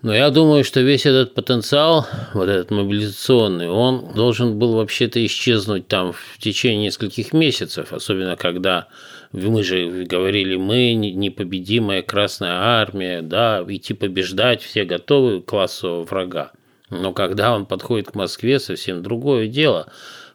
Но 0.00 0.14
я 0.14 0.30
думаю, 0.30 0.62
что 0.62 0.80
весь 0.80 1.06
этот 1.06 1.34
потенциал, 1.34 2.06
вот 2.32 2.48
этот 2.48 2.70
мобилизационный, 2.70 3.68
он 3.68 4.12
должен 4.14 4.56
был 4.56 4.74
вообще-то 4.74 5.24
исчезнуть 5.26 5.88
там 5.88 6.12
в 6.12 6.38
течение 6.38 6.84
нескольких 6.84 7.32
месяцев, 7.32 7.92
особенно 7.92 8.36
когда 8.36 8.86
мы 9.32 9.64
же 9.64 10.04
говорили, 10.04 10.54
мы 10.54 10.94
непобедимая 10.94 12.02
Красная 12.02 12.52
Армия, 12.52 13.22
да, 13.22 13.64
идти 13.66 13.92
побеждать, 13.92 14.62
все 14.62 14.84
готовы 14.84 15.42
классового 15.42 16.04
врага. 16.04 16.52
Но 16.90 17.12
когда 17.12 17.54
он 17.54 17.66
подходит 17.66 18.12
к 18.12 18.14
Москве, 18.14 18.60
совсем 18.60 19.02
другое 19.02 19.48
дело. 19.48 19.88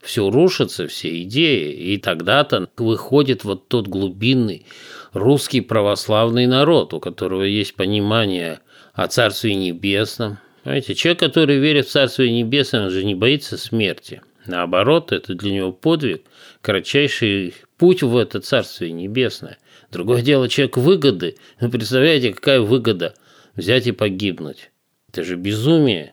Все 0.04 0.30
рушится, 0.30 0.88
все 0.88 1.24
идеи, 1.24 1.72
и 1.72 1.97
тогда-то 1.97 2.68
выходит 2.78 3.45
вот 3.45 3.70
тот 3.70 3.88
глубинный 3.88 4.66
русский 5.14 5.62
православный 5.62 6.45
народ, 6.45 6.93
у 6.93 6.99
которого 6.99 7.43
есть 7.43 7.76
понимание 7.76 8.60
о 8.93 9.08
Царстве 9.08 9.56
Небесном. 9.56 10.39
Понимаете, 10.64 10.93
человек, 10.93 11.20
который 11.20 11.58
верит 11.58 11.88
в 11.88 11.91
Царствие 11.91 12.32
Небесное, 12.32 12.86
он 12.86 12.89
же 12.89 13.06
не 13.06 13.16
боится 13.16 13.58
смерти. 13.58 14.22
Наоборот, 14.45 15.14
это 15.14 15.36
для 15.36 15.51
него 15.54 15.72
подвиг, 15.72 16.24
кратчайший 16.62 17.54
путь 17.78 18.04
в 18.04 18.18
это 18.18 18.41
Царствие 18.41 18.91
Небесное. 18.91 19.58
Другое 19.89 20.22
дело, 20.22 20.49
человек 20.49 20.76
выгоды. 20.76 21.38
Вы 21.62 21.70
представляете, 21.70 22.34
какая 22.34 22.60
выгода 22.60 23.14
взять 23.56 23.88
и 23.88 23.93
погибнуть? 23.93 24.72
Это 25.10 25.24
же 25.24 25.38
безумие. 25.38 26.12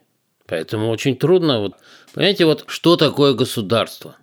Поэтому 0.51 0.89
очень 0.91 1.17
трудно. 1.17 1.61
Вот, 1.61 1.75
понимаете, 2.13 2.45
вот 2.45 2.65
что 2.67 2.97
такое 2.97 3.35
государство? 3.35 4.17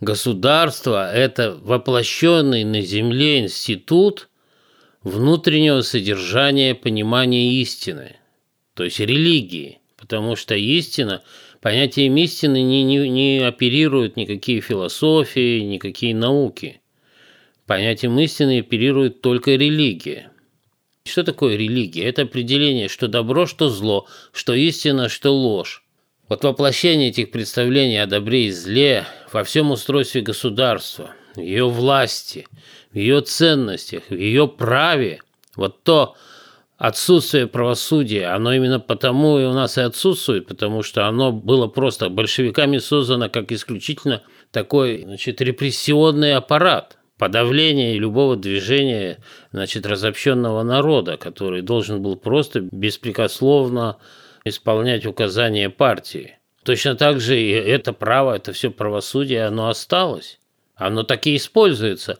Государство– 0.00 1.12
это 1.12 1.58
воплощенный 1.60 2.62
на 2.62 2.80
земле 2.80 3.40
институт 3.40 4.28
внутреннего 5.02 5.80
содержания 5.80 6.76
понимания 6.76 7.54
истины, 7.54 8.14
то 8.74 8.84
есть 8.84 9.00
религии, 9.00 9.80
потому 9.96 10.36
что 10.36 10.54
истина, 10.54 11.24
понятием 11.60 12.16
истины 12.18 12.62
не, 12.62 12.84
не, 12.84 13.08
не 13.08 13.44
оперируют 13.44 14.16
никакие 14.16 14.60
философии, 14.60 15.58
никакие 15.62 16.14
науки. 16.14 16.80
Понятием 17.66 18.16
истины 18.20 18.60
оперирует 18.60 19.22
только 19.22 19.56
религия. 19.56 20.30
Что 21.08 21.24
такое 21.24 21.56
религия? 21.56 22.04
Это 22.04 22.22
определение, 22.22 22.88
что 22.88 23.08
добро, 23.08 23.46
что 23.46 23.68
зло, 23.68 24.06
что 24.32 24.54
истина, 24.54 25.08
что 25.08 25.30
ложь. 25.30 25.84
Вот 26.28 26.44
воплощение 26.44 27.08
этих 27.08 27.30
представлений 27.30 27.98
о 27.98 28.06
добре 28.06 28.46
и 28.46 28.50
зле 28.50 29.06
во 29.32 29.44
всем 29.44 29.70
устройстве 29.70 30.20
государства, 30.20 31.12
в 31.34 31.40
ее 31.40 31.68
власти, 31.68 32.46
в 32.92 32.96
ее 32.96 33.22
ценностях, 33.22 34.02
в 34.10 34.14
ее 34.14 34.46
праве, 34.46 35.20
вот 35.56 35.82
то 35.84 36.16
отсутствие 36.76 37.46
правосудия, 37.46 38.26
оно 38.26 38.52
именно 38.52 38.78
потому 38.78 39.38
и 39.38 39.44
у 39.44 39.52
нас 39.52 39.78
и 39.78 39.80
отсутствует, 39.80 40.46
потому 40.46 40.82
что 40.82 41.06
оно 41.06 41.32
было 41.32 41.66
просто 41.66 42.10
большевиками 42.10 42.78
создано 42.78 43.30
как 43.30 43.50
исключительно 43.50 44.22
такой 44.52 45.04
значит, 45.04 45.40
репрессионный 45.40 46.34
аппарат, 46.34 46.97
подавление 47.18 47.98
любого 47.98 48.36
движения 48.36 49.18
значит, 49.52 49.84
разобщенного 49.86 50.62
народа, 50.62 51.16
который 51.16 51.62
должен 51.62 52.00
был 52.00 52.16
просто 52.16 52.60
беспрекословно 52.60 53.98
исполнять 54.44 55.04
указания 55.04 55.68
партии. 55.68 56.38
Точно 56.64 56.94
так 56.94 57.20
же 57.20 57.38
и 57.40 57.50
это 57.50 57.92
право, 57.92 58.34
это 58.34 58.52
все 58.52 58.70
правосудие, 58.70 59.46
оно 59.46 59.68
осталось. 59.68 60.38
Оно 60.74 61.02
так 61.02 61.26
и 61.26 61.36
используется. 61.36 62.18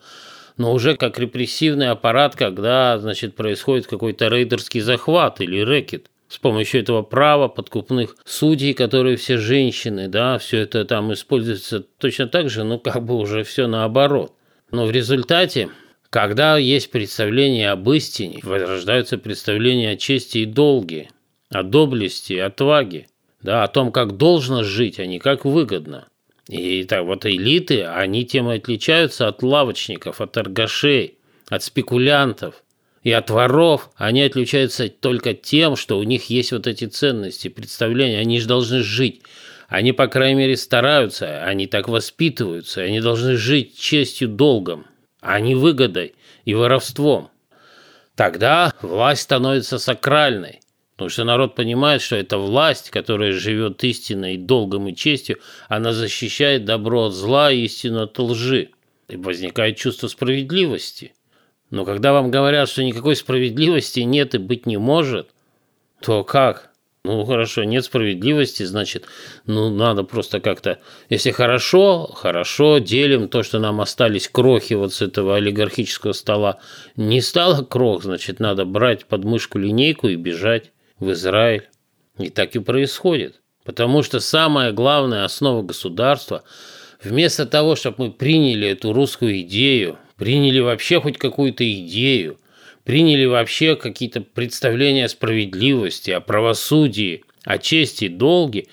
Но 0.56 0.72
уже 0.72 0.96
как 0.96 1.18
репрессивный 1.18 1.90
аппарат, 1.90 2.34
когда 2.34 2.98
значит, 2.98 3.36
происходит 3.36 3.86
какой-то 3.86 4.26
рейдерский 4.26 4.80
захват 4.80 5.40
или 5.40 5.60
рэкет 5.60 6.10
с 6.28 6.38
помощью 6.38 6.80
этого 6.80 7.02
права 7.02 7.48
подкупных 7.48 8.16
судей, 8.24 8.74
которые 8.74 9.16
все 9.16 9.38
женщины, 9.38 10.08
да, 10.08 10.38
все 10.38 10.58
это 10.58 10.84
там 10.84 11.12
используется 11.12 11.80
точно 11.80 12.26
так 12.26 12.50
же, 12.50 12.64
ну 12.64 12.78
как 12.78 13.04
бы 13.04 13.16
уже 13.16 13.44
все 13.44 13.66
наоборот. 13.66 14.34
Но 14.70 14.86
в 14.86 14.90
результате, 14.90 15.70
когда 16.10 16.58
есть 16.58 16.90
представление 16.90 17.70
об 17.70 17.88
истине, 17.90 18.40
возрождаются 18.42 19.18
представления 19.18 19.92
о 19.92 19.96
чести 19.96 20.38
и 20.38 20.44
долге, 20.44 21.10
о 21.50 21.62
доблести, 21.62 22.34
отваге, 22.34 23.06
да, 23.42 23.64
о 23.64 23.68
том, 23.68 23.92
как 23.92 24.16
должно 24.16 24.62
жить, 24.62 24.98
а 24.98 25.06
не 25.06 25.18
как 25.18 25.44
выгодно. 25.44 26.08
И 26.48 26.84
так 26.84 27.04
вот 27.04 27.26
элиты, 27.26 27.84
они 27.84 28.24
тем 28.24 28.50
и 28.50 28.56
отличаются 28.56 29.28
от 29.28 29.42
лавочников, 29.42 30.20
от 30.20 30.32
торгашей, 30.32 31.18
от 31.48 31.62
спекулянтов 31.62 32.62
и 33.02 33.12
от 33.12 33.30
воров. 33.30 33.90
Они 33.96 34.22
отличаются 34.22 34.88
только 34.88 35.34
тем, 35.34 35.76
что 35.76 35.98
у 35.98 36.02
них 36.02 36.30
есть 36.30 36.52
вот 36.52 36.66
эти 36.66 36.86
ценности, 36.86 37.48
представления, 37.48 38.18
они 38.18 38.40
же 38.40 38.48
должны 38.48 38.82
жить. 38.82 39.22
Они, 39.68 39.92
по 39.92 40.08
крайней 40.08 40.34
мере, 40.34 40.56
стараются, 40.56 41.44
они 41.44 41.66
так 41.66 41.88
воспитываются, 41.88 42.80
они 42.80 43.00
должны 43.00 43.36
жить 43.36 43.78
честью, 43.78 44.28
долгом, 44.28 44.86
а 45.20 45.38
не 45.38 45.54
выгодой 45.54 46.14
и 46.44 46.54
воровством. 46.54 47.30
Тогда 48.16 48.72
власть 48.82 49.22
становится 49.22 49.78
сакральной, 49.78 50.60
Потому 50.98 51.10
что 51.10 51.22
народ 51.22 51.54
понимает, 51.54 52.02
что 52.02 52.16
эта 52.16 52.38
власть, 52.38 52.90
которая 52.90 53.30
живет 53.30 53.84
истиной, 53.84 54.36
долгом 54.36 54.88
и 54.88 54.96
честью, 54.96 55.38
она 55.68 55.92
защищает 55.92 56.64
добро 56.64 57.04
от 57.04 57.12
зла, 57.12 57.52
истину 57.52 58.02
от 58.02 58.18
лжи. 58.18 58.70
И 59.06 59.16
возникает 59.16 59.76
чувство 59.76 60.08
справедливости. 60.08 61.14
Но 61.70 61.84
когда 61.84 62.12
вам 62.12 62.32
говорят, 62.32 62.68
что 62.68 62.82
никакой 62.82 63.14
справедливости 63.14 64.00
нет 64.00 64.34
и 64.34 64.38
быть 64.38 64.66
не 64.66 64.76
может, 64.76 65.28
то 66.00 66.24
как? 66.24 66.67
Ну 67.08 67.24
хорошо, 67.24 67.64
нет 67.64 67.86
справедливости, 67.86 68.64
значит, 68.64 69.06
ну 69.46 69.70
надо 69.70 70.02
просто 70.02 70.40
как-то, 70.40 70.78
если 71.08 71.30
хорошо, 71.30 72.06
хорошо, 72.14 72.80
делим 72.80 73.28
то, 73.28 73.42
что 73.42 73.58
нам 73.58 73.80
остались 73.80 74.28
крохи 74.28 74.74
вот 74.74 74.92
с 74.92 75.00
этого 75.00 75.36
олигархического 75.36 76.12
стола. 76.12 76.58
Не 76.96 77.22
стало 77.22 77.64
крох, 77.64 78.02
значит, 78.02 78.40
надо 78.40 78.66
брать 78.66 79.06
под 79.06 79.24
мышку 79.24 79.58
линейку 79.58 80.08
и 80.08 80.16
бежать 80.16 80.70
в 80.98 81.10
Израиль. 81.12 81.70
И 82.18 82.28
так 82.28 82.54
и 82.56 82.58
происходит. 82.58 83.40
Потому 83.64 84.02
что 84.02 84.20
самая 84.20 84.72
главная 84.72 85.24
основа 85.24 85.62
государства, 85.62 86.42
вместо 87.02 87.46
того, 87.46 87.74
чтобы 87.74 88.04
мы 88.04 88.12
приняли 88.12 88.68
эту 88.68 88.92
русскую 88.92 89.40
идею, 89.40 89.98
приняли 90.18 90.60
вообще 90.60 91.00
хоть 91.00 91.16
какую-то 91.16 91.64
идею, 91.72 92.38
приняли 92.88 93.26
вообще 93.26 93.76
какие-то 93.76 94.22
представления 94.22 95.04
о 95.04 95.08
справедливости, 95.10 96.10
о 96.10 96.22
правосудии, 96.22 97.22
о 97.44 97.58
чести, 97.58 98.08
долге, 98.08 98.68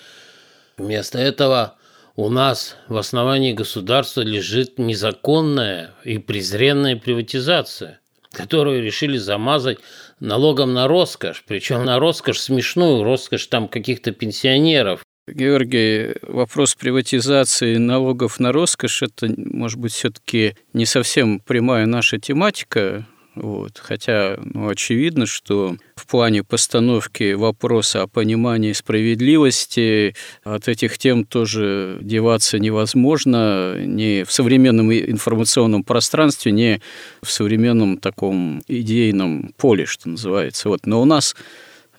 вместо 0.77 1.19
этого 1.19 1.75
у 2.15 2.29
нас 2.29 2.77
в 2.87 2.95
основании 2.95 3.51
государства 3.51 4.21
лежит 4.21 4.79
незаконная 4.79 5.91
и 6.05 6.17
презренная 6.17 6.95
приватизация, 6.95 7.99
которую 8.31 8.81
решили 8.81 9.17
замазать 9.17 9.79
налогом 10.21 10.73
на 10.73 10.87
роскошь, 10.87 11.43
причем 11.45 11.83
на 11.83 11.99
роскошь 11.99 12.39
смешную, 12.39 13.03
роскошь 13.03 13.47
там 13.47 13.67
каких-то 13.67 14.13
пенсионеров. 14.13 15.01
Георгий, 15.27 16.13
вопрос 16.21 16.75
приватизации 16.75 17.75
налогов 17.75 18.39
на 18.39 18.53
роскошь– 18.53 19.01
это, 19.03 19.27
может 19.35 19.77
быть, 19.77 19.91
все-таки 19.91 20.55
не 20.71 20.85
совсем 20.85 21.41
прямая 21.41 21.85
наша 21.85 22.17
тематика, 22.17 23.05
вот. 23.35 23.79
Хотя 23.79 24.37
ну, 24.41 24.69
очевидно, 24.69 25.25
что 25.25 25.75
в 25.95 26.07
плане 26.07 26.43
постановки 26.43 27.33
вопроса 27.33 28.03
о 28.03 28.07
понимании 28.07 28.73
справедливости 28.73 30.15
от 30.43 30.67
этих 30.67 30.97
тем 30.97 31.25
тоже 31.25 31.97
деваться 32.01 32.59
невозможно 32.59 33.75
ни 33.77 34.23
в 34.23 34.31
современном 34.31 34.91
информационном 34.91 35.83
пространстве, 35.83 36.51
ни 36.51 36.81
в 37.21 37.29
современном 37.29 37.97
таком 37.97 38.63
идейном 38.67 39.53
поле, 39.57 39.85
что 39.85 40.09
называется. 40.09 40.69
Вот. 40.69 40.85
Но 40.85 41.01
у 41.01 41.05
нас 41.05 41.35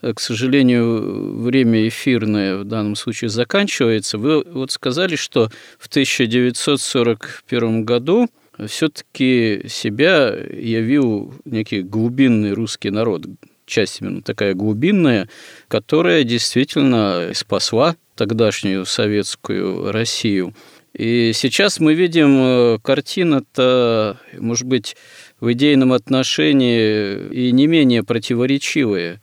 к 0.01 0.19
сожалению, 0.19 1.41
время 1.41 1.87
эфирное 1.87 2.57
в 2.57 2.65
данном 2.65 2.95
случае 2.95 3.29
заканчивается. 3.29 4.17
Вы 4.17 4.43
вот 4.43 4.71
сказали, 4.71 5.15
что 5.15 5.49
в 5.79 5.87
1941 5.87 7.83
году 7.83 8.27
все-таки 8.65 9.65
себя 9.67 10.29
явил 10.29 11.33
некий 11.45 11.81
глубинный 11.81 12.53
русский 12.53 12.89
народ, 12.89 13.25
часть 13.65 14.01
именно 14.01 14.21
такая 14.21 14.53
глубинная, 14.53 15.29
которая 15.67 16.23
действительно 16.23 17.31
спасла 17.33 17.95
тогдашнюю 18.15 18.85
советскую 18.85 19.91
Россию. 19.91 20.55
И 20.93 21.31
сейчас 21.33 21.79
мы 21.79 21.93
видим 21.93 22.37
э, 22.39 22.79
картина-то, 22.81 24.17
может 24.39 24.65
быть, 24.65 24.95
в 25.39 25.51
идейном 25.53 25.93
отношении 25.93 27.27
и 27.29 27.51
не 27.51 27.67
менее 27.67 28.03
противоречивая 28.03 29.21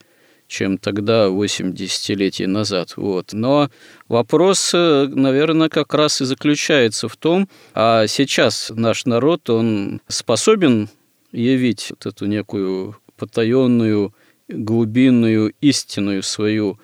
чем 0.55 0.77
тогда, 0.77 1.29
8 1.29 1.73
десятилетий 1.73 2.47
назад. 2.47 2.93
Вот. 2.95 3.33
Но 3.33 3.69
вопрос, 4.07 4.71
э, 4.73 5.07
наверное, 5.07 5.67
как 5.67 5.93
раз 5.93 6.21
и 6.21 6.25
заключается 6.25 7.09
в 7.09 7.17
том, 7.17 7.49
а 7.73 8.07
сейчас 8.07 8.71
наш 8.73 9.05
народ, 9.05 9.49
он 9.49 10.01
способен 10.07 10.87
явить 11.33 11.87
вот 11.89 12.05
эту 12.05 12.25
некую 12.25 12.95
потаенную 13.17 14.13
глубинную 14.47 15.53
истинную 15.59 16.23
свою 16.23 16.79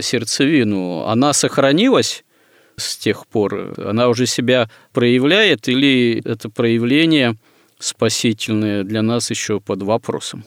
сердцевину, 0.00 1.04
она 1.06 1.32
сохранилась 1.34 2.24
с 2.76 2.96
тех 2.96 3.26
пор? 3.26 3.74
Она 3.76 4.08
уже 4.08 4.24
себя 4.26 4.70
проявляет 4.92 5.68
или 5.68 6.22
это 6.24 6.48
проявление 6.48 7.36
спасительное 7.78 8.84
для 8.84 9.02
нас 9.02 9.30
еще 9.30 9.60
под 9.60 9.82
вопросом? 9.82 10.44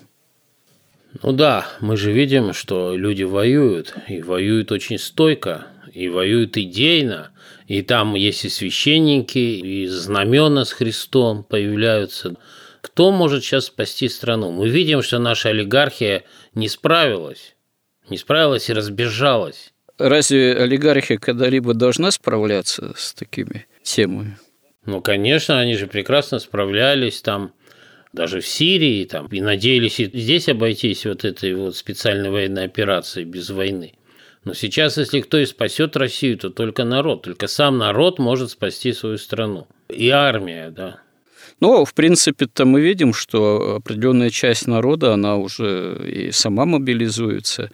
Ну 1.22 1.32
да, 1.32 1.68
мы 1.80 1.96
же 1.96 2.12
видим, 2.12 2.54
что 2.54 2.96
люди 2.96 3.24
воюют, 3.24 3.94
и 4.08 4.22
воюют 4.22 4.72
очень 4.72 4.98
стойко, 4.98 5.68
и 5.94 6.08
воюют 6.10 6.58
идейно, 6.58 7.32
и 7.68 7.82
там 7.84 8.16
есть 8.16 8.46
и 8.46 8.50
священники, 8.50 9.38
и 9.38 9.88
знамена 9.88 10.66
с 10.66 10.72
Христом 10.72 11.44
появляются. 11.44 12.36
Кто 12.82 13.12
может 13.12 13.44
сейчас 13.44 13.66
спасти 13.66 14.10
страну? 14.10 14.52
Мы 14.52 14.70
видим, 14.70 15.02
что 15.04 15.20
наша 15.20 15.50
олигархия 15.50 16.24
не 16.56 16.68
справилась, 16.68 17.56
не 18.10 18.18
справилась 18.18 18.70
и 18.70 18.74
разбежалась. 18.74 19.74
Разве 20.00 20.56
олигархия 20.58 21.18
когда-либо 21.18 21.76
должна 21.76 22.10
справляться 22.12 22.94
с 22.98 23.14
такими 23.14 23.68
темами? 23.84 24.38
Ну, 24.86 25.00
конечно, 25.00 25.60
они 25.60 25.76
же 25.76 25.88
прекрасно 25.88 26.40
справлялись 26.40 27.22
там 27.22 27.54
даже 28.14 28.40
в 28.40 28.48
Сирии, 28.48 29.06
там, 29.06 29.28
и 29.28 29.42
надеялись 29.42 30.00
и 30.00 30.06
здесь 30.06 30.48
обойтись 30.48 31.06
вот 31.06 31.26
этой 31.26 31.54
вот 31.56 31.76
специальной 31.76 32.30
военной 32.30 32.66
операцией 32.66 33.26
без 33.26 33.50
войны. 33.50 33.94
Но 34.46 34.54
сейчас, 34.54 34.98
если 34.98 35.22
кто 35.22 35.38
и 35.38 35.46
спасет 35.46 35.96
Россию, 35.96 36.38
то 36.38 36.50
только 36.50 36.84
народ. 36.84 37.24
Только 37.24 37.48
сам 37.48 37.78
народ 37.78 38.20
может 38.20 38.52
спасти 38.52 38.92
свою 38.94 39.18
страну. 39.18 39.68
И 39.90 40.10
армия, 40.10 40.70
да. 40.70 41.00
Но, 41.60 41.86
в 41.86 41.94
принципе-то 41.94 42.66
мы 42.66 42.82
видим, 42.82 43.14
что 43.14 43.76
определенная 43.78 44.30
часть 44.30 44.68
народа, 44.68 45.14
она 45.14 45.38
уже 45.38 46.02
и 46.06 46.32
сама 46.32 46.66
мобилизуется. 46.66 47.72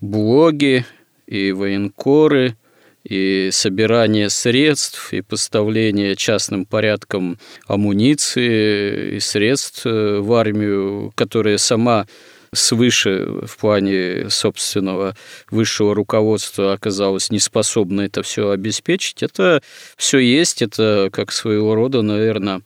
Блоги 0.00 0.84
и 1.26 1.52
военкоры, 1.52 2.56
и 3.04 3.50
собирание 3.52 4.28
средств, 4.30 5.12
и 5.12 5.22
поставление 5.22 6.16
частным 6.16 6.66
порядком 6.66 7.38
амуниции 7.66 9.16
и 9.16 9.20
средств 9.20 9.86
э, 9.86 10.18
в 10.20 10.32
армию, 10.34 11.12
которая 11.14 11.58
сама 11.58 12.06
свыше 12.52 13.26
в 13.46 13.56
плане 13.58 14.28
собственного 14.28 15.16
высшего 15.50 15.94
руководства 15.94 16.72
оказалось 16.72 17.30
не 17.30 17.38
способна 17.38 18.02
это 18.02 18.22
все 18.22 18.50
обеспечить, 18.50 19.22
это 19.22 19.62
все 19.96 20.18
есть, 20.18 20.60
это 20.60 21.10
как 21.12 21.32
своего 21.32 21.74
рода, 21.74 22.02
наверное, 22.02 22.62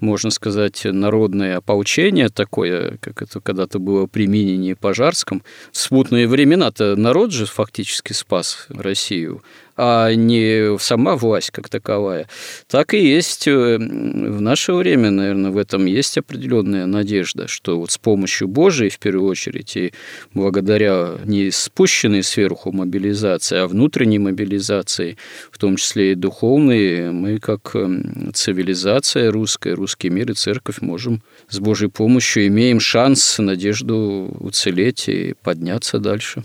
можно 0.00 0.30
сказать, 0.30 0.84
народное 0.84 1.56
ополчение 1.56 2.28
такое, 2.28 2.98
как 3.00 3.22
это 3.22 3.40
когда-то 3.40 3.78
было 3.78 4.06
при 4.06 4.26
Минине 4.26 4.70
и 4.70 4.74
Пожарском. 4.74 5.42
В 5.72 5.78
смутные 5.78 6.28
времена-то 6.28 6.96
народ 6.96 7.32
же 7.32 7.46
фактически 7.46 8.12
спас 8.12 8.66
Россию 8.68 9.42
а 9.76 10.12
не 10.14 10.78
сама 10.78 11.16
власть 11.16 11.50
как 11.50 11.68
таковая, 11.68 12.28
так 12.68 12.94
и 12.94 12.98
есть 12.98 13.46
э, 13.46 13.76
в 13.76 14.40
наше 14.40 14.72
время, 14.72 15.10
наверное, 15.10 15.50
в 15.50 15.58
этом 15.58 15.86
есть 15.86 16.16
определенная 16.18 16.86
надежда, 16.86 17.46
что 17.46 17.78
вот 17.78 17.90
с 17.90 17.98
помощью 17.98 18.48
Божией, 18.48 18.90
в 18.90 18.98
первую 18.98 19.28
очередь, 19.28 19.76
и 19.76 19.92
благодаря 20.32 21.16
не 21.24 21.50
спущенной 21.50 22.22
сверху 22.22 22.72
мобилизации, 22.72 23.58
а 23.58 23.66
внутренней 23.66 24.18
мобилизации, 24.18 25.18
в 25.50 25.58
том 25.58 25.76
числе 25.76 26.12
и 26.12 26.14
духовной, 26.14 27.12
мы 27.12 27.38
как 27.38 27.74
эм, 27.74 28.32
цивилизация 28.32 29.30
русская, 29.30 29.74
русский 29.74 30.08
мир 30.08 30.30
и 30.30 30.34
церковь 30.34 30.80
можем 30.80 31.22
с 31.48 31.58
Божьей 31.58 31.88
помощью 31.88 32.46
имеем 32.46 32.80
шанс, 32.80 33.38
надежду 33.38 34.34
уцелеть 34.40 35.08
и 35.08 35.34
подняться 35.42 35.98
дальше. 35.98 36.44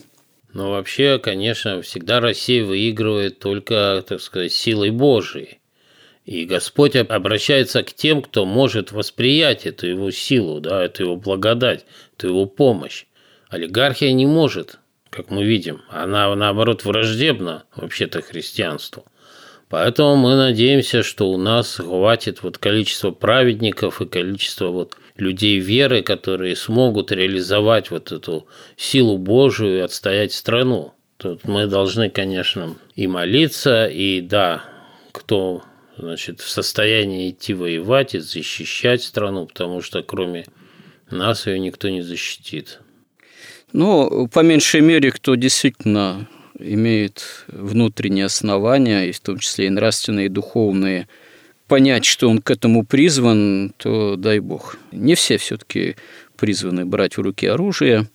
Но 0.53 0.71
вообще, 0.71 1.17
конечно, 1.17 1.81
всегда 1.81 2.19
Россия 2.19 2.63
выигрывает 2.63 3.39
только, 3.39 4.03
так 4.07 4.19
сказать, 4.19 4.51
силой 4.51 4.89
Божией. 4.89 5.59
И 6.25 6.45
Господь 6.45 6.95
обращается 6.95 7.83
к 7.83 7.93
тем, 7.93 8.21
кто 8.21 8.45
может 8.45 8.91
восприять 8.91 9.65
эту 9.65 9.87
его 9.87 10.11
силу, 10.11 10.59
да, 10.59 10.83
эту 10.85 11.03
его 11.03 11.15
благодать, 11.15 11.85
эту 12.15 12.27
его 12.27 12.45
помощь. 12.45 13.05
Олигархия 13.49 14.11
не 14.11 14.25
может, 14.25 14.79
как 15.09 15.29
мы 15.29 15.43
видим. 15.43 15.81
Она, 15.89 16.33
наоборот, 16.35 16.85
враждебна 16.85 17.63
вообще-то 17.75 18.21
христианству. 18.21 19.05
Поэтому 19.67 20.17
мы 20.17 20.35
надеемся, 20.35 21.01
что 21.01 21.29
у 21.29 21.37
нас 21.37 21.77
хватит 21.77 22.43
вот 22.43 22.57
количества 22.57 23.11
праведников 23.11 24.01
и 24.01 24.05
количества 24.05 24.67
вот 24.67 24.97
людей 25.21 25.59
веры, 25.59 26.01
которые 26.01 26.55
смогут 26.55 27.11
реализовать 27.11 27.91
вот 27.91 28.11
эту 28.11 28.47
силу 28.75 29.19
Божию 29.19 29.77
и 29.77 29.81
отстоять 29.81 30.33
страну. 30.33 30.93
Тут 31.17 31.43
мы 31.43 31.67
должны, 31.67 32.09
конечно, 32.09 32.75
и 32.95 33.05
молиться, 33.05 33.85
и 33.85 34.21
да, 34.21 34.63
кто 35.11 35.63
значит, 35.95 36.41
в 36.41 36.49
состоянии 36.49 37.29
идти 37.29 37.53
воевать 37.53 38.15
и 38.15 38.19
защищать 38.19 39.03
страну, 39.03 39.45
потому 39.45 39.83
что 39.83 40.01
кроме 40.01 40.45
нас 41.11 41.45
ее 41.45 41.59
никто 41.59 41.89
не 41.89 42.01
защитит. 42.01 42.79
Ну, 43.73 44.27
по 44.27 44.39
меньшей 44.39 44.81
мере, 44.81 45.11
кто 45.11 45.35
действительно 45.35 46.27
имеет 46.57 47.45
внутренние 47.47 48.25
основания, 48.25 49.09
и 49.09 49.11
в 49.11 49.19
том 49.19 49.37
числе 49.37 49.67
и 49.67 49.69
нравственные, 49.69 50.25
и 50.25 50.29
духовные– 50.29 51.07
понять, 51.71 52.03
что 52.03 52.29
он 52.29 52.39
к 52.39 52.51
этому 52.51 52.85
призван, 52.85 53.73
то 53.77 54.17
дай 54.17 54.39
бог. 54.39 54.75
Не 54.91 55.15
все 55.15 55.37
все-таки 55.37 55.95
призваны 56.35 56.85
брать 56.85 57.15
в 57.15 57.21
руки 57.21 57.47
оружие. 57.47 58.09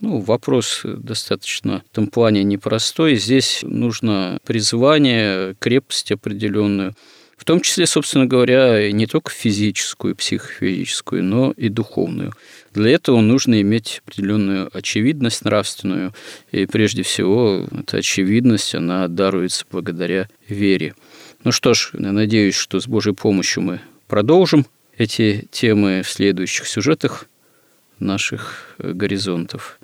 Ну, 0.00 0.20
вопрос 0.20 0.80
достаточно 0.84 1.82
в 1.86 1.92
этом 1.92 2.06
плане 2.06 2.44
непростой. 2.44 3.16
Здесь 3.16 3.60
нужно 3.60 4.38
призвание, 4.46 5.54
крепость 5.58 6.12
определенную, 6.12 6.94
в 7.36 7.44
том 7.44 7.60
числе, 7.60 7.86
собственно 7.86 8.26
говоря, 8.26 8.90
не 8.92 9.06
только 9.06 9.30
физическую, 9.30 10.16
психофизическую, 10.16 11.22
но 11.22 11.52
и 11.56 11.68
духовную. 11.68 12.32
Для 12.72 12.90
этого 12.90 13.20
нужно 13.20 13.60
иметь 13.60 14.02
определенную 14.04 14.70
очевидность 14.76 15.44
нравственную, 15.44 16.12
и 16.52 16.66
прежде 16.66 17.02
всего 17.02 17.66
эта 17.78 17.98
очевидность, 17.98 18.74
она 18.74 19.08
даруется 19.08 19.64
благодаря 19.70 20.28
вере. 20.48 20.94
Ну 21.44 21.52
что 21.52 21.74
ж, 21.74 21.90
я 21.92 22.12
надеюсь, 22.12 22.54
что 22.54 22.80
с 22.80 22.86
Божьей 22.86 23.14
помощью 23.14 23.62
мы 23.62 23.80
продолжим 24.08 24.66
эти 24.96 25.46
темы 25.50 26.02
в 26.02 26.08
следующих 26.08 26.66
сюжетах 26.66 27.26
наших 27.98 28.76
горизонтов. 28.78 29.78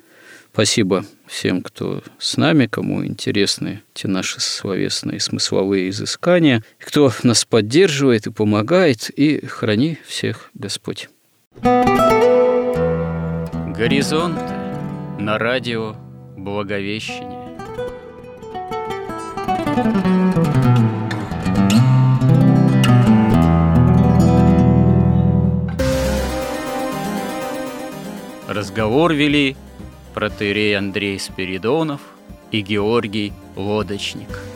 Спасибо 0.53 1.05
всем, 1.27 1.61
кто 1.61 2.03
с 2.19 2.35
нами, 2.35 2.65
кому 2.65 3.05
интересны 3.05 3.83
те 3.93 4.09
наши 4.09 4.41
словесные 4.41 5.21
смысловые 5.21 5.89
изыскания, 5.89 6.61
кто 6.77 7.09
нас 7.23 7.45
поддерживает 7.45 8.27
и 8.27 8.31
помогает, 8.31 9.09
и 9.09 9.45
храни 9.45 9.97
всех 10.05 10.49
Господь. 10.53 11.07
Горизонт 13.77 14.41
на 15.19 15.37
радио 15.37 15.95
Благовещение. 16.35 17.39
Разговор 28.49 29.13
вели 29.13 29.55
протерей 30.13 30.77
Андрей 30.77 31.19
Спиридонов 31.19 32.01
и 32.51 32.61
Георгий 32.61 33.33
Лодочник– 33.55 34.39